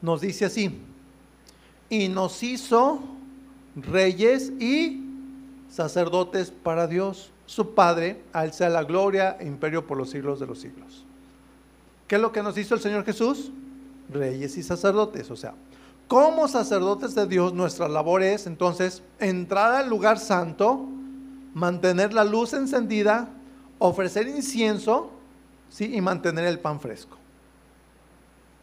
Nos 0.00 0.20
dice 0.20 0.44
así, 0.44 0.80
y 1.90 2.06
nos 2.06 2.40
hizo 2.44 3.11
reyes 3.76 4.52
y 4.60 5.02
sacerdotes 5.68 6.50
para 6.50 6.86
Dios, 6.86 7.30
su 7.46 7.74
Padre, 7.74 8.22
al 8.32 8.52
sea 8.52 8.68
la 8.68 8.84
gloria 8.84 9.36
e 9.40 9.46
imperio 9.46 9.86
por 9.86 9.96
los 9.96 10.10
siglos 10.10 10.40
de 10.40 10.46
los 10.46 10.60
siglos. 10.60 11.04
¿Qué 12.06 12.16
es 12.16 12.20
lo 12.20 12.32
que 12.32 12.42
nos 12.42 12.56
hizo 12.58 12.74
el 12.74 12.80
Señor 12.80 13.04
Jesús? 13.04 13.50
Reyes 14.10 14.56
y 14.58 14.62
sacerdotes. 14.62 15.30
O 15.30 15.36
sea, 15.36 15.54
como 16.08 16.46
sacerdotes 16.46 17.14
de 17.14 17.26
Dios, 17.26 17.54
nuestra 17.54 17.88
labor 17.88 18.22
es 18.22 18.46
entonces 18.46 19.02
entrar 19.18 19.74
al 19.74 19.88
lugar 19.88 20.18
santo, 20.18 20.86
mantener 21.54 22.12
la 22.12 22.24
luz 22.24 22.52
encendida, 22.52 23.30
ofrecer 23.78 24.28
incienso, 24.28 25.10
¿sí? 25.70 25.94
Y 25.94 26.00
mantener 26.00 26.44
el 26.44 26.58
pan 26.58 26.80
fresco. 26.80 27.16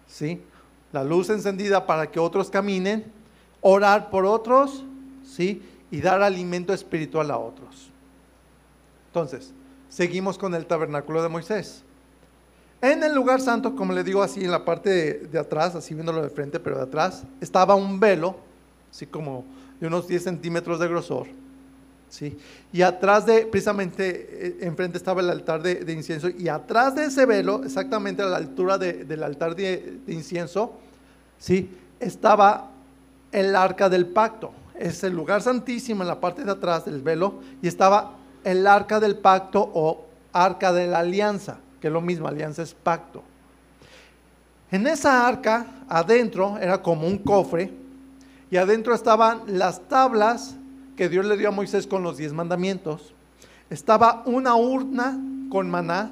¿Sí? 0.07 0.41
La 0.91 1.03
luz 1.03 1.29
encendida 1.29 1.85
para 1.87 2.11
que 2.11 2.19
otros 2.19 2.49
caminen, 2.49 3.11
orar 3.61 4.09
por 4.09 4.25
otros, 4.25 4.83
Y 5.39 6.01
dar 6.01 6.21
alimento 6.21 6.73
espiritual 6.73 7.31
a 7.31 7.37
otros. 7.37 7.89
Entonces, 9.07 9.53
seguimos 9.89 10.37
con 10.37 10.53
el 10.53 10.65
tabernáculo 10.65 11.23
de 11.23 11.29
Moisés. 11.29 11.83
En 12.81 13.03
el 13.03 13.13
lugar 13.13 13.41
santo, 13.41 13.75
como 13.75 13.91
le 13.91 14.03
digo 14.03 14.23
así, 14.23 14.45
en 14.45 14.51
la 14.51 14.63
parte 14.63 15.19
de, 15.19 15.39
atrás, 15.39 15.75
así 15.75 15.93
viéndolo 15.93 16.21
de 16.21 16.29
frente, 16.29 16.59
pero 16.59 16.77
de 16.77 16.83
atrás, 16.83 17.23
estaba 17.41 17.75
un 17.75 17.99
velo, 17.99 18.37
así 18.89 19.05
como 19.05 19.43
de 19.81 19.87
unos 19.87 20.07
10 20.07 20.23
centímetros 20.23 20.79
de 20.79 20.87
grosor. 20.87 21.27
¿sí? 22.09 22.37
Y 22.71 22.81
atrás 22.81 23.25
de, 23.25 23.45
precisamente, 23.47 24.29
eh, 24.31 24.57
enfrente 24.61 24.97
estaba 24.97 25.19
el 25.19 25.29
altar 25.29 25.61
de, 25.61 25.91
incienso, 25.91 26.29
y 26.29 26.47
atrás 26.47 26.95
de 26.95 27.05
ese 27.05 27.25
velo, 27.25 27.63
exactamente 27.65 28.21
a 28.21 28.27
la 28.27 28.37
altura 28.37 28.77
del 28.77 29.23
altar 29.23 29.55
de, 29.55 29.99
incienso, 30.07 30.73
¿sí? 31.37 31.69
estaba 31.99 32.71
el 33.33 33.57
arca 33.57 33.89
del 33.89 34.05
pacto. 34.05 34.53
Es 34.79 35.03
el 35.03 35.13
lugar 35.13 35.43
santísimo 35.43 36.01
en 36.01 36.07
la 36.07 36.19
parte 36.19 36.43
de 36.43 36.51
atrás 36.51 36.85
del 36.85 37.03
velo, 37.03 37.35
y 37.61 37.67
estaba 37.67 38.13
el 38.43 38.65
arca 38.65 38.99
del 38.99 39.17
pacto 39.17 39.69
o 39.73 40.05
arca 40.33 40.73
de 40.73 40.87
la 40.87 40.99
alianza 40.99 41.59
que 41.79 41.87
es 41.87 41.93
lo 41.93 42.01
mismo, 42.01 42.27
alianza 42.27 42.61
es 42.61 42.73
pacto. 42.73 43.23
En 44.71 44.85
esa 44.85 45.27
arca, 45.27 45.65
adentro, 45.87 46.57
era 46.59 46.81
como 46.81 47.07
un 47.07 47.17
cofre, 47.17 47.71
y 48.51 48.57
adentro 48.57 48.93
estaban 48.93 49.41
las 49.47 49.87
tablas 49.87 50.55
que 50.95 51.09
Dios 51.09 51.25
le 51.25 51.37
dio 51.37 51.49
a 51.49 51.51
Moisés 51.51 51.87
con 51.87 52.03
los 52.03 52.17
diez 52.17 52.33
mandamientos. 52.33 53.13
Estaba 53.69 54.23
una 54.25 54.55
urna 54.55 55.19
con 55.49 55.69
maná, 55.69 56.11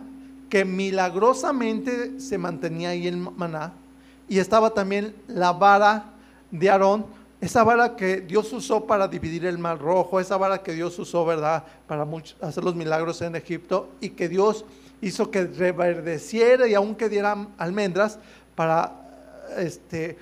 que 0.49 0.63
milagrosamente 0.63 2.20
se 2.20 2.38
mantenía 2.38 2.89
ahí 2.89 3.07
el 3.07 3.18
maná, 3.18 3.74
y 4.30 4.39
estaba 4.39 4.72
también 4.72 5.15
la 5.28 5.53
vara 5.53 6.05
de 6.51 6.70
Aarón, 6.70 7.05
esa 7.39 7.63
vara 7.63 7.95
que 7.95 8.21
Dios 8.21 8.51
usó 8.51 8.85
para 8.85 9.07
dividir 9.07 9.45
el 9.45 9.57
mar 9.57 9.79
rojo, 9.79 10.19
esa 10.19 10.38
vara 10.38 10.63
que 10.63 10.73
Dios 10.73 10.97
usó, 10.97 11.25
¿verdad?, 11.25 11.63
para 11.88 12.07
hacer 12.41 12.63
los 12.63 12.75
milagros 12.75 13.21
en 13.21 13.35
Egipto, 13.35 13.89
y 14.01 14.09
que 14.09 14.27
Dios 14.27 14.65
hizo 15.01 15.29
que 15.29 15.45
reverdeciera 15.45 16.67
y 16.67 16.73
aún 16.73 16.95
que 16.95 17.09
diera 17.09 17.47
almendras 17.57 18.17
para 18.55 18.91
este, 19.57 20.17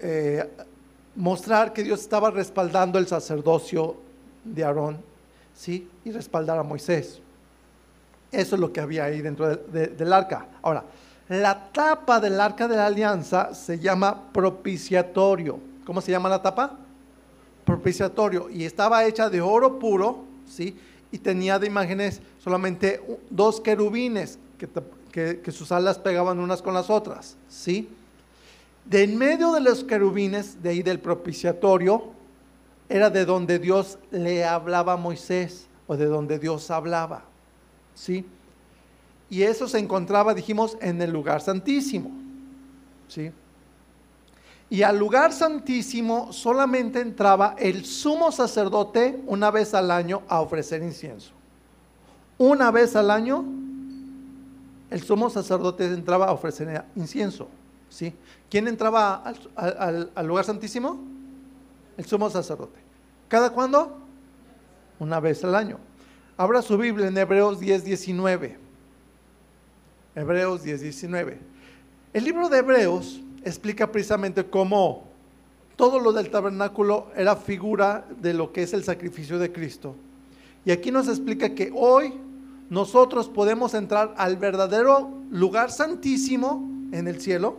eh, 0.00 0.50
mostrar 1.14 1.72
que 1.72 1.84
Dios 1.84 2.00
estaba 2.00 2.30
respaldando 2.30 2.98
el 2.98 3.06
sacerdocio 3.06 3.96
de 4.42 4.64
Aarón 4.64 4.98
¿sí? 5.54 5.88
y 6.04 6.10
respaldar 6.10 6.58
a 6.58 6.62
Moisés. 6.62 7.20
Eso 8.32 8.56
es 8.56 8.60
lo 8.60 8.72
que 8.72 8.80
había 8.80 9.04
ahí 9.04 9.22
dentro 9.22 9.56
del 9.56 10.12
arca. 10.12 10.48
Ahora, 10.62 10.82
la 11.28 11.70
tapa 11.72 12.18
del 12.18 12.40
arca 12.40 12.66
de 12.66 12.76
la 12.76 12.86
alianza 12.86 13.54
se 13.54 13.78
llama 13.78 14.32
propiciatorio. 14.32 15.73
¿Cómo 15.84 16.00
se 16.00 16.10
llama 16.10 16.28
la 16.28 16.42
tapa? 16.42 16.78
Propiciatorio. 17.64 18.48
Y 18.50 18.64
estaba 18.64 19.04
hecha 19.04 19.30
de 19.30 19.40
oro 19.40 19.78
puro, 19.78 20.24
¿sí? 20.46 20.76
y 21.14 21.18
tenía 21.18 21.60
de 21.60 21.68
imágenes 21.68 22.20
solamente 22.42 23.00
dos 23.30 23.60
querubines 23.60 24.40
que, 25.12 25.52
sus 25.52 25.70
alas 25.70 25.96
pegaban 25.96 26.40
unas 26.40 26.60
con 26.60 26.74
las 26.74 26.90
otras, 26.90 27.36
¿sí? 27.48 27.88
De 28.84 29.04
en 29.04 29.16
medio 29.16 29.52
de 29.52 29.60
los 29.60 29.84
querubines, 29.84 30.60
de 30.60 30.70
ahí 30.70 30.82
del 30.82 30.98
propiciatorio, 30.98 32.10
era 32.88 33.10
de 33.10 33.24
donde 33.24 33.60
Dios 33.60 33.96
le 34.10 34.44
hablaba 34.44 34.94
a 34.94 34.96
Moisés, 34.96 35.68
o 35.86 35.96
de 35.96 36.06
donde 36.06 36.40
Dios 36.40 36.68
hablaba, 36.72 37.22
¿sí? 37.94 38.26
Y 39.30 39.42
eso 39.42 39.68
se 39.68 39.78
encontraba, 39.78 40.34
dijimos, 40.34 40.76
en 40.80 41.00
el 41.00 41.12
lugar 41.12 41.42
santísimo, 41.42 42.10
¿sí? 43.06 43.30
Y 44.70 44.82
al 44.82 44.98
lugar 44.98 45.32
santísimo 45.32 46.32
solamente 46.32 47.00
entraba 47.00 47.54
el 47.58 47.84
sumo 47.84 48.32
sacerdote 48.32 49.22
una 49.26 49.50
vez 49.50 49.74
al 49.74 49.90
año 49.90 50.22
a 50.28 50.40
ofrecer 50.40 50.82
incienso. 50.82 51.32
Una 52.38 52.70
vez 52.70 52.96
al 52.96 53.10
año 53.10 53.44
el 54.90 55.02
sumo 55.02 55.28
sacerdote 55.30 55.86
entraba 55.86 56.26
a 56.26 56.32
ofrecer 56.32 56.84
incienso. 56.94 57.48
¿sí? 57.88 58.14
¿Quién 58.50 58.68
entraba 58.68 59.22
al, 59.56 60.26
lugar 60.26 60.44
santísimo? 60.44 61.02
El 61.96 62.04
sumo 62.04 62.30
sacerdote. 62.30 62.78
¿Cada 63.28 63.50
cuándo? 63.50 63.98
Una 64.98 65.20
vez 65.20 65.42
al 65.44 65.54
año. 65.54 65.78
Abra 66.36 66.62
su 66.62 66.76
Biblia 66.76 67.08
en 67.08 67.16
Hebreos 67.18 67.60
10, 67.60 67.84
19. 67.84 68.58
Hebreos 70.14 70.62
10, 70.62 70.80
19. 70.80 71.38
El 72.12 72.24
libro 72.24 72.48
de 72.48 72.58
Hebreos 72.58 73.20
explica 73.44 73.90
precisamente 73.90 74.44
cómo 74.44 75.04
todo 75.76 75.98
lo 75.98 76.12
del 76.12 76.30
tabernáculo 76.30 77.08
era 77.16 77.36
figura 77.36 78.06
de 78.20 78.32
lo 78.32 78.52
que 78.52 78.62
es 78.62 78.72
el 78.72 78.84
sacrificio 78.84 79.38
de 79.38 79.52
Cristo. 79.52 79.96
Y 80.64 80.70
aquí 80.70 80.90
nos 80.90 81.08
explica 81.08 81.54
que 81.54 81.72
hoy 81.74 82.14
nosotros 82.70 83.28
podemos 83.28 83.74
entrar 83.74 84.14
al 84.16 84.36
verdadero 84.36 85.12
lugar 85.30 85.70
santísimo 85.70 86.68
en 86.92 87.08
el 87.08 87.20
cielo, 87.20 87.56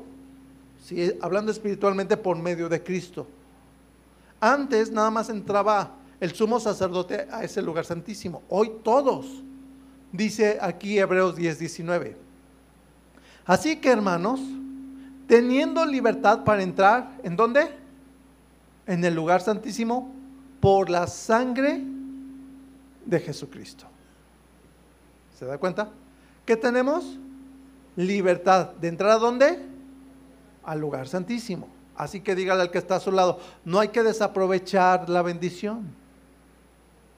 hablando 1.21 1.51
espiritualmente 1.51 2.17
por 2.17 2.37
medio 2.37 2.69
de 2.69 2.81
Cristo. 2.81 3.27
Antes 4.39 4.91
nada 4.91 5.11
más 5.11 5.29
entraba 5.29 5.95
el 6.19 6.33
sumo 6.33 6.59
sacerdote 6.59 7.27
a 7.31 7.43
ese 7.43 7.61
lugar 7.61 7.85
santísimo. 7.85 8.43
Hoy 8.49 8.71
todos, 8.83 9.43
dice 10.11 10.57
aquí 10.61 10.97
Hebreos 10.97 11.35
10, 11.35 11.59
19. 11.59 12.17
Así 13.45 13.75
que 13.75 13.89
hermanos, 13.89 14.39
teniendo 15.27 15.85
libertad 15.85 16.43
para 16.43 16.63
entrar, 16.63 17.17
¿en 17.23 17.35
dónde? 17.35 17.69
En 18.87 19.03
el 19.03 19.15
lugar 19.15 19.41
santísimo, 19.41 20.13
por 20.59 20.89
la 20.89 21.07
sangre 21.07 21.81
de 23.05 23.19
Jesucristo. 23.19 23.85
¿Se 25.37 25.45
da 25.45 25.57
cuenta? 25.57 25.89
¿Qué 26.45 26.55
tenemos? 26.55 27.17
Libertad. 27.95 28.71
¿De 28.79 28.87
entrar 28.87 29.11
a 29.11 29.17
dónde? 29.17 29.59
Al 30.63 30.79
lugar 30.79 31.07
santísimo. 31.07 31.67
Así 31.95 32.21
que 32.21 32.35
dígale 32.35 32.61
al 32.61 32.71
que 32.71 32.77
está 32.77 32.97
a 32.97 32.99
su 32.99 33.11
lado, 33.11 33.39
no 33.63 33.79
hay 33.79 33.89
que 33.89 34.03
desaprovechar 34.03 35.09
la 35.09 35.21
bendición. 35.21 35.85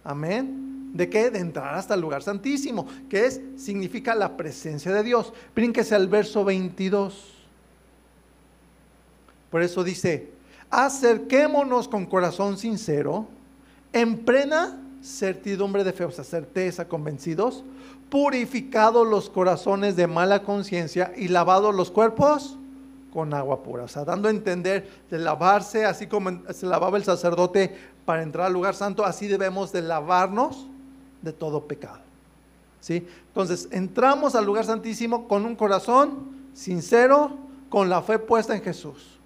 Amén. 0.04 0.92
¿De 0.94 1.10
qué? 1.10 1.30
De 1.30 1.40
entrar 1.40 1.76
hasta 1.76 1.96
el 1.96 2.02
lugar 2.02 2.24
santísimo, 2.24 2.88
que 3.10 3.26
es, 3.26 3.42
significa 3.56 4.16
la 4.16 4.38
presencia 4.38 4.92
de 4.94 5.04
Dios. 5.04 5.34
Brínquese 5.56 5.96
al 5.96 6.08
verso 6.08 6.46
22. 6.46 7.37
Por 9.50 9.62
eso 9.62 9.84
dice, 9.84 10.32
acerquémonos 10.70 11.88
con 11.88 12.06
corazón 12.06 12.58
sincero, 12.58 13.28
en 13.94 14.18
plena 14.20 14.80
certidumbre 15.02 15.84
de 15.84 15.94
fe, 15.94 16.06
o 16.06 16.12
sea, 16.12 16.24
certeza, 16.24 16.88
convencidos, 16.88 17.64
purificados 18.10 19.08
los 19.08 19.30
corazones 19.30 19.96
de 19.96 20.08
mala 20.08 20.44
conciencia 20.44 21.14
y 21.16 21.28
lavados 21.28 21.74
los 21.74 21.92
cuerpos 21.92 22.58
con 23.14 23.34
agua 23.34 23.64
pura. 23.64 23.84
O 23.84 23.88
sea, 23.88 24.06
dando 24.06 24.28
a 24.28 24.32
entender 24.32 24.90
de 25.10 25.20
lavarse, 25.20 25.86
así 25.86 26.08
como 26.08 26.42
se 26.52 26.66
lavaba 26.66 26.98
el 26.98 27.04
sacerdote 27.04 27.76
para 28.06 28.24
entrar 28.24 28.48
al 28.48 28.54
lugar 28.54 28.76
santo, 28.76 29.06
así 29.06 29.28
debemos 29.28 29.72
de 29.72 29.82
lavarnos 29.82 30.68
de 31.22 31.34
todo 31.34 31.68
pecado. 31.68 32.00
¿Sí? 32.80 33.06
Entonces, 33.30 33.68
entramos 33.72 34.36
al 34.36 34.46
lugar 34.46 34.66
santísimo 34.66 35.28
con 35.28 35.46
un 35.46 35.56
corazón 35.56 36.38
sincero, 36.54 37.32
con 37.70 37.90
la 37.90 38.02
fe 38.02 38.20
puesta 38.20 38.56
en 38.56 38.62
Jesús. 38.62 39.17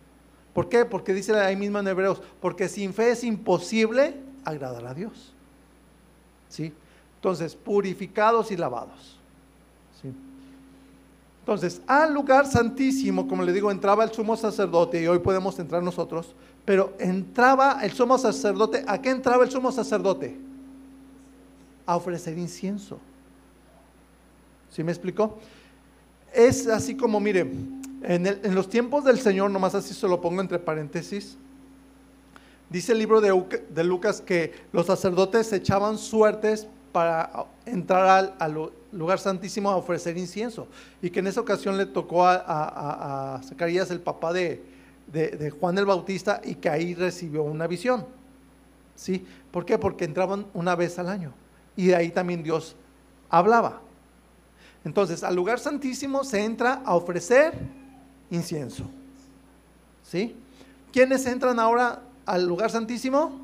¿Por 0.53 0.67
qué? 0.67 0.85
Porque 0.85 1.13
dice 1.13 1.37
ahí 1.37 1.55
mismo 1.55 1.79
en 1.79 1.87
Hebreos, 1.87 2.21
porque 2.41 2.67
sin 2.67 2.93
fe 2.93 3.11
es 3.11 3.23
imposible 3.23 4.15
agradar 4.43 4.85
a 4.87 4.93
Dios. 4.93 5.33
¿Sí? 6.49 6.73
Entonces, 7.15 7.55
purificados 7.55 8.51
y 8.51 8.57
lavados. 8.57 9.17
¿Sí? 10.01 10.11
Entonces, 11.39 11.81
al 11.87 12.13
lugar 12.13 12.45
santísimo, 12.45 13.27
como 13.27 13.43
le 13.43 13.53
digo, 13.53 13.71
entraba 13.71 14.03
el 14.03 14.11
sumo 14.11 14.35
sacerdote 14.35 15.01
y 15.01 15.07
hoy 15.07 15.19
podemos 15.19 15.57
entrar 15.57 15.81
nosotros, 15.81 16.35
pero 16.65 16.93
entraba 16.99 17.79
el 17.81 17.91
sumo 17.93 18.17
sacerdote, 18.17 18.83
¿a 18.87 19.01
qué 19.01 19.09
entraba 19.09 19.43
el 19.43 19.49
sumo 19.49 19.71
sacerdote? 19.71 20.37
A 21.85 21.95
ofrecer 21.95 22.37
incienso. 22.37 22.99
¿Sí 24.69 24.83
me 24.83 24.91
explicó? 24.91 25.37
Es 26.33 26.67
así 26.67 26.95
como, 26.95 27.19
mire, 27.19 27.51
en, 28.01 28.55
los 28.55 28.69
tiempos 28.69 29.03
del 29.03 29.19
Señor, 29.19 29.51
nomás 29.51 29.75
así 29.75 29.93
se 29.93 30.07
lo 30.07 30.21
pongo 30.21 30.41
entre 30.41 30.59
paréntesis, 30.59 31.37
dice 32.69 32.93
el 32.93 32.97
libro 32.97 33.21
de, 33.21 33.63
de 33.69 33.83
Lucas 33.83 34.21
que 34.21 34.53
los 34.71 34.87
sacerdotes 34.87 35.51
echaban 35.53 35.97
suertes 35.97 36.67
para 36.91 37.45
entrar 37.65 38.35
al, 38.39 38.71
lugar 38.91 39.19
santísimo 39.19 39.69
a 39.69 39.75
ofrecer 39.75 40.17
incienso. 40.17 40.67
Y 41.01 41.09
que 41.09 41.19
en 41.19 41.27
esa 41.27 41.41
ocasión 41.41 41.77
le 41.77 41.85
tocó 41.85 42.25
a, 42.25 43.39
Zacarías, 43.45 43.91
el 43.91 44.01
papá 44.01 44.33
de, 44.33 44.63
de, 45.07 45.49
Juan 45.49 45.77
el 45.77 45.85
Bautista, 45.85 46.41
y 46.43 46.55
que 46.55 46.69
ahí 46.69 46.93
recibió 46.93 47.43
una 47.43 47.67
visión. 47.67 48.05
¿Sí? 48.95 49.25
¿Por 49.51 49.65
qué? 49.65 49.77
Porque 49.77 50.05
entraban 50.05 50.45
una 50.53 50.75
vez 50.75 50.99
al 50.99 51.09
año. 51.09 51.33
Y 51.75 51.87
de 51.87 51.95
ahí 51.95 52.11
también 52.11 52.43
Dios 52.43 52.75
hablaba. 53.29 53.81
Entonces, 54.83 55.23
al 55.23 55.35
lugar 55.35 55.59
santísimo 55.59 56.23
se 56.23 56.43
entra 56.43 56.81
a 56.85 56.95
ofrecer 56.95 57.53
incienso. 58.31 58.85
¿Sí? 60.03 60.35
¿Quiénes 60.91 61.25
entran 61.25 61.59
ahora 61.59 62.01
al 62.25 62.45
lugar 62.47 62.71
santísimo? 62.71 63.39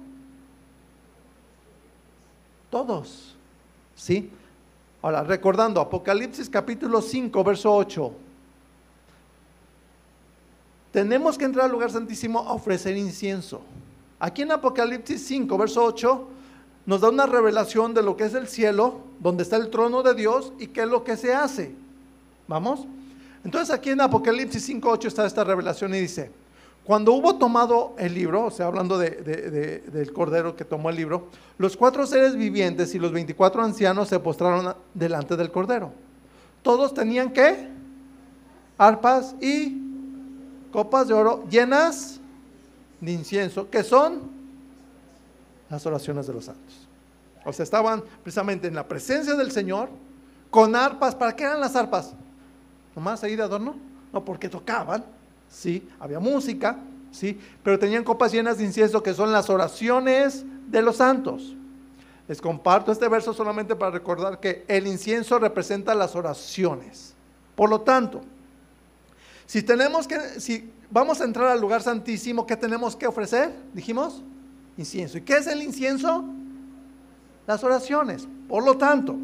Todos. 2.70 3.36
¿Sí? 3.96 4.32
Ahora, 5.02 5.24
recordando, 5.24 5.80
Apocalipsis 5.80 6.50
capítulo 6.50 7.02
5, 7.02 7.44
verso 7.44 7.74
8. 7.74 8.12
Tenemos 10.92 11.38
que 11.38 11.46
entrar 11.46 11.66
al 11.66 11.72
lugar 11.72 11.92
santísimo 11.92 12.40
a 12.40 12.54
ofrecer 12.54 12.98
incienso. 12.98 13.62
Aquí 14.20 14.42
en 14.42 14.52
Apocalipsis 14.52 15.26
5, 15.28 15.58
verso 15.58 15.84
8, 15.84 16.28
nos 16.86 17.02
da 17.02 17.10
una 17.10 17.26
revelación 17.26 17.94
de 17.94 18.02
lo 18.02 18.18
que 18.18 18.24
es 18.26 18.34
el 18.34 18.48
cielo, 18.48 19.02
donde 19.20 19.44
está 19.44 19.58
el 19.58 19.70
trono 19.70 20.04
de 20.04 20.16
Dios 20.16 20.54
y 20.58 20.68
qué 20.68 20.82
es 20.82 20.88
lo 20.88 21.04
que 21.04 21.18
se 21.18 21.34
hace. 21.34 21.76
¿Vamos? 22.48 22.88
Entonces 23.48 23.74
aquí 23.74 23.92
en 23.92 24.02
Apocalipsis 24.02 24.70
5.8 24.70 25.06
está 25.06 25.26
esta 25.26 25.42
revelación 25.42 25.96
y 25.96 26.00
dice, 26.02 26.30
cuando 26.84 27.14
hubo 27.14 27.38
tomado 27.38 27.96
el 27.98 28.14
libro, 28.14 28.48
o 28.48 28.52
sea, 28.52 28.66
hablando 28.66 28.98
del 28.98 30.12
cordero 30.12 30.54
que 30.58 30.66
tomó 30.66 30.90
el 30.90 30.98
libro, 30.98 31.30
los 31.58 31.78
cuatro 31.78 32.06
seres 32.06 32.36
vivientes 32.36 32.94
y 32.94 33.00
los 33.00 33.14
24 33.14 33.64
ancianos 33.64 34.10
se 34.10 34.20
postraron 34.20 34.76
delante 34.94 35.38
del 35.38 35.50
cordero. 35.50 35.94
Todos 36.62 36.94
tenían 36.94 37.32
que 37.32 37.70
arpas 38.78 39.34
y 39.40 39.82
copas 40.74 41.08
de 41.08 41.14
oro 41.14 41.46
llenas 41.50 42.20
de 43.00 43.14
incienso, 43.14 43.70
que 43.70 43.82
son 43.82 44.24
las 45.70 45.86
oraciones 45.86 46.28
de 46.28 46.34
los 46.34 46.44
santos. 46.44 46.86
O 47.46 47.54
sea, 47.54 47.64
estaban 47.64 48.04
precisamente 48.24 48.68
en 48.68 48.76
la 48.76 48.86
presencia 48.86 49.36
del 49.36 49.52
Señor 49.54 49.88
con 50.50 50.76
arpas. 50.76 51.16
¿Para 51.16 51.34
qué 51.34 51.46
eran 51.46 51.62
las 51.62 51.78
arpas? 51.78 52.14
¿Nomás 52.98 53.24
ahí 53.24 53.36
de 53.36 53.44
adorno? 53.44 53.76
No, 54.12 54.26
porque 54.26 54.50
tocaban, 54.50 55.06
sí, 55.48 55.88
había 56.00 56.20
música, 56.20 56.80
sí, 57.12 57.40
pero 57.62 57.78
tenían 57.78 58.04
copas 58.04 58.32
llenas 58.32 58.58
de 58.58 58.64
incienso 58.64 59.04
que 59.04 59.14
son 59.14 59.32
las 59.32 59.52
oraciones 59.52 60.44
de 60.66 60.82
los 60.82 60.96
santos. 60.96 61.56
Les 62.28 62.42
comparto 62.42 62.92
este 62.92 63.08
verso 63.08 63.34
solamente 63.34 63.76
para 63.76 63.92
recordar 63.92 64.40
que 64.40 64.66
el 64.68 64.88
incienso 64.88 65.38
representa 65.38 65.94
las 65.94 66.16
oraciones. 66.16 67.14
Por 67.56 67.70
lo 67.70 67.82
tanto, 67.82 68.22
si 69.46 69.62
tenemos 69.62 70.08
que, 70.08 70.18
si 70.40 70.68
vamos 70.90 71.22
a 71.22 71.26
entrar 71.26 71.50
al 71.50 71.62
lugar 71.62 71.84
santísimo, 71.84 72.48
¿qué 72.48 72.58
tenemos 72.58 72.96
que 72.96 73.06
ofrecer? 73.06 73.54
Dijimos, 73.76 74.24
incienso. 74.76 75.20
¿Y 75.20 75.22
qué 75.22 75.38
es 75.38 75.46
el 75.46 75.62
incienso? 75.62 76.26
Las 77.46 77.64
oraciones. 77.64 78.28
Por 78.50 78.66
lo 78.66 78.76
tanto, 78.76 79.16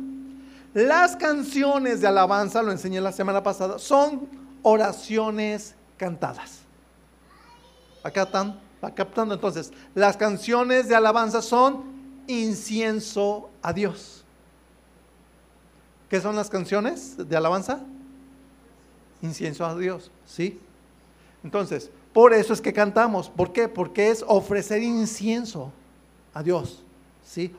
las 0.74 1.16
canciones 1.16 2.02
de 2.02 2.08
alabanza, 2.08 2.64
lo 2.64 2.72
enseñé 2.72 3.00
la 3.00 3.12
semana 3.12 3.44
pasada, 3.44 3.78
son 3.78 4.28
oraciones 4.64 5.76
cantadas. 5.98 6.60
Acá 8.04 8.24
están, 8.24 8.60
va 8.84 8.94
captando 8.94 9.36
entonces. 9.36 9.72
Las 9.94 10.18
canciones 10.18 10.90
de 10.90 10.96
alabanza 10.96 11.42
son 11.42 11.84
incienso 12.28 13.50
a 13.62 13.72
Dios. 13.72 14.24
¿Qué 16.10 16.20
son 16.22 16.36
las 16.36 16.50
canciones 16.50 17.18
de 17.18 17.36
alabanza? 17.36 17.80
Incienso 19.22 19.66
a 19.66 19.76
Dios, 19.78 20.12
¿sí? 20.26 20.60
Entonces, 21.44 21.90
por 22.14 22.34
eso 22.34 22.54
es 22.54 22.62
que 22.62 22.74
cantamos. 22.74 23.30
¿Por 23.30 23.54
qué? 23.54 23.68
Porque 23.68 24.10
es 24.10 24.24
ofrecer 24.28 24.84
incienso 24.84 25.72
a 26.34 26.44
Dios. 26.44 26.83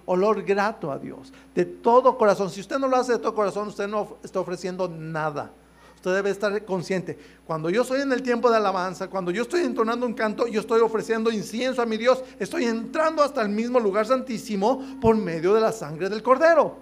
Olor 0.07 0.43
grato 0.43 0.91
a 0.91 0.99
Dios. 0.99 1.33
De 1.55 1.65
todo 1.65 2.17
corazón. 2.17 2.51
Si 2.51 2.61
usted 2.61 2.79
no 2.79 2.89
lo 2.89 2.97
hace 2.97 3.13
de 3.13 3.19
todo 3.19 3.35
corazón, 3.35 3.69
usted 3.69 3.89
no 3.89 4.19
está 4.23 4.41
ofreciendo 4.41 4.89
nada. 4.89 5.51
Usted 5.97 6.15
debe 6.15 6.31
estar 6.31 6.65
consciente. 6.65 7.19
Cuando 7.47 7.71
yo 7.71 7.83
estoy 7.83 8.03
en 8.03 8.13
el 8.13 8.23
tiempo 8.23 8.51
de 8.51 8.59
alabanza, 8.59 9.09
cuando 9.09 9.31
yo 9.31 9.43
estoy 9.43 9.63
entonando 9.63 10.05
un 10.05 10.13
canto, 10.13 10.47
yo 10.47 10.61
estoy 10.61 10.81
ofreciendo 10.83 11.33
incienso 11.33 11.81
a 11.81 11.87
mi 11.87 11.97
Dios. 11.97 12.23
Estoy 12.39 12.65
entrando 12.65 13.23
hasta 13.23 13.41
el 13.41 13.49
mismo 13.49 13.81
lugar 13.81 14.07
santísimo 14.07 14.99
por 15.01 15.17
medio 15.17 15.55
de 15.55 15.63
la 15.63 15.73
sangre 15.73 16.11
del 16.11 16.23
Cordero. 16.23 16.77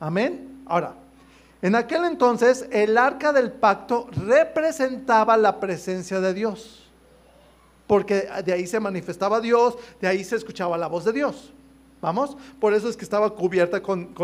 Amén. 0.00 0.62
Ahora, 0.66 0.94
en 1.60 1.74
aquel 1.74 2.04
entonces 2.04 2.66
el 2.70 2.96
arca 2.96 3.32
del 3.32 3.52
pacto 3.52 4.08
representaba 4.12 5.36
la 5.36 5.60
presencia 5.60 6.20
de 6.20 6.32
Dios, 6.32 6.87
porque 7.88 8.28
de 8.44 8.52
ahí 8.52 8.66
se 8.68 8.78
manifestaba 8.78 9.40
Dios, 9.40 9.76
de 10.00 10.06
ahí 10.06 10.22
se 10.22 10.36
escuchaba 10.36 10.78
la 10.78 10.86
voz 10.86 11.04
de 11.04 11.12
Dios. 11.12 11.52
¿Vamos? 12.00 12.36
Por 12.60 12.74
eso 12.74 12.88
es 12.88 12.96
que 12.96 13.02
estaba 13.02 13.34
cubierta 13.34 13.82
con, 13.82 14.14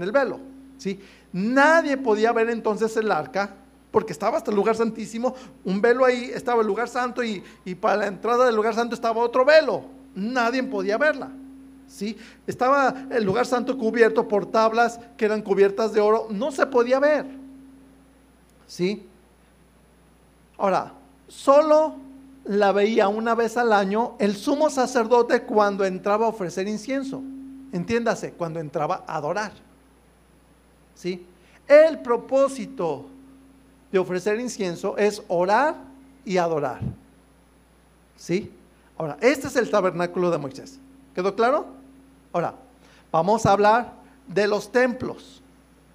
el 0.00 0.12
velo. 0.12 0.40
¿sí? 0.78 0.98
Nadie 1.32 1.98
podía 1.98 2.32
ver 2.32 2.48
entonces 2.48 2.96
el 2.96 3.12
arca, 3.12 3.54
porque 3.90 4.12
estaba 4.12 4.38
hasta 4.38 4.50
el 4.50 4.56
lugar 4.56 4.76
santísimo, 4.76 5.34
un 5.64 5.82
velo 5.82 6.04
ahí, 6.04 6.30
estaba 6.32 6.62
el 6.62 6.66
lugar 6.66 6.88
santo 6.88 7.22
y, 7.22 7.42
y 7.64 7.74
para 7.74 7.96
la 7.96 8.06
entrada 8.06 8.46
del 8.46 8.56
lugar 8.56 8.74
santo 8.74 8.94
estaba 8.94 9.20
otro 9.20 9.44
velo. 9.44 9.84
Nadie 10.14 10.62
podía 10.62 10.96
verla. 10.96 11.30
¿sí? 11.88 12.16
Estaba 12.46 12.94
el 13.10 13.24
lugar 13.24 13.46
santo 13.46 13.76
cubierto 13.76 14.28
por 14.28 14.46
tablas 14.46 15.00
que 15.16 15.24
eran 15.24 15.42
cubiertas 15.42 15.92
de 15.92 16.00
oro, 16.00 16.28
no 16.30 16.52
se 16.52 16.66
podía 16.66 17.00
ver. 17.00 17.26
¿Sí? 18.66 19.06
Ahora, 20.56 20.92
solo 21.28 22.05
la 22.46 22.72
veía 22.72 23.08
una 23.08 23.34
vez 23.34 23.56
al 23.56 23.72
año 23.72 24.14
el 24.18 24.36
sumo 24.36 24.70
sacerdote 24.70 25.42
cuando 25.42 25.84
entraba 25.84 26.26
a 26.26 26.28
ofrecer 26.28 26.68
incienso. 26.68 27.22
Entiéndase, 27.72 28.32
cuando 28.32 28.60
entraba 28.60 29.04
a 29.06 29.16
adorar. 29.16 29.52
¿Sí? 30.94 31.26
El 31.66 32.00
propósito 32.00 33.06
de 33.90 33.98
ofrecer 33.98 34.38
incienso 34.40 34.96
es 34.96 35.22
orar 35.28 35.74
y 36.24 36.36
adorar. 36.36 36.80
¿Sí? 38.16 38.52
Ahora, 38.96 39.18
este 39.20 39.48
es 39.48 39.56
el 39.56 39.68
tabernáculo 39.68 40.30
de 40.30 40.38
Moisés. 40.38 40.78
¿Quedó 41.14 41.34
claro? 41.34 41.66
Ahora, 42.32 42.54
vamos 43.10 43.44
a 43.44 43.52
hablar 43.52 43.92
de 44.28 44.46
los 44.46 44.70
templos. 44.70 45.42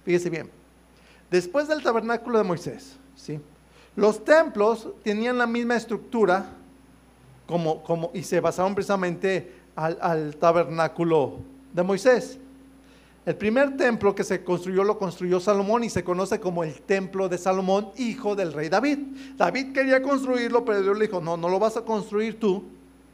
Fíjese 0.04 0.30
bien. 0.30 0.50
Después 1.30 1.66
del 1.66 1.82
tabernáculo 1.82 2.38
de 2.38 2.44
Moisés. 2.44 2.96
Los 3.96 4.24
templos 4.24 4.88
tenían 5.02 5.38
la 5.38 5.46
misma 5.46 5.76
estructura 5.76 6.46
como, 7.46 7.82
como, 7.82 8.10
y 8.14 8.22
se 8.22 8.40
basaron 8.40 8.74
precisamente 8.74 9.52
al, 9.76 9.98
al 10.00 10.36
tabernáculo 10.36 11.38
de 11.72 11.82
Moisés. 11.82 12.38
El 13.24 13.36
primer 13.36 13.76
templo 13.76 14.14
que 14.14 14.24
se 14.24 14.42
construyó 14.42 14.82
lo 14.82 14.98
construyó 14.98 15.38
Salomón 15.38 15.84
y 15.84 15.90
se 15.90 16.02
conoce 16.02 16.40
como 16.40 16.64
el 16.64 16.80
templo 16.82 17.28
de 17.28 17.38
Salomón, 17.38 17.90
hijo 17.96 18.34
del 18.34 18.52
rey 18.52 18.68
David. 18.68 18.98
David 19.36 19.72
quería 19.72 20.02
construirlo, 20.02 20.64
pero 20.64 20.82
Dios 20.82 20.98
le 20.98 21.06
dijo, 21.06 21.20
no, 21.20 21.36
no 21.36 21.48
lo 21.48 21.60
vas 21.60 21.76
a 21.76 21.82
construir 21.82 22.40
tú, 22.40 22.64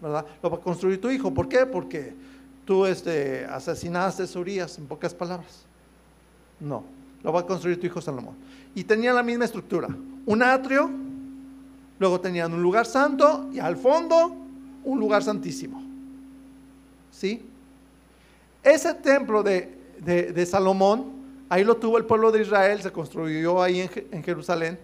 ¿verdad? 0.00 0.24
Lo 0.42 0.50
va 0.50 0.56
a 0.56 0.60
construir 0.60 0.98
tu 0.98 1.10
hijo. 1.10 1.34
¿Por 1.34 1.46
qué? 1.46 1.66
Porque 1.66 2.14
tú 2.64 2.86
este, 2.86 3.44
asesinaste 3.44 4.22
a 4.22 4.38
Urias, 4.38 4.78
en 4.78 4.86
pocas 4.86 5.12
palabras. 5.12 5.66
No, 6.58 6.84
lo 7.22 7.32
va 7.32 7.40
a 7.40 7.46
construir 7.46 7.78
tu 7.78 7.86
hijo 7.86 8.00
Salomón. 8.00 8.34
Y 8.74 8.84
tenía 8.84 9.12
la 9.12 9.22
misma 9.22 9.44
estructura, 9.44 9.88
un 10.28 10.42
atrio, 10.42 10.90
luego 11.98 12.20
tenían 12.20 12.52
un 12.52 12.62
lugar 12.62 12.84
santo 12.84 13.48
y 13.50 13.60
al 13.60 13.78
fondo 13.78 14.36
un 14.84 15.00
lugar 15.00 15.22
santísimo. 15.22 15.82
¿Sí? 17.10 17.48
Ese 18.62 18.92
templo 18.92 19.42
de, 19.42 20.46
Salomón, 20.46 21.06
ahí 21.48 21.64
lo 21.64 21.78
tuvo 21.78 21.96
el 21.96 22.04
pueblo 22.04 22.30
de 22.30 22.42
Israel, 22.42 22.82
se 22.82 22.92
construyó 22.92 23.62
ahí 23.62 23.80
en, 23.80 23.90
en 24.12 24.22
Jerusalén 24.22 24.78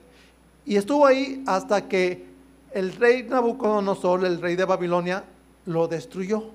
y 0.64 0.76
estuvo 0.76 1.04
ahí 1.04 1.44
hasta 1.46 1.88
que 1.88 2.24
el 2.72 2.94
rey 2.94 3.24
Nabucodonosor, 3.24 4.24
el 4.24 4.40
rey 4.40 4.56
de 4.56 4.64
Babilonia, 4.64 5.24
lo 5.66 5.88
destruyó. 5.88 6.52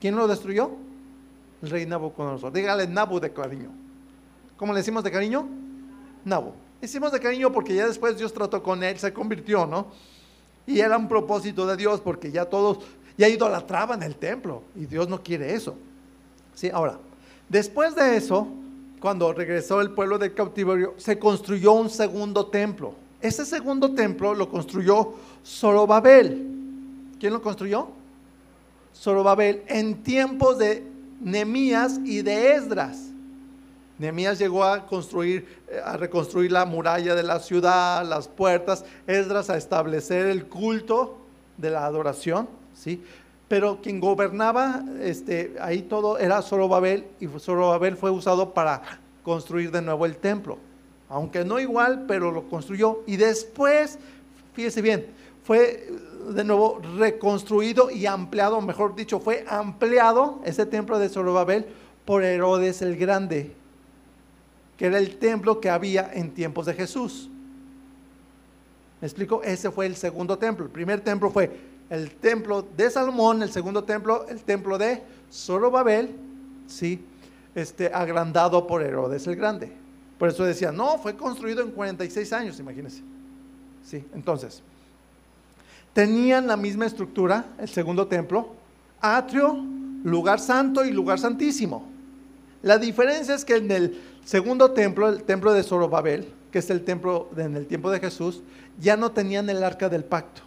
¿Quién 0.00 0.16
lo 0.16 0.26
destruyó? 0.26 0.72
El 1.62 1.70
rey 1.70 1.86
Nabucodonosor. 1.86 2.52
Dígale 2.52 2.88
Nabu 2.88 3.20
de 3.20 3.32
cariño. 3.32 3.70
¿Cómo 4.56 4.72
le 4.72 4.80
decimos 4.80 5.04
de 5.04 5.12
cariño? 5.12 5.48
Nabu. 6.24 6.52
Decimos 6.80 7.10
de 7.12 7.20
cariño 7.20 7.50
porque 7.52 7.74
ya 7.74 7.86
después 7.86 8.16
Dios 8.16 8.32
trató 8.32 8.62
con 8.62 8.82
él, 8.84 8.98
se 8.98 9.12
convirtió, 9.12 9.66
¿no? 9.66 9.88
Y 10.66 10.80
era 10.80 10.96
un 10.96 11.08
propósito 11.08 11.66
de 11.66 11.76
Dios 11.76 12.00
porque 12.00 12.30
ya 12.30 12.44
todos, 12.44 12.78
ya 13.16 13.28
idolatraban 13.28 14.02
el 14.02 14.14
templo 14.14 14.62
y 14.76 14.86
Dios 14.86 15.08
no 15.08 15.22
quiere 15.22 15.54
eso. 15.54 15.74
Sí, 16.54 16.70
ahora, 16.72 16.98
después 17.48 17.94
de 17.94 18.16
eso, 18.16 18.48
cuando 19.00 19.32
regresó 19.32 19.80
el 19.80 19.90
pueblo 19.90 20.18
del 20.18 20.34
cautiverio, 20.34 20.94
se 20.98 21.18
construyó 21.18 21.72
un 21.72 21.90
segundo 21.90 22.46
templo. 22.46 22.94
Ese 23.20 23.44
segundo 23.44 23.94
templo 23.94 24.34
lo 24.34 24.48
construyó 24.48 25.14
Zorobabel. 25.44 26.46
¿Quién 27.18 27.32
lo 27.32 27.42
construyó? 27.42 27.88
Zorobabel 28.94 29.62
en 29.66 30.02
tiempos 30.02 30.58
de 30.58 30.84
Nemías 31.20 31.98
y 32.04 32.22
de 32.22 32.54
Esdras. 32.54 33.07
Nemías 33.98 34.38
llegó 34.38 34.64
a 34.64 34.86
construir, 34.86 35.58
eh, 35.68 35.80
a 35.84 35.96
reconstruir 35.96 36.52
la 36.52 36.64
muralla 36.64 37.14
de 37.14 37.22
la 37.22 37.40
ciudad, 37.40 38.04
las 38.06 38.28
puertas, 38.28 38.84
Esdras 39.06 39.50
a 39.50 39.56
establecer 39.56 40.26
el 40.26 40.46
culto 40.46 41.18
de 41.56 41.70
la 41.70 41.84
adoración, 41.84 42.48
¿sí? 42.74 43.02
Pero 43.48 43.80
quien 43.82 43.98
gobernaba 43.98 44.84
este, 45.00 45.56
ahí 45.60 45.82
todo 45.82 46.18
era 46.18 46.42
Zorobabel 46.42 47.06
y 47.18 47.26
Zorobabel 47.26 47.96
fue 47.96 48.10
usado 48.10 48.52
para 48.52 48.82
construir 49.24 49.70
de 49.70 49.82
nuevo 49.82 50.06
el 50.06 50.16
templo. 50.16 50.58
Aunque 51.08 51.44
no 51.44 51.58
igual, 51.58 52.04
pero 52.06 52.30
lo 52.30 52.48
construyó. 52.48 53.02
Y 53.06 53.16
después, 53.16 53.98
fíjese 54.52 54.82
bien, 54.82 55.06
fue 55.42 55.88
de 56.28 56.44
nuevo 56.44 56.80
reconstruido 56.98 57.90
y 57.90 58.04
ampliado, 58.04 58.60
mejor 58.60 58.94
dicho, 58.94 59.18
fue 59.18 59.46
ampliado 59.48 60.40
ese 60.44 60.66
templo 60.66 60.98
de 60.98 61.08
Zorobabel 61.08 61.66
por 62.04 62.22
Herodes 62.22 62.82
el 62.82 62.96
Grande, 62.96 63.54
que 64.78 64.86
era 64.86 64.98
el 64.98 65.18
templo 65.18 65.60
que 65.60 65.68
había 65.68 66.10
en 66.14 66.30
tiempos 66.30 66.64
de 66.66 66.72
Jesús. 66.72 67.28
¿Me 69.00 69.06
explico? 69.06 69.42
Ese 69.42 69.70
fue 69.70 69.86
el 69.86 69.96
segundo 69.96 70.38
templo. 70.38 70.64
El 70.64 70.70
primer 70.70 71.00
templo 71.00 71.30
fue 71.30 71.50
el 71.90 72.12
templo 72.12 72.62
de 72.76 72.88
Salomón, 72.88 73.42
el 73.42 73.50
segundo 73.50 73.82
templo, 73.84 74.26
el 74.28 74.42
templo 74.42 74.78
de 74.78 75.02
Zorobabel, 75.30 76.14
¿sí? 76.68 77.04
Este, 77.54 77.88
agrandado 77.88 78.66
por 78.66 78.82
Herodes 78.82 79.26
el 79.26 79.36
Grande. 79.36 79.72
Por 80.16 80.28
eso 80.28 80.44
decía, 80.44 80.70
no, 80.70 80.98
fue 80.98 81.16
construido 81.16 81.62
en 81.62 81.72
46 81.72 82.32
años, 82.32 82.60
imagínense. 82.60 83.02
Sí, 83.84 84.04
entonces, 84.14 84.62
tenían 85.92 86.46
la 86.46 86.56
misma 86.56 86.86
estructura, 86.86 87.46
el 87.58 87.68
segundo 87.68 88.06
templo, 88.06 88.54
atrio, 89.00 89.56
lugar 90.04 90.38
santo 90.38 90.84
y 90.84 90.92
lugar 90.92 91.18
santísimo. 91.18 91.86
La 92.62 92.78
diferencia 92.78 93.34
es 93.34 93.44
que 93.44 93.56
en 93.56 93.70
el 93.70 94.00
segundo 94.28 94.72
templo, 94.72 95.08
el 95.08 95.22
templo 95.22 95.54
de 95.54 95.62
Zorobabel, 95.62 96.30
que 96.52 96.58
es 96.58 96.68
el 96.68 96.84
templo 96.84 97.30
en 97.34 97.56
el 97.56 97.66
tiempo 97.66 97.90
de 97.90 97.98
Jesús, 97.98 98.42
ya 98.78 98.94
no 98.94 99.10
tenían 99.10 99.48
el 99.48 99.64
arca 99.64 99.88
del 99.88 100.04
pacto. 100.04 100.42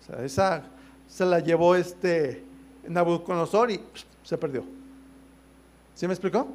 O 0.00 0.06
sea, 0.06 0.24
esa 0.24 0.62
se 1.08 1.24
la 1.26 1.40
llevó 1.40 1.74
este 1.74 2.44
Nabucodonosor 2.86 3.72
y 3.72 3.80
se 4.22 4.38
perdió. 4.38 4.64
¿Sí 5.96 6.06
me 6.06 6.12
explicó? 6.12 6.46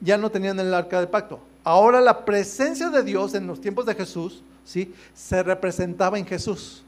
Ya 0.00 0.16
no 0.16 0.30
tenían 0.30 0.58
el 0.60 0.72
arca 0.72 0.98
del 0.98 1.10
pacto. 1.10 1.40
Ahora 1.62 2.00
la 2.00 2.24
presencia 2.24 2.88
de 2.88 3.02
Dios 3.02 3.34
en 3.34 3.46
los 3.46 3.60
tiempos 3.60 3.84
de 3.84 3.94
Jesús, 3.94 4.42
¿sí? 4.64 4.94
Se 5.12 5.42
representaba 5.42 6.18
en 6.18 6.24
Jesús. 6.24 6.82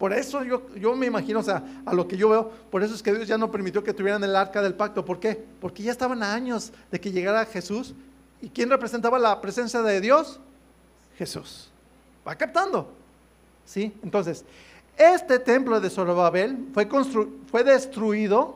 Por 0.00 0.14
eso 0.14 0.42
yo, 0.44 0.62
yo 0.76 0.96
me 0.96 1.04
imagino, 1.04 1.40
o 1.40 1.42
sea, 1.42 1.62
a 1.84 1.92
lo 1.92 2.08
que 2.08 2.16
yo 2.16 2.30
veo, 2.30 2.50
por 2.70 2.82
eso 2.82 2.94
es 2.94 3.02
que 3.02 3.12
Dios 3.12 3.28
ya 3.28 3.36
no 3.36 3.50
permitió 3.50 3.84
que 3.84 3.92
tuvieran 3.92 4.24
el 4.24 4.34
arca 4.34 4.62
del 4.62 4.72
pacto. 4.72 5.04
¿Por 5.04 5.20
qué? 5.20 5.44
Porque 5.60 5.82
ya 5.82 5.92
estaban 5.92 6.22
a 6.22 6.32
años 6.32 6.72
de 6.90 6.98
que 6.98 7.12
llegara 7.12 7.44
Jesús. 7.44 7.92
¿Y 8.40 8.48
quién 8.48 8.70
representaba 8.70 9.18
la 9.18 9.38
presencia 9.42 9.82
de 9.82 10.00
Dios? 10.00 10.40
Jesús. 11.18 11.68
Va 12.26 12.34
captando. 12.34 12.90
¿Sí? 13.66 13.92
Entonces, 14.02 14.42
este 14.96 15.38
templo 15.38 15.78
de 15.82 15.90
Zorobabel 15.90 16.68
fue, 16.72 16.88
fue 17.50 17.62
destruido 17.62 18.54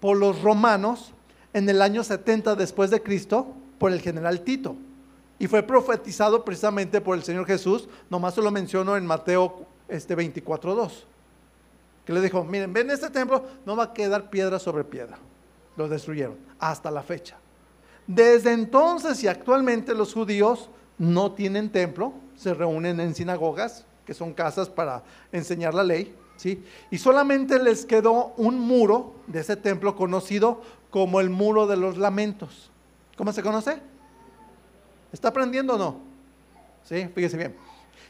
por 0.00 0.16
los 0.16 0.40
romanos 0.40 1.12
en 1.52 1.68
el 1.68 1.82
año 1.82 2.02
70 2.02 2.54
después 2.54 2.88
de 2.88 3.02
Cristo 3.02 3.48
por 3.78 3.92
el 3.92 4.00
general 4.00 4.40
Tito. 4.40 4.74
Y 5.38 5.48
fue 5.48 5.62
profetizado 5.62 6.46
precisamente 6.46 7.02
por 7.02 7.14
el 7.14 7.24
Señor 7.24 7.44
Jesús, 7.44 7.90
nomás 8.08 8.36
se 8.36 8.40
lo 8.40 8.50
menciono 8.50 8.96
en 8.96 9.04
Mateo 9.04 9.66
este 9.92 10.16
24.2, 10.16 11.04
que 12.04 12.12
le 12.12 12.20
dijo, 12.20 12.44
miren, 12.44 12.72
ven 12.72 12.90
este 12.90 13.10
templo, 13.10 13.44
no 13.64 13.76
va 13.76 13.84
a 13.84 13.92
quedar 13.92 14.30
piedra 14.30 14.58
sobre 14.58 14.84
piedra. 14.84 15.18
Lo 15.76 15.88
destruyeron 15.88 16.36
hasta 16.58 16.90
la 16.90 17.02
fecha. 17.02 17.36
Desde 18.06 18.52
entonces 18.52 19.22
y 19.22 19.28
actualmente 19.28 19.94
los 19.94 20.12
judíos 20.12 20.68
no 20.98 21.32
tienen 21.32 21.70
templo, 21.70 22.12
se 22.36 22.54
reúnen 22.54 23.00
en 23.00 23.14
sinagogas, 23.14 23.84
que 24.04 24.14
son 24.14 24.34
casas 24.34 24.68
para 24.68 25.02
enseñar 25.30 25.74
la 25.74 25.84
ley, 25.84 26.14
¿sí? 26.36 26.64
Y 26.90 26.98
solamente 26.98 27.58
les 27.58 27.86
quedó 27.86 28.34
un 28.36 28.58
muro 28.58 29.14
de 29.26 29.40
ese 29.40 29.56
templo 29.56 29.94
conocido 29.94 30.60
como 30.90 31.20
el 31.20 31.30
muro 31.30 31.66
de 31.66 31.76
los 31.76 31.96
lamentos. 31.96 32.70
¿Cómo 33.16 33.32
se 33.32 33.42
conoce? 33.42 33.78
¿Está 35.12 35.28
aprendiendo 35.28 35.74
o 35.74 35.78
no? 35.78 36.00
Sí, 36.84 37.08
fíjese 37.14 37.36
bien. 37.36 37.56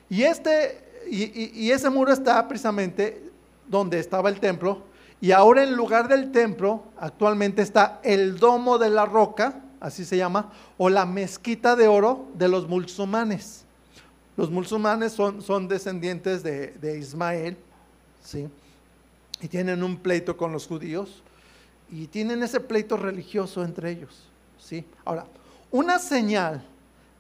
Y 0.09 0.23
este 0.23 0.92
y, 1.11 1.71
ese 1.71 1.91
muro 1.91 2.13
está 2.13 2.47
precisamente 2.49 3.31
donde 3.67 3.99
estaba 3.99 4.29
el 4.29 4.41
templo. 4.41 4.83
Y 5.21 5.33
ahora 5.33 5.63
en 5.63 5.75
lugar 5.75 6.09
del 6.09 6.33
templo 6.33 6.83
actualmente 6.99 7.63
está 7.63 8.01
el 8.03 8.39
domo 8.39 8.79
de 8.79 8.91
la 8.91 9.07
roca, 9.07 9.61
así 9.81 10.05
se 10.05 10.17
llama, 10.17 10.51
o 10.79 10.89
la 10.89 11.07
mezquita 11.07 11.77
de 11.77 11.89
oro 11.89 12.27
de 12.35 12.49
los 12.49 12.69
musulmanes. 12.69 13.65
Los 14.37 14.51
musulmanes 14.51 15.13
son, 15.13 15.43
son 15.43 15.69
descendientes 15.69 16.43
de, 16.43 16.69
de, 16.69 16.99
Ismael, 16.99 17.57
¿sí? 18.23 18.49
Y 19.41 19.49
tienen 19.49 19.83
un 19.83 19.97
pleito 19.97 20.37
con 20.37 20.53
los 20.53 20.67
judíos 20.67 21.23
y 21.91 22.07
tienen 22.07 22.43
ese 22.43 22.59
pleito 22.59 22.97
religioso 22.97 23.63
entre 23.63 23.91
ellos, 23.91 24.29
¿sí? 24.59 24.85
Ahora, 25.05 25.27
una 25.71 25.99
señal 25.99 26.65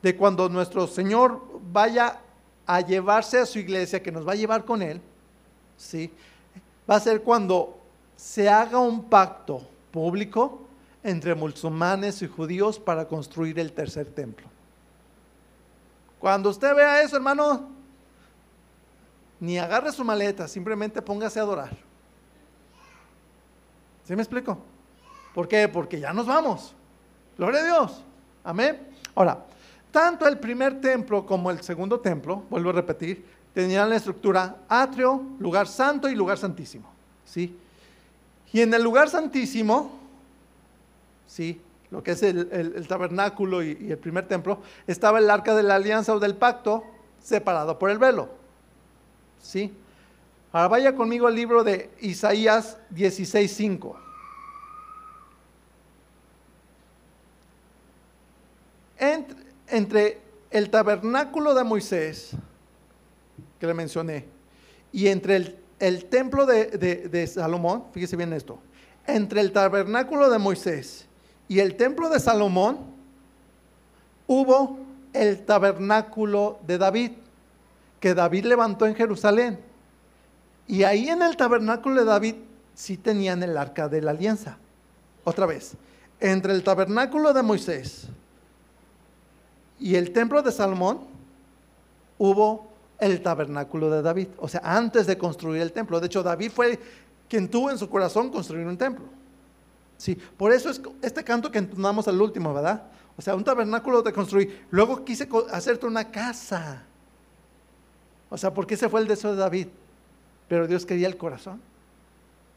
de 0.02 0.16
cuando 0.16 0.48
nuestro 0.48 0.86
Señor 0.86 1.42
vaya 1.72 2.18
a 2.66 2.80
llevarse 2.80 3.38
a 3.38 3.46
su 3.46 3.58
iglesia, 3.58 4.02
que 4.02 4.12
nos 4.12 4.26
va 4.26 4.32
a 4.32 4.36
llevar 4.36 4.64
con 4.64 4.82
él, 4.82 5.00
¿sí? 5.76 6.12
va 6.88 6.96
a 6.96 7.00
ser 7.00 7.22
cuando 7.22 7.78
se 8.16 8.48
haga 8.48 8.78
un 8.78 9.04
pacto 9.04 9.66
público 9.90 10.62
entre 11.02 11.34
musulmanes 11.34 12.22
y 12.22 12.28
judíos 12.28 12.78
para 12.78 13.06
construir 13.06 13.58
el 13.58 13.72
tercer 13.72 14.06
templo. 14.06 14.46
Cuando 16.18 16.50
usted 16.50 16.74
vea 16.74 17.02
eso, 17.02 17.16
hermano, 17.16 17.70
ni 19.40 19.58
agarre 19.58 19.90
su 19.90 20.04
maleta, 20.04 20.46
simplemente 20.46 21.02
póngase 21.02 21.40
a 21.40 21.42
adorar. 21.42 21.76
¿Sí 24.04 24.14
me 24.14 24.22
explico? 24.22 24.58
¿Por 25.34 25.48
qué? 25.48 25.68
Porque 25.68 25.98
ya 25.98 26.12
nos 26.12 26.26
vamos. 26.26 26.74
Gloria 27.36 27.60
a 27.60 27.64
Dios. 27.64 28.02
Amén. 28.44 28.88
Ahora, 29.14 29.44
tanto 29.92 30.26
el 30.26 30.38
primer 30.38 30.80
templo 30.80 31.24
como 31.24 31.50
el 31.50 31.62
segundo 31.62 32.00
templo, 32.00 32.44
vuelvo 32.50 32.70
a 32.70 32.72
repetir, 32.72 33.24
tenían 33.54 33.90
la 33.90 33.96
estructura 33.96 34.56
atrio, 34.68 35.22
lugar 35.38 35.68
santo 35.68 36.08
y 36.08 36.14
lugar 36.14 36.38
santísimo. 36.38 36.90
¿sí? 37.24 37.56
Y 38.52 38.62
en 38.62 38.72
el 38.74 38.82
lugar 38.82 39.10
santísimo, 39.10 39.92
¿sí? 41.26 41.60
lo 41.90 42.02
que 42.02 42.12
es 42.12 42.22
el, 42.22 42.86
tabernáculo 42.88 43.62
y, 43.62 43.90
el 43.90 43.98
primer 43.98 44.26
templo, 44.26 44.62
estaba 44.86 45.18
el 45.18 45.28
arca 45.28 45.54
de 45.54 45.62
la 45.62 45.74
alianza 45.74 46.14
o 46.14 46.18
del 46.18 46.34
pacto 46.34 46.84
separado 47.22 47.78
por 47.78 47.90
el 47.90 47.98
velo. 47.98 48.30
¿sí? 49.42 49.72
Ahora 50.52 50.68
vaya 50.68 50.96
conmigo 50.96 51.26
al 51.26 51.34
libro 51.34 51.62
de 51.62 51.90
Isaías 52.00 52.78
16.5. 52.94 53.96
Entre, 58.98 59.41
entre 59.72 60.20
el 60.50 60.68
tabernáculo 60.68 61.54
de 61.54 61.64
Moisés, 61.64 62.32
que 63.58 63.66
le 63.66 63.74
mencioné, 63.74 64.26
y 64.92 65.08
entre 65.08 65.36
el, 65.36 65.58
el 65.78 66.04
templo 66.04 66.44
de, 66.44 66.66
de 66.66 67.26
Salomón, 67.26 67.86
fíjese 67.92 68.16
bien 68.16 68.34
esto, 68.34 68.58
entre 69.06 69.40
el 69.40 69.50
tabernáculo 69.50 70.30
de 70.30 70.38
Moisés 70.38 71.08
y 71.48 71.60
el 71.60 71.76
templo 71.76 72.08
de 72.10 72.20
Salomón 72.20 72.78
hubo 74.26 74.78
el 75.12 75.44
tabernáculo 75.44 76.60
de 76.66 76.78
David, 76.78 77.12
que 77.98 78.14
David 78.14 78.44
levantó 78.44 78.86
en 78.86 78.94
Jerusalén. 78.94 79.58
Y 80.66 80.84
ahí 80.84 81.08
en 81.08 81.22
el 81.22 81.36
tabernáculo 81.36 81.96
de 81.96 82.04
David 82.04 82.34
sí 82.74 82.96
tenían 82.96 83.42
el 83.42 83.56
arca 83.56 83.88
de 83.88 84.00
la 84.00 84.12
alianza. 84.12 84.58
Otra 85.24 85.46
vez, 85.46 85.72
entre 86.20 86.52
el 86.52 86.62
tabernáculo 86.62 87.32
de 87.32 87.42
Moisés 87.42 88.08
y 89.82 89.96
el 89.96 90.12
templo 90.12 90.42
de 90.42 90.52
Salomón 90.52 91.00
hubo 92.18 92.72
el 92.98 93.20
tabernáculo 93.20 93.90
de 93.90 94.00
David. 94.00 94.28
O 94.38 94.48
sea, 94.48 94.60
antes 94.64 95.06
de 95.06 95.18
construir 95.18 95.60
el 95.60 95.72
templo. 95.72 95.98
De 95.98 96.06
hecho, 96.06 96.22
David 96.22 96.52
fue 96.52 96.78
quien 97.28 97.48
tuvo 97.48 97.70
en 97.70 97.78
su 97.78 97.90
corazón 97.90 98.30
construir 98.30 98.66
un 98.66 98.78
templo. 98.78 99.04
Sí, 99.96 100.16
por 100.36 100.52
eso 100.52 100.70
es 100.70 100.80
este 101.02 101.24
canto 101.24 101.50
que 101.50 101.58
entonamos 101.58 102.06
al 102.06 102.20
último, 102.20 102.54
¿verdad? 102.54 102.84
O 103.16 103.22
sea, 103.22 103.34
un 103.34 103.44
tabernáculo 103.44 104.02
de 104.02 104.12
construir. 104.12 104.66
Luego 104.70 105.04
quise 105.04 105.28
hacerte 105.50 105.86
una 105.86 106.10
casa. 106.10 106.84
O 108.30 108.38
sea, 108.38 108.54
porque 108.54 108.74
ese 108.74 108.88
fue 108.88 109.00
el 109.00 109.08
deseo 109.08 109.32
de 109.32 109.38
David. 109.38 109.66
Pero 110.48 110.66
Dios 110.66 110.86
quería 110.86 111.08
el 111.08 111.16
corazón. 111.16 111.60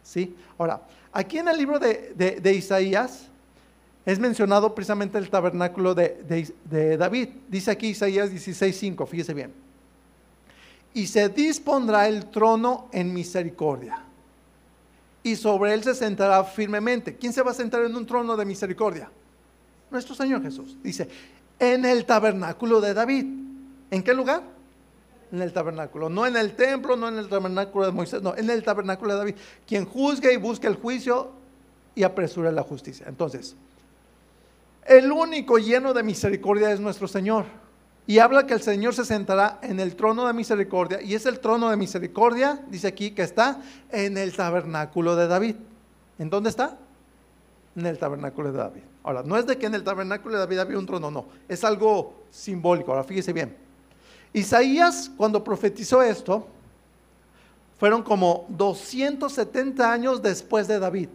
¿Sí? 0.04 0.36
Ahora, 0.58 0.82
aquí 1.12 1.40
en 1.40 1.48
el 1.48 1.58
libro 1.58 1.80
de, 1.80 2.54
Isaías 2.56 3.28
es 4.06 4.20
mencionado 4.20 4.76
precisamente 4.76 5.18
el 5.18 5.30
tabernáculo 5.30 5.96
de, 5.96 6.98
David. 6.98 7.30
Dice 7.48 7.72
aquí 7.72 7.88
Isaías 7.88 8.32
16:5, 8.32 9.08
fíjese 9.08 9.34
bien. 9.34 9.52
Y 10.94 11.08
se 11.08 11.28
dispondrá 11.30 12.08
el 12.08 12.28
trono 12.30 12.88
en 12.92 13.14
misericordia. 13.14 14.04
Y 15.24 15.36
sobre 15.36 15.74
él 15.74 15.84
se 15.84 15.96
sentará 15.96 16.44
firmemente. 16.44 17.16
¿Quién 17.16 17.34
se 17.34 17.42
va 17.42 17.52
a 17.52 17.56
sentar 17.56 17.84
en 17.84 17.96
un 17.96 18.06
trono 18.06 18.38
de 18.38 18.46
misericordia? 18.46 19.10
Nuestro 19.90 20.14
Señor 20.14 20.44
Jesús. 20.44 20.78
Dice, 20.84 21.10
en 21.58 21.84
el 21.84 22.06
tabernáculo 22.06 22.80
de 22.80 22.94
David. 22.94 23.26
¿En 23.92 24.04
qué 24.04 24.14
lugar? 24.14 24.56
en 25.32 25.42
el 25.42 25.52
tabernáculo, 25.52 26.08
no 26.08 26.26
en 26.26 26.38
el 26.38 26.56
templo, 26.56 26.96
no 26.96 27.10
en 27.10 27.18
el 27.18 27.28
tabernáculo 27.28 27.86
de 27.86 27.92
Moisés, 27.92 28.22
no, 28.22 28.36
en 28.36 28.50
el 28.50 28.64
tabernáculo 28.64 29.14
de 29.14 29.18
David, 29.18 29.36
quien 29.68 29.86
juzgue 29.86 30.32
y 30.32 30.38
busque 30.38 30.68
el 30.68 30.76
juicio 30.76 31.32
y 31.94 32.04
apresura 32.04 32.52
la 32.52 32.64
justicia. 32.64 33.08
Entonces, 33.10 33.56
el 34.86 35.12
único 35.12 35.58
lleno 35.58 35.94
de 35.94 36.04
misericordia 36.04 36.72
es 36.72 36.80
nuestro 36.80 37.08
Señor. 37.08 37.46
Y 38.08 38.20
habla 38.20 38.46
que 38.46 38.54
el 38.54 38.62
Señor 38.62 38.94
se 38.94 39.04
sentará 39.04 39.58
en 39.64 39.80
el 39.80 39.96
trono 39.96 40.28
de 40.28 40.34
misericordia. 40.34 41.02
Y 41.02 41.16
es 41.16 41.26
el 41.26 41.40
trono 41.40 41.72
de 41.72 41.76
misericordia, 41.76 42.64
dice 42.70 42.88
aquí, 42.88 43.12
que 43.12 43.24
está 43.24 43.62
en 43.92 44.18
el 44.18 44.36
tabernáculo 44.36 45.16
de 45.16 45.28
David. 45.28 45.56
¿En 46.20 46.30
dónde 46.30 46.52
está? 46.52 46.78
En 47.76 47.86
el 47.86 47.98
tabernáculo 47.98 48.52
de 48.52 48.60
David. 48.60 48.82
Ahora, 49.04 49.24
no 49.24 49.38
es 49.38 49.48
de 49.48 49.58
que 49.58 49.66
en 49.66 49.74
el 49.74 49.84
tabernáculo 49.84 50.36
de 50.36 50.42
David 50.42 50.60
había 50.60 50.78
un 50.78 50.86
trono, 50.86 51.10
no. 51.10 51.26
Es 51.48 51.64
algo 51.64 52.26
simbólico. 52.30 52.92
Ahora, 52.92 53.04
fíjese 53.04 53.34
bien. 53.34 53.56
Isaías, 54.34 55.10
cuando 55.18 55.44
profetizó 55.44 56.04
esto, 56.04 56.48
fueron 57.80 58.04
como 58.04 58.46
270 58.50 59.92
años 59.92 60.22
después 60.22 60.68
de 60.68 60.78
David, 60.78 61.10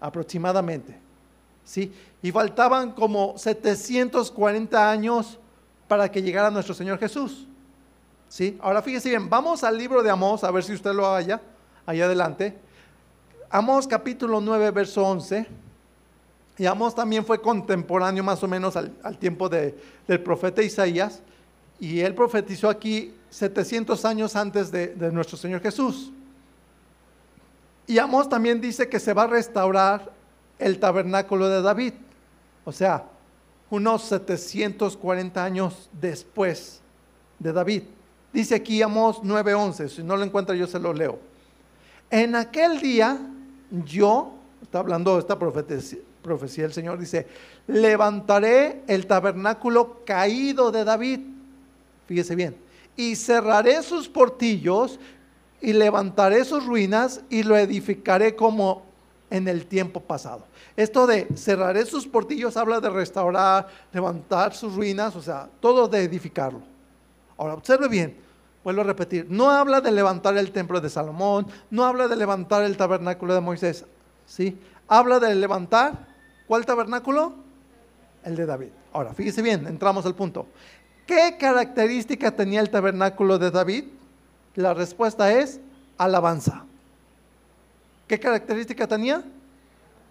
aproximadamente. 0.00 1.05
¿Sí? 1.66 1.92
Y 2.22 2.32
faltaban 2.32 2.92
como 2.92 3.36
740 3.36 4.90
años 4.90 5.38
para 5.86 6.10
que 6.10 6.22
llegara 6.22 6.50
nuestro 6.50 6.74
Señor 6.74 6.98
Jesús. 6.98 7.46
¿sí? 8.28 8.56
Ahora 8.62 8.80
fíjese 8.80 9.10
bien, 9.10 9.28
vamos 9.28 9.62
al 9.64 9.76
libro 9.76 10.02
de 10.02 10.10
Amós, 10.10 10.44
a 10.44 10.50
ver 10.50 10.64
si 10.64 10.72
usted 10.72 10.94
lo 10.94 11.12
haya, 11.12 11.42
ahí 11.84 12.00
adelante. 12.00 12.56
Amós 13.50 13.86
capítulo 13.86 14.40
9, 14.40 14.70
verso 14.70 15.04
11. 15.04 15.46
Y 16.58 16.66
Amós 16.66 16.94
también 16.94 17.24
fue 17.24 17.40
contemporáneo 17.40 18.24
más 18.24 18.42
o 18.42 18.48
menos 18.48 18.76
al, 18.76 19.18
tiempo 19.18 19.48
del 19.48 20.20
profeta 20.24 20.62
Isaías. 20.62 21.22
Y 21.78 22.00
él 22.00 22.14
profetizó 22.14 22.70
aquí 22.70 23.14
700 23.28 24.04
años 24.06 24.34
antes 24.34 24.72
de, 24.72 24.94
nuestro 25.12 25.36
Señor 25.36 25.60
Jesús. 25.60 26.12
Y 27.86 27.98
Amós 27.98 28.28
también 28.28 28.60
dice 28.60 28.88
que 28.88 28.98
se 28.98 29.12
va 29.12 29.24
a 29.24 29.26
restaurar 29.26 30.15
el 30.58 30.78
tabernáculo 30.78 31.48
de 31.48 31.62
David. 31.62 31.94
O 32.64 32.72
sea, 32.72 33.04
unos 33.70 34.02
740 34.02 35.44
años 35.44 35.88
después 35.92 36.80
de 37.38 37.52
David. 37.52 37.82
Dice 38.32 38.54
aquí 38.54 38.82
Amós 38.82 39.18
9:11, 39.22 39.88
si 39.88 40.02
no 40.02 40.16
lo 40.16 40.24
encuentra 40.24 40.54
yo 40.54 40.66
se 40.66 40.78
lo 40.78 40.92
leo. 40.92 41.18
En 42.10 42.34
aquel 42.34 42.80
día 42.80 43.18
yo, 43.84 44.34
está 44.62 44.78
hablando 44.78 45.18
esta 45.18 45.38
profecía, 45.38 45.98
profecía 46.22 46.64
del 46.64 46.72
Señor, 46.72 46.98
dice, 46.98 47.26
levantaré 47.66 48.82
el 48.86 49.06
tabernáculo 49.06 50.04
caído 50.04 50.70
de 50.70 50.84
David 50.84 51.20
Fíjese 52.06 52.34
bien. 52.34 52.56
Y 52.96 53.16
cerraré 53.16 53.82
sus 53.82 54.08
portillos 54.08 54.98
y 55.60 55.72
levantaré 55.72 56.44
sus 56.44 56.64
ruinas 56.64 57.22
y 57.28 57.42
lo 57.42 57.56
edificaré 57.56 58.36
como 58.36 58.85
en 59.30 59.48
el 59.48 59.66
tiempo 59.66 60.00
pasado. 60.00 60.44
Esto 60.76 61.06
de 61.06 61.26
cerraré 61.36 61.84
sus 61.86 62.06
portillos 62.06 62.56
habla 62.56 62.80
de 62.80 62.90
restaurar, 62.90 63.68
levantar 63.92 64.54
sus 64.54 64.74
ruinas, 64.74 65.16
o 65.16 65.22
sea, 65.22 65.48
todo 65.60 65.88
de 65.88 66.04
edificarlo. 66.04 66.60
Ahora, 67.36 67.54
observe 67.54 67.88
bien, 67.88 68.16
vuelvo 68.62 68.82
a 68.82 68.84
repetir, 68.84 69.26
no 69.28 69.50
habla 69.50 69.80
de 69.80 69.90
levantar 69.90 70.36
el 70.36 70.52
templo 70.52 70.80
de 70.80 70.90
Salomón, 70.90 71.46
no 71.70 71.84
habla 71.84 72.08
de 72.08 72.16
levantar 72.16 72.62
el 72.64 72.76
tabernáculo 72.76 73.34
de 73.34 73.40
Moisés, 73.40 73.84
¿sí? 74.26 74.58
Habla 74.88 75.18
de 75.18 75.34
levantar, 75.34 76.06
¿cuál 76.46 76.64
tabernáculo? 76.64 77.34
El 78.24 78.36
de 78.36 78.46
David. 78.46 78.70
Ahora, 78.92 79.12
fíjese 79.12 79.42
bien, 79.42 79.66
entramos 79.66 80.06
al 80.06 80.14
punto. 80.14 80.46
¿Qué 81.06 81.36
característica 81.38 82.34
tenía 82.34 82.60
el 82.60 82.70
tabernáculo 82.70 83.38
de 83.38 83.50
David? 83.50 83.84
La 84.54 84.74
respuesta 84.74 85.32
es 85.32 85.60
alabanza. 85.98 86.64
¿Qué 88.06 88.20
característica 88.20 88.86
tenía? 88.86 89.24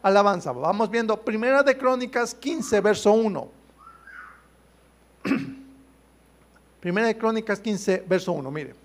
Alabanza. 0.04 0.52
Vamos 0.52 0.90
viendo 0.90 1.16
Primera 1.22 1.64
de 1.64 1.78
Crónicas 1.78 2.36
15, 2.36 2.82
verso 2.82 3.14
1. 3.14 3.50
Primera 6.82 7.08
de 7.08 7.18
Crónicas 7.18 7.60
15, 7.60 8.04
verso 8.08 8.34
1, 8.34 8.52
mire. 8.52 8.76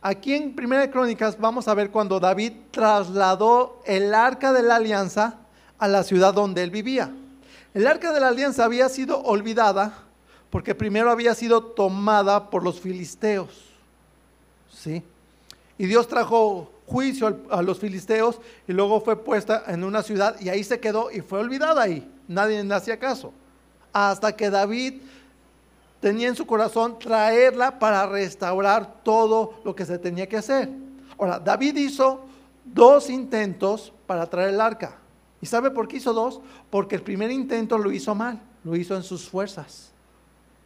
Aquí 0.00 0.34
en 0.34 0.54
Primera 0.54 0.82
de 0.82 0.90
Crónicas 0.90 1.38
vamos 1.38 1.68
a 1.68 1.74
ver 1.74 1.90
cuando 1.90 2.20
David 2.20 2.52
trasladó 2.70 3.82
el 3.84 4.14
arca 4.14 4.52
de 4.52 4.62
la 4.62 4.76
alianza 4.76 5.34
a 5.78 5.88
la 5.88 6.04
ciudad 6.04 6.32
donde 6.32 6.62
él 6.62 6.70
vivía. 6.70 7.12
El 7.74 7.86
arca 7.86 8.12
de 8.12 8.20
la 8.20 8.28
alianza 8.28 8.64
había 8.64 8.88
sido 8.88 9.20
olvidada 9.22 10.04
porque 10.48 10.74
primero 10.74 11.10
había 11.10 11.34
sido 11.34 11.62
tomada 11.62 12.50
por 12.50 12.62
los 12.62 12.80
filisteos. 12.80 13.66
¿Sí? 14.72 15.02
Y 15.76 15.86
Dios 15.86 16.08
trajo 16.08 16.70
juicio 16.90 17.38
a 17.50 17.62
los 17.62 17.78
filisteos 17.78 18.40
y 18.66 18.72
luego 18.72 19.00
fue 19.00 19.16
puesta 19.16 19.62
en 19.68 19.84
una 19.84 20.02
ciudad 20.02 20.36
y 20.40 20.48
ahí 20.48 20.64
se 20.64 20.80
quedó 20.80 21.10
y 21.10 21.20
fue 21.20 21.38
olvidada 21.38 21.82
ahí. 21.82 22.10
Nadie 22.26 22.62
le 22.64 22.74
hacía 22.74 22.98
caso. 22.98 23.32
Hasta 23.92 24.34
que 24.34 24.50
David 24.50 24.94
tenía 26.00 26.28
en 26.28 26.34
su 26.34 26.46
corazón 26.46 26.98
traerla 26.98 27.78
para 27.78 28.06
restaurar 28.06 29.02
todo 29.04 29.60
lo 29.64 29.74
que 29.74 29.86
se 29.86 29.98
tenía 29.98 30.28
que 30.28 30.36
hacer. 30.36 30.68
Ahora, 31.16 31.38
David 31.38 31.76
hizo 31.76 32.22
dos 32.64 33.08
intentos 33.08 33.92
para 34.06 34.26
traer 34.26 34.50
el 34.50 34.60
arca. 34.60 34.96
¿Y 35.40 35.46
sabe 35.46 35.70
por 35.70 35.86
qué 35.86 35.98
hizo 35.98 36.12
dos? 36.12 36.40
Porque 36.70 36.96
el 36.96 37.02
primer 37.02 37.30
intento 37.30 37.78
lo 37.78 37.92
hizo 37.92 38.14
mal, 38.14 38.40
lo 38.64 38.74
hizo 38.74 38.96
en 38.96 39.02
sus 39.04 39.28
fuerzas. 39.28 39.92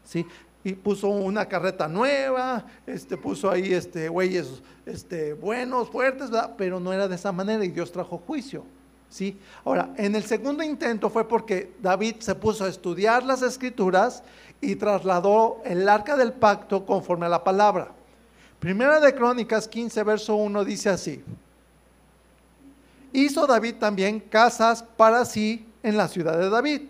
¿sí? 0.04 0.26
Y 0.64 0.72
puso 0.72 1.08
una 1.08 1.46
carreta 1.46 1.86
nueva, 1.86 2.64
este, 2.86 3.18
puso 3.18 3.50
ahí 3.50 3.72
este, 3.72 4.08
güeyes 4.08 4.62
este, 4.86 5.34
buenos, 5.34 5.90
fuertes, 5.90 6.30
pero 6.56 6.80
no 6.80 6.92
era 6.92 7.06
de 7.06 7.16
esa 7.16 7.32
manera 7.32 7.64
y 7.64 7.68
Dios 7.68 7.92
trajo 7.92 8.18
juicio. 8.18 8.64
¿sí? 9.10 9.38
Ahora, 9.64 9.90
en 9.96 10.16
el 10.16 10.24
segundo 10.24 10.62
intento 10.62 11.10
fue 11.10 11.28
porque 11.28 11.74
David 11.82 12.16
se 12.20 12.34
puso 12.34 12.64
a 12.64 12.68
estudiar 12.68 13.22
las 13.24 13.42
escrituras 13.42 14.22
y 14.60 14.76
trasladó 14.76 15.60
el 15.64 15.88
arca 15.88 16.16
del 16.16 16.32
pacto 16.32 16.86
conforme 16.86 17.26
a 17.26 17.28
la 17.28 17.44
palabra. 17.44 17.92
Primera 18.58 18.98
de 19.00 19.14
Crónicas 19.14 19.68
15, 19.68 20.02
verso 20.02 20.34
1 20.36 20.64
dice 20.64 20.88
así. 20.88 21.22
Hizo 23.12 23.46
David 23.46 23.74
también 23.74 24.18
casas 24.18 24.82
para 24.82 25.26
sí 25.26 25.68
en 25.82 25.98
la 25.98 26.08
ciudad 26.08 26.38
de 26.38 26.48
David, 26.48 26.82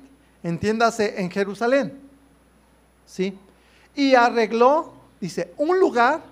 entiéndase 0.45 1.21
en 1.21 1.31
Jerusalén 1.31 2.05
¿sí? 3.07 3.37
Y 3.95 4.15
arregló, 4.15 4.93
dice, 5.21 5.53
un 5.57 5.79
lugar 5.79 6.23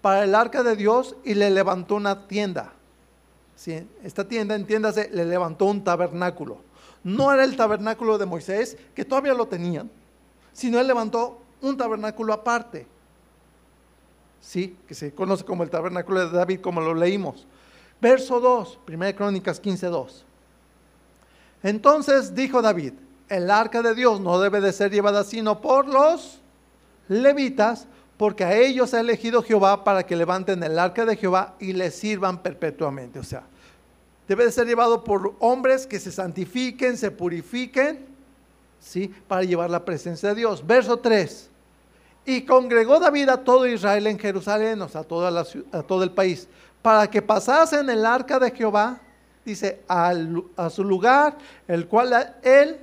para 0.00 0.24
el 0.24 0.34
arca 0.34 0.62
de 0.62 0.76
Dios 0.76 1.16
y 1.24 1.34
le 1.34 1.50
levantó 1.50 1.94
una 1.94 2.26
tienda. 2.26 2.72
¿Sí? 3.56 3.86
Esta 4.02 4.26
tienda, 4.26 4.54
entiéndase, 4.54 5.08
le 5.12 5.24
levantó 5.24 5.66
un 5.66 5.84
tabernáculo. 5.84 6.58
No 7.04 7.32
era 7.32 7.44
el 7.44 7.56
tabernáculo 7.56 8.18
de 8.18 8.26
Moisés, 8.26 8.76
que 8.94 9.04
todavía 9.04 9.34
lo 9.34 9.46
tenían, 9.46 9.90
sino 10.52 10.78
él 10.80 10.86
levantó 10.86 11.40
un 11.60 11.76
tabernáculo 11.76 12.32
aparte. 12.32 12.86
¿Sí? 14.40 14.76
Que 14.86 14.94
se 14.94 15.14
conoce 15.14 15.44
como 15.44 15.62
el 15.62 15.70
tabernáculo 15.70 16.28
de 16.28 16.36
David, 16.36 16.60
como 16.60 16.80
lo 16.80 16.94
leímos. 16.94 17.46
Verso 18.00 18.40
2, 18.40 18.80
1 18.88 19.14
Crónicas 19.14 19.60
15, 19.60 19.86
2. 19.86 20.24
Entonces 21.62 22.34
dijo 22.34 22.60
David, 22.60 22.94
el 23.28 23.50
arca 23.50 23.82
de 23.82 23.94
Dios 23.94 24.20
no 24.20 24.40
debe 24.40 24.60
de 24.60 24.72
ser 24.72 24.90
llevada 24.90 25.22
sino 25.22 25.60
por 25.60 25.86
los 25.86 26.41
levitas, 27.12 27.86
porque 28.16 28.44
a 28.44 28.56
ellos 28.56 28.94
ha 28.94 29.00
elegido 29.00 29.42
Jehová 29.42 29.84
para 29.84 30.04
que 30.04 30.16
levanten 30.16 30.62
el 30.62 30.78
arca 30.78 31.04
de 31.04 31.16
Jehová 31.16 31.54
y 31.58 31.72
le 31.72 31.90
sirvan 31.90 32.42
perpetuamente. 32.42 33.18
O 33.18 33.24
sea, 33.24 33.42
debe 34.28 34.44
de 34.44 34.52
ser 34.52 34.66
llevado 34.66 35.02
por 35.02 35.34
hombres 35.40 35.86
que 35.86 35.98
se 35.98 36.12
santifiquen, 36.12 36.96
se 36.96 37.10
purifiquen, 37.10 38.06
¿sí? 38.80 39.12
Para 39.26 39.42
llevar 39.42 39.70
la 39.70 39.84
presencia 39.84 40.28
de 40.30 40.34
Dios. 40.36 40.66
Verso 40.66 40.98
3. 40.98 41.50
Y 42.24 42.42
congregó 42.42 43.00
David 43.00 43.28
a 43.28 43.42
todo 43.42 43.66
Israel 43.66 44.06
en 44.06 44.18
Jerusalén, 44.18 44.80
o 44.80 44.88
sea, 44.88 45.00
a, 45.00 45.04
toda 45.04 45.30
la, 45.30 45.44
todo 45.82 46.04
el 46.04 46.12
país, 46.12 46.46
para 46.80 47.08
que 47.10 47.20
pasasen 47.20 47.90
el 47.90 48.06
arca 48.06 48.38
de 48.38 48.50
Jehová, 48.52 49.00
dice, 49.44 49.80
a 49.88 50.70
su 50.70 50.84
lugar, 50.84 51.36
el 51.66 51.88
cual 51.88 52.36
él, 52.44 52.78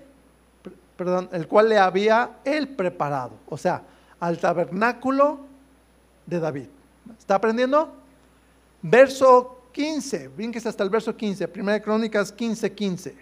perdón, 0.97 1.29
el 1.31 1.47
cual 1.47 1.69
le 1.69 1.77
había 1.77 2.31
él 2.43 2.67
preparado. 2.67 3.31
O 3.47 3.57
sea, 3.57 3.83
al 4.19 4.37
tabernáculo 4.37 5.39
de 6.25 6.39
David. 6.39 6.67
¿Está 7.17 7.35
aprendiendo? 7.35 7.93
Verso 8.81 9.63
15, 9.71 10.29
brinques 10.29 10.65
hasta 10.65 10.83
el 10.83 10.89
verso 10.89 11.15
15, 11.15 11.47
Primera 11.47 11.81
Crónicas 11.81 12.31
15, 12.31 12.73
15. 12.73 13.17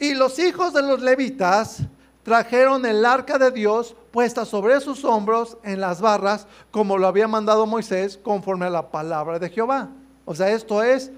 Y 0.00 0.14
los 0.14 0.38
hijos 0.38 0.72
de 0.72 0.82
los 0.82 1.00
levitas 1.00 1.82
trajeron 2.22 2.84
el 2.86 3.04
arca 3.04 3.38
de 3.38 3.50
Dios 3.50 3.96
puesta 4.12 4.44
sobre 4.44 4.80
sus 4.80 5.04
hombros 5.04 5.56
en 5.62 5.80
las 5.80 6.00
barras, 6.00 6.46
como 6.70 6.98
lo 6.98 7.06
había 7.06 7.26
mandado 7.26 7.66
Moisés, 7.66 8.16
conforme 8.16 8.66
a 8.66 8.70
la 8.70 8.90
palabra 8.90 9.38
de 9.38 9.50
Jehová. 9.50 9.88
O 10.24 10.34
sea, 10.34 10.50
esto 10.50 10.82
es, 10.82 11.10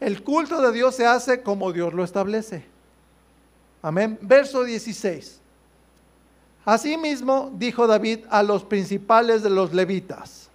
el 0.00 0.22
culto 0.22 0.60
de 0.60 0.72
Dios 0.72 0.96
se 0.96 1.06
hace 1.06 1.42
como 1.42 1.72
Dios 1.72 1.92
lo 1.92 2.02
establece. 2.02 2.66
Amén. 3.82 4.18
Verso 4.22 4.64
16. 4.64 5.40
Asimismo 6.64 7.52
dijo 7.54 7.86
David 7.86 8.20
a 8.30 8.42
los 8.42 8.64
principales 8.64 9.42
de 9.42 9.50
los 9.50 9.74
levitas, 9.74 10.48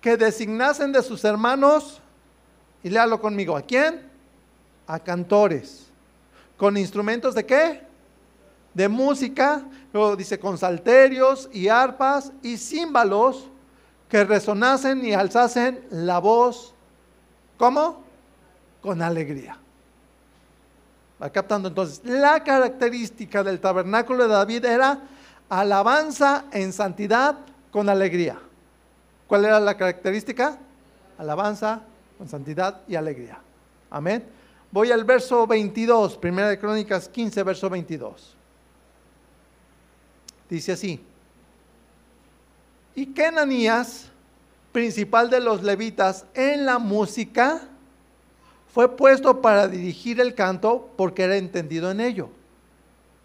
que 0.00 0.16
designasen 0.16 0.92
de 0.92 1.02
sus 1.02 1.24
hermanos, 1.24 2.00
y 2.82 2.90
léalo 2.90 3.20
conmigo, 3.20 3.56
¿a 3.56 3.62
quién? 3.62 4.08
A 4.86 5.00
cantores. 5.00 5.86
¿Con 6.56 6.76
instrumentos 6.76 7.34
de 7.34 7.44
qué? 7.44 7.82
De 8.72 8.88
música, 8.88 9.64
luego 9.92 10.14
dice 10.14 10.38
con 10.38 10.56
salterios 10.58 11.48
y 11.52 11.68
arpas 11.68 12.30
y 12.42 12.56
címbalos 12.56 13.48
que 14.08 14.24
resonasen 14.24 15.04
y 15.04 15.12
alzasen 15.12 15.84
la 15.90 16.18
voz. 16.18 16.72
¿Cómo? 17.58 18.04
Con 18.80 19.02
alegría. 19.02 19.58
Va 21.20 21.30
captando 21.30 21.68
entonces. 21.68 22.02
La 22.04 22.44
característica 22.44 23.42
del 23.42 23.58
tabernáculo 23.58 24.24
de 24.24 24.34
David 24.34 24.64
era 24.64 25.00
alabanza 25.48 26.46
en 26.52 26.72
santidad 26.72 27.38
con 27.70 27.88
alegría. 27.88 28.38
¿Cuál 29.26 29.44
era 29.44 29.60
la 29.60 29.76
característica? 29.76 30.58
Alabanza 31.18 31.82
con 32.18 32.28
santidad 32.28 32.80
y 32.88 32.94
alegría. 32.94 33.38
Amén. 33.90 34.24
Voy 34.70 34.90
al 34.90 35.04
verso 35.04 35.46
22, 35.46 36.16
Primera 36.18 36.48
de 36.48 36.58
Crónicas 36.58 37.08
15, 37.08 37.42
verso 37.42 37.70
22. 37.70 38.36
Dice 40.48 40.72
así. 40.72 41.00
Y 42.94 43.06
Kenanías, 43.06 44.10
principal 44.72 45.30
de 45.30 45.40
los 45.40 45.62
levitas 45.62 46.24
en 46.34 46.66
la 46.66 46.78
música, 46.78 47.62
fue 48.72 48.96
puesto 48.96 49.40
para 49.40 49.68
dirigir 49.68 50.20
el 50.20 50.34
canto 50.34 50.90
porque 50.96 51.22
era 51.24 51.36
entendido 51.36 51.90
en 51.90 52.00
ello. 52.00 52.28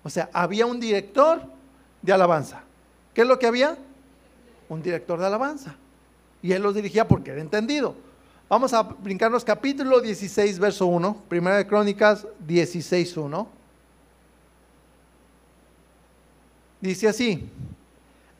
O 0.03 0.09
sea, 0.09 0.29
había 0.33 0.65
un 0.65 0.79
director 0.79 1.41
de 2.01 2.13
alabanza. 2.13 2.63
¿Qué 3.13 3.21
es 3.21 3.27
lo 3.27 3.37
que 3.39 3.47
había? 3.47 3.77
Un 4.69 4.81
director 4.81 5.19
de 5.19 5.25
alabanza. 5.25 5.75
Y 6.41 6.53
él 6.53 6.61
los 6.61 6.73
dirigía 6.73 7.07
porque 7.07 7.31
era 7.31 7.41
entendido. 7.41 7.95
Vamos 8.49 8.73
a 8.73 8.83
brincarnos 8.83 9.45
capítulo 9.45 10.01
16, 10.01 10.59
verso 10.59 10.85
1, 10.85 11.23
Primera 11.29 11.57
de 11.57 11.67
Crónicas 11.67 12.27
16, 12.39 13.15
1. 13.17 13.47
Dice 16.81 17.07
así, 17.07 17.47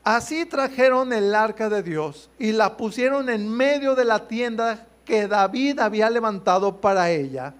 así 0.02 0.44
trajeron 0.44 1.12
el 1.12 1.34
arca 1.34 1.70
de 1.70 1.82
Dios 1.82 2.28
y 2.38 2.52
la 2.52 2.76
pusieron 2.76 3.30
en 3.30 3.48
medio 3.48 3.94
de 3.94 4.04
la 4.04 4.26
tienda 4.26 4.86
que 5.04 5.28
David 5.28 5.78
había 5.78 6.10
levantado 6.10 6.80
para 6.80 7.10
ella 7.10 7.54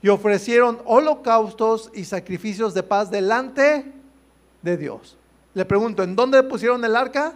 y 0.00 0.08
ofrecieron 0.08 0.80
holocaustos 0.86 1.90
y 1.94 2.04
sacrificios 2.04 2.72
de 2.74 2.82
paz 2.82 3.10
delante 3.10 3.92
de 4.62 4.76
Dios. 4.76 5.18
Le 5.60 5.66
pregunto, 5.66 6.02
¿en 6.02 6.16
dónde 6.16 6.42
pusieron 6.42 6.82
el 6.86 6.96
arca? 6.96 7.34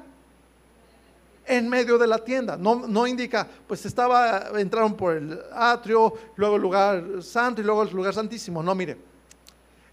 En 1.44 1.68
medio 1.68 1.98
de 1.98 2.06
la 2.06 2.16
tienda. 2.16 2.56
No, 2.56 2.86
no 2.88 3.06
indica, 3.06 3.46
pues 3.66 3.84
estaba, 3.84 4.58
entraron 4.58 4.96
por 4.96 5.14
el 5.14 5.38
atrio, 5.52 6.14
luego 6.36 6.56
el 6.56 6.62
lugar 6.62 7.04
santo 7.20 7.60
y 7.60 7.64
luego 7.64 7.82
el 7.82 7.90
lugar 7.90 8.14
santísimo. 8.14 8.62
No, 8.62 8.74
mire. 8.74 8.96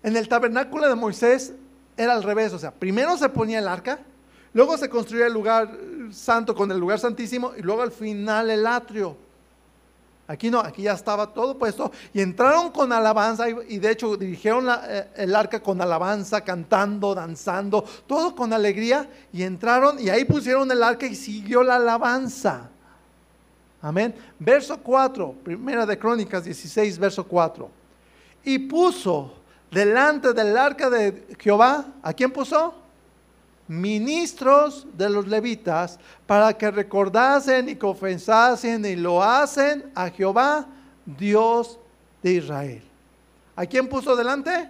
En 0.01 0.15
el 0.15 0.29
tabernáculo 0.29 0.88
de 0.88 0.95
Moisés 0.95 1.51
era 1.97 2.13
al 2.13 2.23
revés, 2.23 2.53
o 2.53 2.57
sea, 2.57 2.71
primero 2.71 3.17
se 3.17 3.27
ponía 3.27 3.59
el 3.59 3.67
arca, 3.67 3.99
luego 4.53 4.77
se 4.77 4.88
construía 4.88 5.27
el 5.27 5.34
lugar 5.34 5.69
santo 6.11 6.55
con 6.55 6.71
el 6.71 6.77
lugar 6.77 6.99
santísimo 6.99 7.51
y 7.57 7.61
luego 7.61 7.82
al 7.82 7.91
final 7.91 8.49
el 8.49 8.65
atrio. 8.65 9.17
Aquí 10.32 10.49
no, 10.49 10.61
aquí 10.61 10.84
ya 10.84 10.93
estaba 10.93 11.27
todo 11.27 11.57
puesto 11.57 11.91
y 12.13 12.21
entraron 12.21 12.71
con 12.71 12.93
alabanza 12.93 13.49
y, 13.49 13.79
de 13.79 13.91
hecho 13.91 14.15
dirigieron 14.15 14.65
eh, 14.69 15.09
el 15.17 15.36
arca 15.36 15.59
con 15.59 15.82
alabanza, 15.82 16.39
cantando, 16.39 17.13
danzando, 17.13 17.84
todo 18.07 18.34
con 18.34 18.53
alegría 18.53 19.09
y 19.34 19.43
entraron 19.43 19.99
y 19.99 20.07
ahí 20.07 20.23
pusieron 20.23 20.71
el 20.71 20.82
arca 20.84 21.05
y 21.05 21.15
siguió 21.15 21.63
la 21.63 21.75
alabanza. 21.75 22.69
Amén. 23.82 24.15
Verso 24.39 24.77
4, 24.77 25.36
primera 25.43 25.86
de 25.86 25.99
Crónicas 25.99 26.45
16, 26.45 26.97
verso 26.97 27.27
4. 27.27 27.69
Y 28.45 28.57
puso 28.57 29.34
delante 29.69 30.32
del 30.32 30.57
arca 30.57 30.89
de 30.89 31.27
Jehová, 31.41 31.88
¿a 32.01 32.13
quién 32.13 32.32
puso? 32.32 32.73
Ministros 33.72 34.86
de 34.97 35.09
los 35.09 35.28
levitas 35.30 35.97
para 36.28 36.51
que 36.57 36.69
recordasen 36.69 37.69
y 37.69 37.78
confesasen 37.78 38.84
y 38.84 38.97
lo 38.97 39.24
hacen 39.24 39.89
a 39.95 40.09
Jehová, 40.09 40.65
Dios 41.05 41.80
de 42.22 42.34
Israel. 42.34 42.84
¿A 43.55 43.65
quién 43.65 43.88
puso 43.88 44.13
delante? 44.13 44.69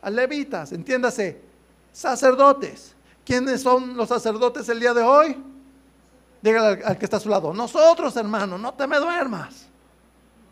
A 0.00 0.08
levitas, 0.08 0.72
entiéndase, 0.72 1.38
sacerdotes. 1.92 2.94
¿Quiénes 3.26 3.60
son 3.60 3.94
los 3.94 4.08
sacerdotes 4.08 4.66
el 4.70 4.80
día 4.80 4.94
de 4.94 5.02
hoy? 5.02 5.36
Dígale 6.40 6.82
al, 6.82 6.96
que 6.96 7.04
está 7.04 7.18
a 7.18 7.20
su 7.20 7.28
lado, 7.28 7.52
nosotros 7.52 8.16
hermano, 8.16 8.56
no 8.56 8.72
te 8.72 8.86
me 8.86 8.98
duermas. 8.98 9.66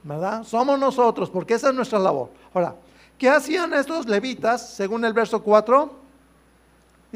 ¿Verdad? 0.03 0.45
Somos 0.45 0.79
nosotros, 0.79 1.31
porque 1.31 1.55
esa 1.55 1.71
es 1.71 1.75
nuestra 1.75 1.99
labor. 1.99 2.29
Ahora, 2.53 2.77
¿qué 3.17 3.31
hacían 3.31 3.73
estos 3.73 4.07
levitas 4.07 4.75
según 4.75 5.07
el 5.07 5.15
verso 5.15 5.43
4? 5.43 6.06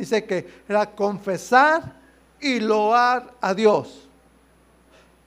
Dice 0.00 0.24
que 0.24 0.62
era 0.68 0.86
confesar 0.86 1.94
y 2.40 2.58
loar 2.58 3.34
a 3.40 3.54
Dios. 3.54 4.08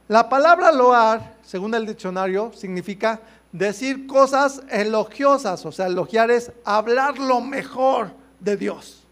La 0.07 0.27
palabra 0.27 0.71
loar, 0.71 1.37
según 1.43 1.73
el 1.75 1.85
diccionario, 1.85 2.51
significa 2.53 3.21
decir 3.51 4.07
cosas 4.07 4.63
elogiosas, 4.69 5.63
o 5.65 5.71
sea, 5.71 5.87
elogiar 5.87 6.31
es 6.31 6.51
hablar 6.65 7.19
lo 7.19 7.39
mejor 7.39 8.11
de 8.39 8.57
Dios. 8.57 9.03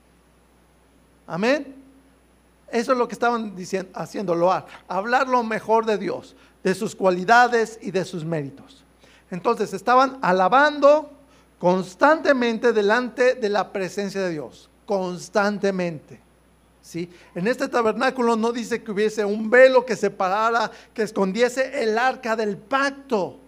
Amén. 1.28 1.76
Eso 2.72 2.94
es 2.94 2.98
lo 2.98 3.08
que 3.08 3.14
estaban 3.14 3.56
diciendo, 3.56 3.92
haciendo 3.94 4.34
loar, 4.34 4.66
hablar 4.88 5.28
lo 5.28 5.44
mejor 5.44 5.86
de 5.86 5.98
Dios, 5.98 6.36
de 6.64 6.74
sus 6.74 6.96
cualidades 6.96 7.78
y 7.82 7.92
de 7.92 8.04
sus 8.04 8.26
méritos. 8.26 8.84
Entonces 9.30 9.74
estaban 9.74 10.18
alabando 10.22 11.12
constantemente 11.60 12.74
delante 12.74 13.36
de 13.36 13.50
la 13.50 13.72
presencia 13.72 14.22
de 14.22 14.32
Dios 14.32 14.71
constantemente. 14.92 16.20
¿sí? 16.82 17.10
En 17.34 17.48
este 17.48 17.70
tabernáculo 17.70 18.36
no 18.36 18.52
dice 18.52 18.84
que 18.84 18.92
hubiese 18.92 19.24
un 19.24 19.50
velo 19.50 19.86
que 19.86 19.96
separara, 19.96 20.70
que 20.94 21.04
escondiese 21.04 21.82
el 21.82 21.98
arca 21.98 22.36
del 22.36 22.58
pacto, 22.58 23.40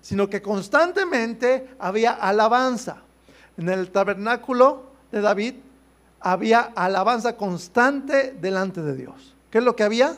sino 0.00 0.30
que 0.30 0.40
constantemente 0.40 1.74
había 1.76 2.12
alabanza. 2.12 3.02
En 3.56 3.68
el 3.68 3.90
tabernáculo 3.90 4.84
de 5.10 5.22
David 5.22 5.54
había 6.20 6.72
alabanza 6.76 7.36
constante 7.36 8.30
delante 8.40 8.80
de 8.80 8.94
Dios. 8.94 9.34
¿Qué 9.50 9.58
es 9.58 9.64
lo 9.64 9.74
que 9.74 9.82
había? 9.82 10.16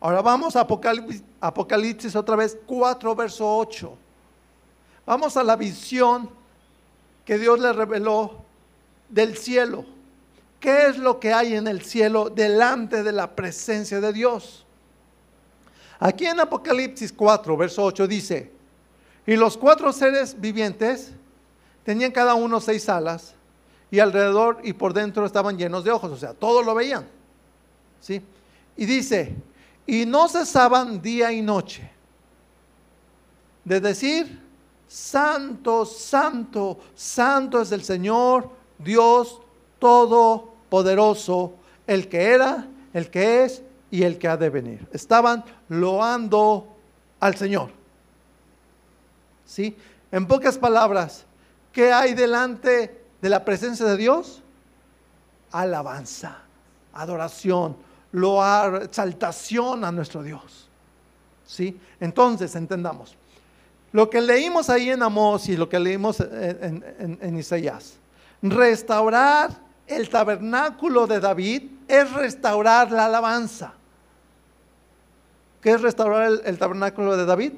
Ahora 0.00 0.20
vamos 0.20 0.54
a 0.54 0.60
Apocalipsis, 0.60 1.24
Apocalipsis 1.40 2.14
otra 2.14 2.36
vez, 2.36 2.58
4, 2.66 3.14
verso 3.14 3.56
8. 3.56 3.96
Vamos 5.06 5.34
a 5.38 5.42
la 5.42 5.56
visión 5.56 6.39
que 7.24 7.38
Dios 7.38 7.60
le 7.60 7.72
reveló 7.72 8.44
del 9.08 9.36
cielo. 9.36 9.84
¿Qué 10.58 10.86
es 10.88 10.98
lo 10.98 11.18
que 11.18 11.32
hay 11.32 11.54
en 11.54 11.68
el 11.68 11.82
cielo 11.82 12.28
delante 12.28 13.02
de 13.02 13.12
la 13.12 13.34
presencia 13.34 14.00
de 14.00 14.12
Dios? 14.12 14.66
Aquí 15.98 16.26
en 16.26 16.40
Apocalipsis 16.40 17.12
4, 17.12 17.56
verso 17.56 17.84
8 17.84 18.06
dice, 18.06 18.50
y 19.26 19.36
los 19.36 19.56
cuatro 19.56 19.92
seres 19.92 20.38
vivientes 20.40 21.12
tenían 21.84 22.10
cada 22.10 22.34
uno 22.34 22.60
seis 22.60 22.88
alas 22.88 23.34
y 23.90 23.98
alrededor 23.98 24.60
y 24.64 24.72
por 24.72 24.92
dentro 24.92 25.26
estaban 25.26 25.58
llenos 25.58 25.84
de 25.84 25.90
ojos, 25.90 26.10
o 26.10 26.16
sea, 26.16 26.32
todos 26.34 26.64
lo 26.64 26.74
veían. 26.74 27.06
¿Sí? 28.00 28.22
Y 28.76 28.86
dice, 28.86 29.34
y 29.86 30.06
no 30.06 30.28
cesaban 30.28 31.02
día 31.02 31.32
y 31.32 31.42
noche 31.42 31.90
de 33.64 33.80
decir, 33.80 34.40
santo, 34.90 35.86
santo, 35.86 36.80
santo 36.96 37.62
es 37.62 37.70
el 37.70 37.84
Señor, 37.84 38.50
Dios 38.76 39.40
Todopoderoso, 39.78 41.54
el 41.86 42.08
que 42.08 42.32
era, 42.32 42.66
el 42.92 43.08
que 43.08 43.44
es 43.44 43.62
y 43.90 44.02
el 44.02 44.18
que 44.18 44.26
ha 44.26 44.36
de 44.36 44.50
venir. 44.50 44.88
Estaban 44.92 45.44
loando 45.68 46.66
al 47.20 47.36
Señor. 47.36 47.70
¿Sí? 49.46 49.76
En 50.10 50.26
pocas 50.26 50.58
palabras, 50.58 51.24
¿qué 51.72 51.92
hay 51.92 52.14
delante 52.14 53.04
de 53.22 53.28
la 53.28 53.44
presencia 53.44 53.86
de 53.86 53.96
Dios? 53.96 54.42
Alabanza, 55.52 56.38
adoración, 56.92 57.76
loar, 58.10 58.82
exaltación 58.82 59.84
a 59.84 59.92
nuestro 59.92 60.24
Dios. 60.24 60.68
¿Sí? 61.46 61.80
Entonces, 62.00 62.54
entendamos. 62.56 63.16
Lo 63.92 64.08
que 64.08 64.20
leímos 64.20 64.70
ahí 64.70 64.90
en 64.90 65.02
Amós 65.02 65.48
y 65.48 65.56
lo 65.56 65.68
que 65.68 65.78
leímos 65.78 66.20
en, 66.20 67.18
en 67.20 67.36
Isaías, 67.36 67.94
restaurar 68.42 69.50
el 69.86 70.08
tabernáculo 70.08 71.06
de 71.06 71.20
David 71.20 71.64
es 71.88 72.12
restaurar 72.12 72.92
la 72.92 73.06
alabanza. 73.06 73.74
¿Qué 75.60 75.72
es 75.72 75.82
restaurar 75.82 76.30
el, 76.44 76.58
tabernáculo 76.58 77.16
de 77.16 77.26
David? 77.26 77.52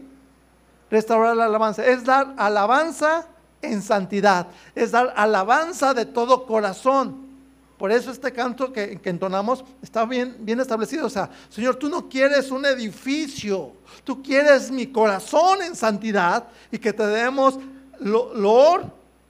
Restaurar 0.90 1.36
la 1.36 1.44
alabanza. 1.44 1.84
Es 1.86 2.04
dar 2.04 2.34
alabanza 2.36 3.26
en 3.60 3.80
santidad. 3.80 4.48
Es 4.74 4.90
dar 4.90 5.12
alabanza 5.16 5.94
de 5.94 6.06
todo 6.06 6.46
corazón. 6.46 7.21
Por 7.82 7.90
eso 7.90 8.12
este 8.12 8.30
canto 8.30 8.72
que, 8.72 9.00
entonamos 9.02 9.64
está 9.82 10.04
bien, 10.04 10.36
bien 10.38 10.60
establecido. 10.60 11.04
O 11.04 11.10
sea, 11.10 11.28
Señor, 11.48 11.74
tú 11.74 11.88
no 11.88 12.08
quieres 12.08 12.52
un 12.52 12.64
edificio, 12.64 13.72
tú 14.04 14.22
quieres 14.22 14.70
mi 14.70 14.86
corazón 14.86 15.62
en 15.62 15.74
santidad 15.74 16.46
y 16.70 16.78
que 16.78 16.92
te 16.92 17.04
demos 17.04 17.58
loor 17.98 18.84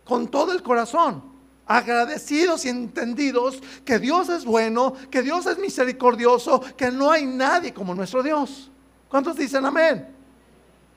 con 0.05 0.28
todo 0.28 0.53
el 0.53 0.62
corazón 0.62 1.24
agradecidos 1.64 2.66
y 2.66 2.68
entendidos 2.68 3.59
que 3.86 3.98
Dios 3.98 4.28
es 4.28 4.44
bueno, 4.44 4.92
que 5.11 5.22
Dios 5.22 5.46
es 5.46 5.57
misericordioso, 5.57 6.61
que 6.76 6.90
no 6.90 7.11
hay 7.11 7.24
nadie 7.24 7.72
como 7.72 7.94
nuestro 7.94 8.22
Dios. 8.22 8.70
¿Cuántos 9.09 9.34
dicen 9.34 9.64
amén? 9.64 10.09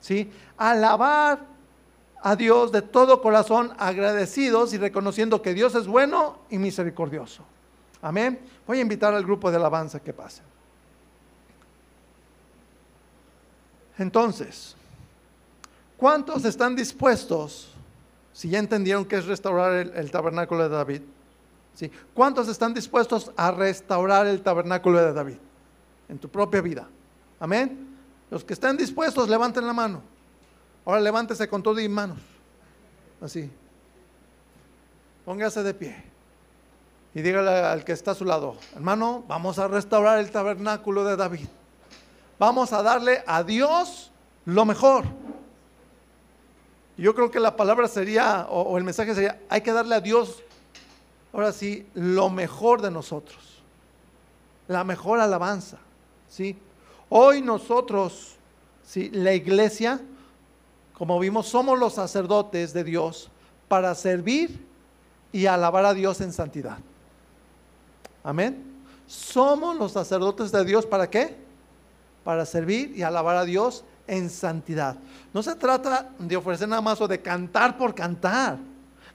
¿Sí? 0.01 0.29
Alabar 0.57 1.54
a 2.25 2.35
Dios 2.35 2.71
de 2.71 2.81
todo 2.81 3.21
corazón, 3.21 3.71
agradecidos 3.77 4.73
y 4.73 4.79
reconociendo 4.79 5.43
que 5.43 5.53
Dios 5.53 5.75
es 5.75 5.85
bueno 5.85 6.39
y 6.49 6.57
misericordioso. 6.57 7.43
Amén. 8.01 8.39
Voy 8.65 8.79
a 8.79 8.81
invitar 8.81 9.13
al 9.13 9.23
grupo 9.23 9.51
de 9.51 9.57
alabanza 9.57 9.99
que 9.99 10.11
pase. 10.11 10.41
Entonces, 13.99 14.75
¿cuántos 15.97 16.43
están 16.45 16.75
dispuestos 16.75 17.69
si 18.33 18.49
ya 18.49 18.57
entendieron 18.57 19.05
que 19.05 19.17
es 19.17 19.27
restaurar 19.27 19.91
el, 19.95 20.09
tabernáculo 20.09 20.63
de 20.63 20.69
David. 20.69 21.01
¿cuántos 22.15 22.47
están 22.47 22.73
dispuestos 22.73 23.31
a 23.37 23.51
restaurar 23.51 24.25
el 24.25 24.41
tabernáculo 24.41 24.99
de 24.99 25.13
David 25.13 25.37
en 26.09 26.17
tu 26.17 26.27
propia 26.27 26.59
vida? 26.61 26.89
Amén. 27.39 27.95
Los 28.31 28.43
que 28.43 28.53
estén 28.53 28.77
dispuestos, 28.77 29.29
levanten 29.29 29.67
la 29.67 29.73
mano. 29.73 30.14
Ahora 30.85 31.01
levántese 31.01 31.47
con 31.47 31.63
todo 31.63 31.79
y 31.79 31.89
manos. 31.89 32.19
Así. 33.19 33.49
Póngase 35.25 35.63
de 35.63 35.73
pie. 35.73 36.03
Y 37.15 37.21
dígale 37.21 37.49
al 37.49 37.83
que 37.83 37.93
está 37.93 38.11
a 38.11 38.15
su 38.15 38.25
lado, 38.25 38.57
hermano, 38.75 39.23
vamos 39.27 39.57
a 39.57 39.69
restaurar 39.69 40.19
el 40.19 40.31
tabernáculo 40.31 41.05
de 41.05 41.15
David. 41.15 41.47
Vamos 42.37 42.73
a 42.73 42.83
darle 42.83 43.23
a 43.25 43.41
Dios 43.41 44.11
lo 44.43 44.65
mejor. 44.65 45.05
Yo 46.97 47.15
creo 47.15 47.31
que 47.31 47.39
la 47.39 47.55
palabra 47.55 47.87
sería, 47.87 48.47
o, 48.49 48.77
el 48.77 48.83
mensaje 48.83 49.15
sería, 49.15 49.39
hay 49.49 49.61
que 49.61 49.71
darle 49.71 49.95
a 49.95 50.01
Dios, 50.01 50.43
ahora 51.33 51.53
sí, 51.53 51.87
lo 51.93 52.29
mejor 52.29 52.81
de 52.81 52.91
nosotros. 52.91 53.63
La 54.67 54.83
mejor 54.83 55.19
alabanza. 55.19 55.77
¿sí? 56.29 56.57
Hoy 57.09 57.41
nosotros, 57.41 58.35
¿sí? 58.83 59.09
la 59.11 59.33
iglesia, 59.33 60.01
como 60.97 61.19
vimos, 61.19 61.47
somos 61.47 61.77
los 61.77 61.93
sacerdotes 61.93 62.73
de 62.73 62.83
Dios 62.83 63.29
para 63.67 63.93
servir 63.95 64.65
y 65.31 65.45
alabar 65.45 65.85
a 65.85 65.93
Dios 65.93 66.21
en 66.21 66.31
santidad. 66.31 66.77
Amén. 68.23 68.63
Somos 69.05 69.75
los 69.75 69.91
sacerdotes 69.91 70.51
de 70.51 70.63
Dios 70.63 70.85
para 70.85 71.09
qué? 71.09 71.35
Para 72.23 72.45
servir 72.45 72.93
y 72.95 73.03
alabar 73.03 73.35
a 73.35 73.43
Dios 73.43 73.83
en 74.07 74.29
santidad. 74.29 74.95
No 75.33 75.43
se 75.43 75.55
trata 75.55 76.09
de 76.17 76.37
ofrecer 76.37 76.67
nada 76.69 76.81
más 76.81 77.01
o 77.01 77.07
de 77.07 77.21
cantar 77.21 77.77
por 77.77 77.93
cantar. 77.93 78.57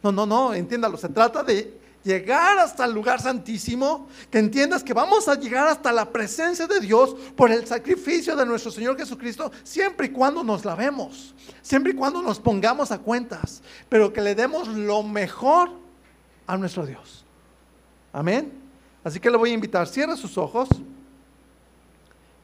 No, 0.03 0.13
no, 0.13 0.27
no, 0.27 0.53
entiéndalo. 0.53 0.99
Se 0.99 1.09
trata 1.09 1.43
de 1.43 1.80
llegar 2.03 2.59
hasta 2.59 2.85
el 2.85 2.93
lugar 2.93 3.21
santísimo, 3.21 4.09
que 4.31 4.39
entiendas 4.39 4.83
que 4.83 4.95
vamos 4.95 5.29
a 5.29 5.35
llegar 5.35 5.69
hasta 5.69 5.93
la 5.93 6.11
presencia 6.11 6.67
de 6.67 6.81
Dios 6.81 7.15
por 7.37 7.51
el 7.51 7.67
sacrificio 7.67 8.35
de 8.37 8.47
nuestro 8.47 8.71
Señor 8.71 8.97
Jesucristo, 8.97 9.53
siempre 9.63 10.07
y 10.07 10.11
cuando 10.11 10.43
nos 10.43 10.65
lavemos, 10.65 11.35
siempre 11.63 11.93
y 11.93 11.97
cuando 11.97 12.23
nos 12.23 12.39
pongamos 12.39 12.91
a 12.91 12.99
cuentas, 12.99 13.63
pero 13.89 14.13
que 14.13 14.21
le 14.21 14.35
demos 14.35 14.69
lo 14.69 15.03
mejor 15.03 15.71
a 16.47 16.57
nuestro 16.57 16.87
Dios. 16.87 17.25
Amén. 18.13 18.53
Así 19.05 19.21
que 19.21 19.31
le 19.31 19.37
voy 19.37 19.51
a 19.51 19.55
invitar, 19.55 19.87
cierre 19.87 20.17
sus 20.17 20.37
ojos 20.37 20.69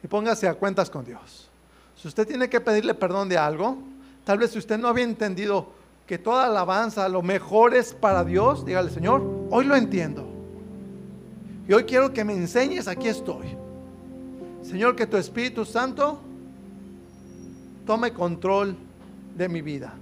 y 0.02 0.06
póngase 0.06 0.48
a 0.48 0.54
cuentas 0.54 0.88
con 0.88 1.04
Dios. 1.04 1.48
Si 1.96 2.08
usted 2.08 2.26
tiene 2.26 2.48
que 2.48 2.60
pedirle 2.60 2.94
perdón 2.94 3.28
de 3.28 3.38
algo, 3.38 3.78
tal 4.24 4.38
vez 4.38 4.50
si 4.52 4.58
usted 4.58 4.78
no 4.78 4.88
había 4.88 5.04
entendido 5.04 5.72
que 6.06 6.18
toda 6.18 6.46
alabanza, 6.46 7.08
lo 7.08 7.22
mejor 7.22 7.74
es 7.74 7.92
para 7.92 8.24
Dios, 8.24 8.64
dígale, 8.64 8.90
Señor, 8.90 9.22
hoy 9.50 9.64
lo 9.64 9.74
entiendo. 9.74 10.26
Y 11.68 11.72
hoy 11.72 11.84
quiero 11.84 12.12
que 12.12 12.24
me 12.24 12.32
enseñes, 12.32 12.86
aquí 12.86 13.08
estoy. 13.08 13.46
Señor, 14.62 14.94
que 14.94 15.06
tu 15.06 15.16
Espíritu 15.16 15.64
Santo 15.64 16.20
tome 17.84 18.12
control 18.12 18.76
de 19.36 19.48
mi 19.48 19.62
vida. 19.62 19.94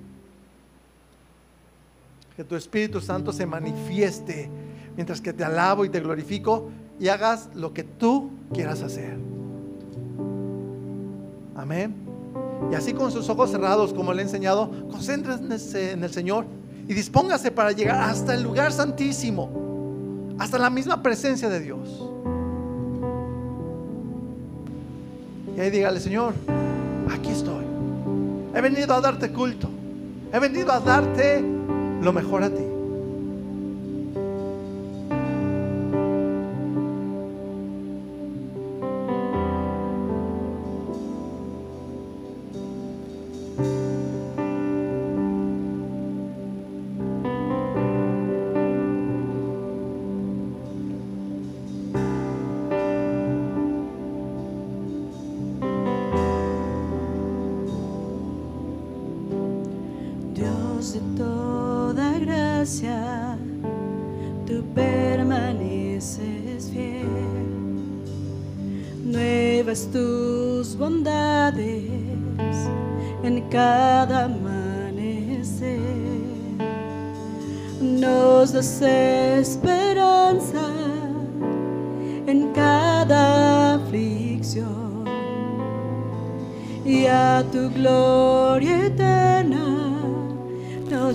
Que 2.36 2.44
tu 2.44 2.54
Espíritu 2.54 3.00
Santo 3.00 3.32
se 3.32 3.46
manifieste 3.46 4.50
mientras 4.96 5.20
que 5.20 5.32
te 5.32 5.44
alabo 5.44 5.84
y 5.84 5.88
te 5.88 6.00
glorifico 6.00 6.70
y 7.00 7.08
hagas 7.08 7.48
lo 7.54 7.72
que 7.72 7.84
tú 7.84 8.30
quieras 8.52 8.82
hacer. 8.82 9.16
Amén. 11.56 12.03
Y 12.70 12.74
así 12.74 12.92
con 12.92 13.10
sus 13.12 13.28
ojos 13.28 13.50
cerrados, 13.50 13.92
como 13.92 14.12
le 14.12 14.22
he 14.22 14.24
enseñado, 14.24 14.70
concéntrense 14.90 15.92
en 15.92 16.02
el 16.02 16.10
Señor 16.10 16.46
y 16.88 16.94
dispóngase 16.94 17.50
para 17.50 17.72
llegar 17.72 18.02
hasta 18.02 18.34
el 18.34 18.42
lugar 18.42 18.72
santísimo, 18.72 19.50
hasta 20.38 20.58
la 20.58 20.70
misma 20.70 21.02
presencia 21.02 21.48
de 21.48 21.60
Dios. 21.60 22.10
Y 25.56 25.60
ahí 25.60 25.70
dígale, 25.70 26.00
Señor, 26.00 26.34
aquí 27.12 27.30
estoy. 27.30 27.64
He 28.54 28.60
venido 28.60 28.94
a 28.94 29.00
darte 29.00 29.32
culto. 29.32 29.68
He 30.32 30.38
venido 30.38 30.72
a 30.72 30.80
darte 30.80 31.44
lo 32.02 32.12
mejor 32.12 32.42
a 32.42 32.50
ti. 32.50 32.73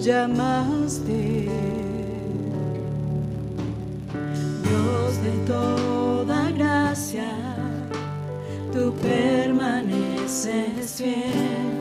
llamaste, 0.02 1.48
Dios 4.64 5.24
de 5.24 5.32
toda 5.46 6.50
gracia, 6.52 7.30
tú 8.72 8.94
permaneces 9.02 10.96
fiel, 10.98 11.74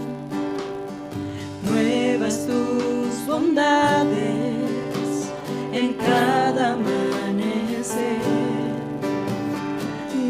nuevas 1.70 2.46
tus 2.46 3.26
bondades 3.26 5.30
en 5.72 5.92
cada 5.94 6.72
amanecer, 6.72 8.18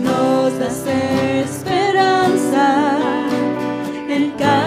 nos 0.02 0.58
das 0.58 0.84
esperanza 0.86 2.98
en 4.08 4.30
cada 4.32 4.57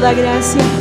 da 0.00 0.14
graça. 0.14 0.79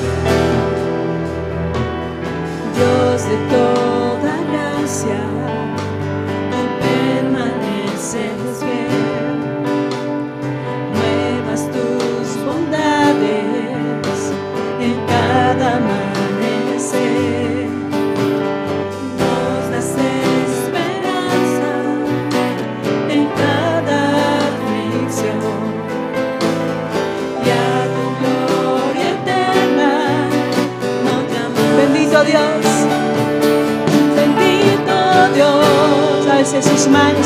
Ваня 37.00 37.24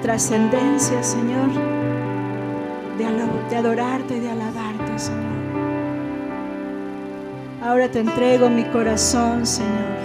trascendencia, 0.00 1.02
Señor, 1.02 1.50
de, 2.98 3.04
de 3.50 3.56
adorarte 3.56 4.16
y 4.16 4.20
de 4.20 4.30
alabarte, 4.30 4.98
Señor. 4.98 5.36
Ahora 7.66 7.90
te 7.90 7.98
entrego 7.98 8.48
mi 8.48 8.62
corazón, 8.64 9.44
Señor. 9.44 9.96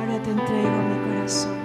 Ahora 0.00 0.20
te 0.20 0.30
entrego 0.32 0.78
mi 0.90 1.14
corazón. 1.14 1.56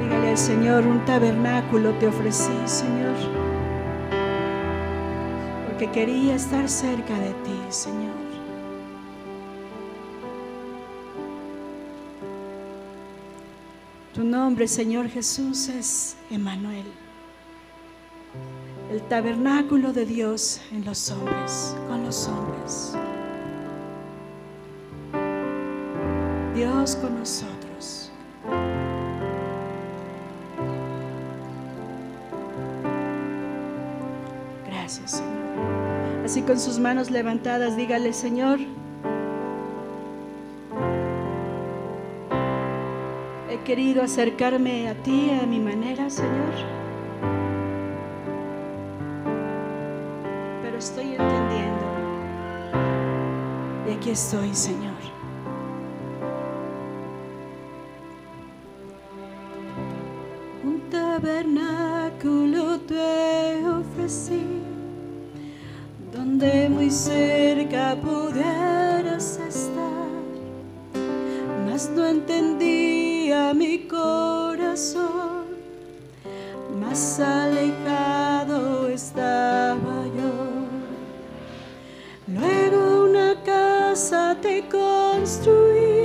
Dígale 0.00 0.30
al 0.30 0.38
Señor, 0.38 0.84
un 0.84 1.04
tabernáculo 1.04 1.92
te 2.00 2.08
ofrecí, 2.08 2.58
Señor. 2.64 3.14
Porque 5.68 5.88
quería 5.92 6.34
estar 6.34 6.68
cerca 6.68 7.14
de 7.20 7.30
ti, 7.44 7.60
Señor. 7.68 8.25
nombre, 14.30 14.68
Señor 14.68 15.08
Jesús, 15.08 15.68
es 15.68 16.16
Emanuel. 16.30 16.86
El 18.90 19.00
tabernáculo 19.02 19.92
de 19.92 20.06
Dios 20.06 20.60
en 20.72 20.84
los 20.84 21.10
hombres, 21.10 21.74
con 21.88 22.04
los 22.04 22.28
hombres. 22.28 22.92
Dios 26.54 26.96
con 26.96 27.18
nosotros. 27.18 28.12
Gracias, 34.66 35.10
Señor. 35.10 36.24
Así 36.24 36.42
con 36.42 36.58
sus 36.58 36.78
manos 36.78 37.10
levantadas, 37.10 37.76
dígale, 37.76 38.12
Señor, 38.12 38.58
querido 43.66 44.00
acercarme 44.00 44.88
a 44.88 44.94
ti 44.94 45.28
a 45.42 45.44
mi 45.44 45.58
manera, 45.58 46.08
Señor. 46.08 46.54
Pero 50.62 50.78
estoy 50.78 51.16
entendiendo. 51.18 51.84
Y 53.88 53.92
aquí 53.94 54.10
estoy, 54.10 54.54
Señor. 54.54 54.94
Un 60.62 60.80
tabernáculo 60.88 62.78
te 62.82 63.66
ofrecí, 63.66 64.46
donde 66.12 66.68
muy 66.68 66.88
cerca 66.88 67.96
pudieras 67.96 69.40
estar, 69.48 70.06
mas 71.66 71.90
no 71.90 72.06
entendí 72.06 72.85
mi 73.56 73.88
corazón, 73.88 75.46
más 76.78 77.18
alejado 77.20 78.88
estaba 78.88 80.04
yo. 80.16 80.32
Luego 82.26 83.04
una 83.04 83.34
casa 83.42 84.36
te 84.42 84.62
construí, 84.68 86.02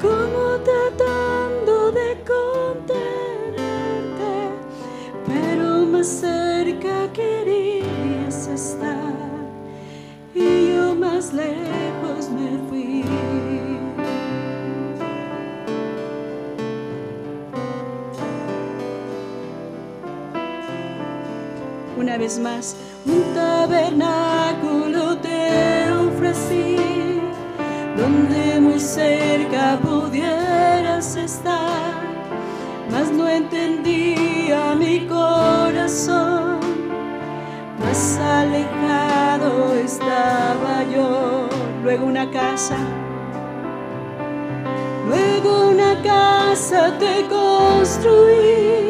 como 0.00 0.58
tratando 0.68 1.92
de 1.92 2.16
contenerte, 2.34 3.54
pero 5.26 5.86
más 5.86 6.06
cerca 6.06 7.10
querías 7.14 8.46
estar 8.48 9.14
y 10.34 10.74
yo 10.74 10.94
más 10.94 11.32
lejos 11.32 11.87
Vez 22.18 22.36
más, 22.40 22.74
un 23.06 23.32
tabernáculo 23.32 25.16
te 25.18 25.88
ofrecí, 25.92 27.20
donde 27.96 28.58
muy 28.60 28.80
cerca 28.80 29.78
pudieras 29.80 31.14
estar, 31.14 31.94
mas 32.90 33.12
no 33.12 33.28
entendía 33.28 34.74
mi 34.74 35.06
corazón, 35.06 36.58
más 37.84 38.18
alejado 38.18 39.74
estaba 39.74 40.82
yo. 40.92 41.48
Luego 41.84 42.04
una 42.04 42.28
casa, 42.32 42.78
luego 45.08 45.68
una 45.68 46.02
casa 46.02 46.98
te 46.98 47.24
construí 47.28 48.87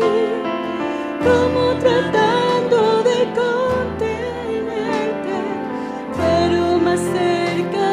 pero 7.13 7.88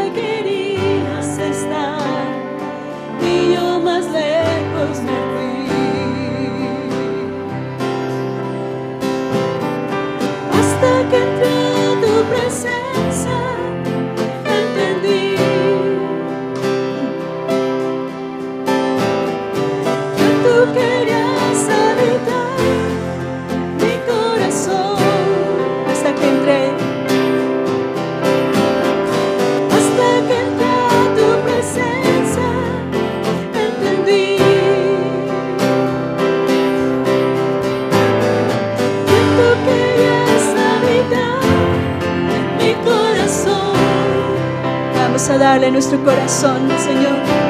a 45.30 45.38
darle 45.40 45.72
nuestro 45.72 45.98
corazón, 46.04 46.70
Señor. 46.78 47.45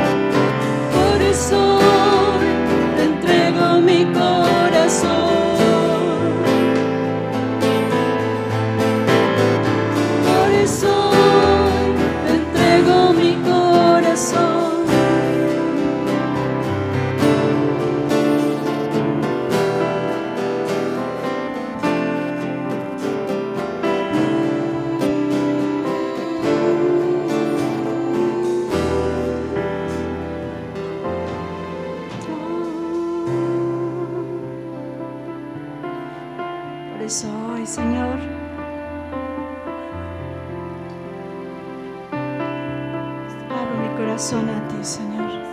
Corazón 44.15 44.49
a 44.49 44.65
ti, 44.69 44.81
Señor. 44.81 45.44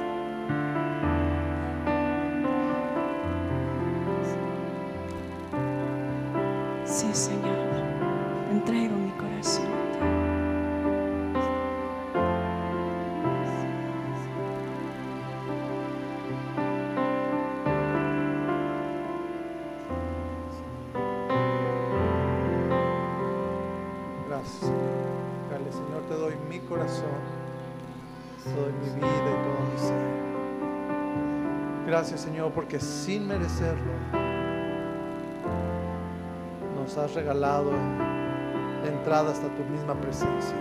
Gracias, 32.02 32.22
Señor, 32.22 32.50
porque 32.50 32.80
sin 32.80 33.28
merecerlo 33.28 33.92
nos 36.74 36.98
has 36.98 37.14
regalado 37.14 37.70
la 37.70 38.88
entrada 38.88 39.30
hasta 39.30 39.46
tu 39.46 39.62
misma 39.70 39.94
presencia. 39.94 40.56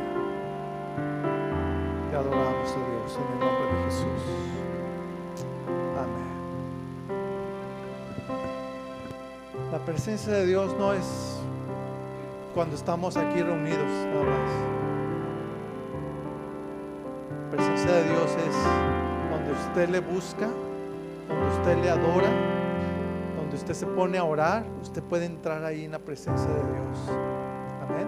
Te 2.11 2.15
adoramos, 2.15 2.69
oh 2.69 2.91
Dios, 2.91 3.17
en 3.17 3.23
el 3.33 3.39
nombre 3.39 3.65
de 3.65 3.83
Jesús. 3.85 4.21
Amén. 5.97 6.29
La 9.71 9.79
presencia 9.79 10.33
de 10.33 10.45
Dios 10.45 10.75
no 10.77 10.93
es 10.93 11.39
cuando 12.53 12.75
estamos 12.75 13.17
aquí 13.17 13.41
reunidos 13.41 13.79
nada 13.79 14.25
más. 14.25 14.51
La 17.45 17.49
presencia 17.49 17.91
de 17.93 18.03
Dios 18.03 18.29
es 18.47 18.55
donde 19.31 19.53
usted 19.53 19.89
le 19.89 20.01
busca, 20.01 20.47
usted 21.61 21.77
le 21.77 21.91
adora, 21.91 22.29
donde 23.37 23.55
usted 23.55 23.75
se 23.75 23.85
pone 23.85 24.17
a 24.17 24.23
orar, 24.23 24.65
usted 24.81 25.03
puede 25.03 25.25
entrar 25.25 25.63
ahí 25.63 25.85
en 25.85 25.91
la 25.91 25.99
presencia 25.99 26.49
de 26.49 26.55
Dios. 26.55 26.99
Amén. 27.83 28.07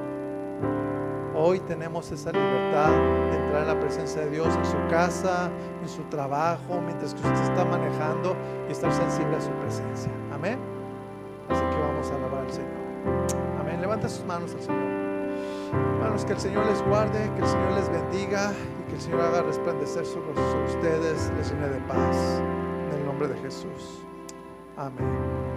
Hoy 1.36 1.60
tenemos 1.60 2.12
esa 2.12 2.32
libertad 2.32 2.90
de 2.90 3.38
entrar 3.38 3.62
en 3.62 3.68
la 3.68 3.80
presencia 3.80 4.22
de 4.22 4.32
Dios 4.32 4.48
en 4.48 4.66
su 4.66 4.78
casa, 4.90 5.52
en 5.84 5.88
su 5.88 6.02
trabajo, 6.06 6.82
mientras 6.84 7.14
que 7.14 7.28
usted 7.28 7.44
está 7.44 7.64
manejando 7.64 8.36
y 8.68 8.72
estar 8.72 8.92
sensible 8.92 9.36
a 9.38 9.42
su 9.42 9.52
presencia. 9.52 10.12
Amén. 10.34 10.58
Así 11.50 11.62
que 11.62 11.80
vamos 11.80 12.10
a 12.10 12.16
alabar 12.16 12.46
al 12.46 12.52
Señor. 12.52 12.72
Amén. 13.60 13.82
Levanta 13.82 14.10
sus 14.10 14.26
manos 14.26 14.52
al 14.56 14.62
Señor. 14.62 14.82
Hermanos, 15.94 16.26
que 16.26 16.34
el 16.34 16.40
Señor 16.40 16.66
les 16.66 16.84
guarde, 16.88 17.30
que 17.36 17.42
el 17.44 17.48
Señor 17.48 17.74
les 17.74 17.88
bendiga 17.88 18.52
y 18.80 18.90
que 18.90 18.96
el 18.96 19.02
Señor 19.02 19.22
haga 19.22 19.44
resplandecer 19.44 20.08
sobre 20.08 20.32
ustedes, 20.32 21.32
les 21.38 21.52
llene 21.52 21.68
de 21.68 21.80
paz. 21.82 22.42
De 23.28 23.36
Jesús. 23.36 24.04
Amén. 24.76 25.53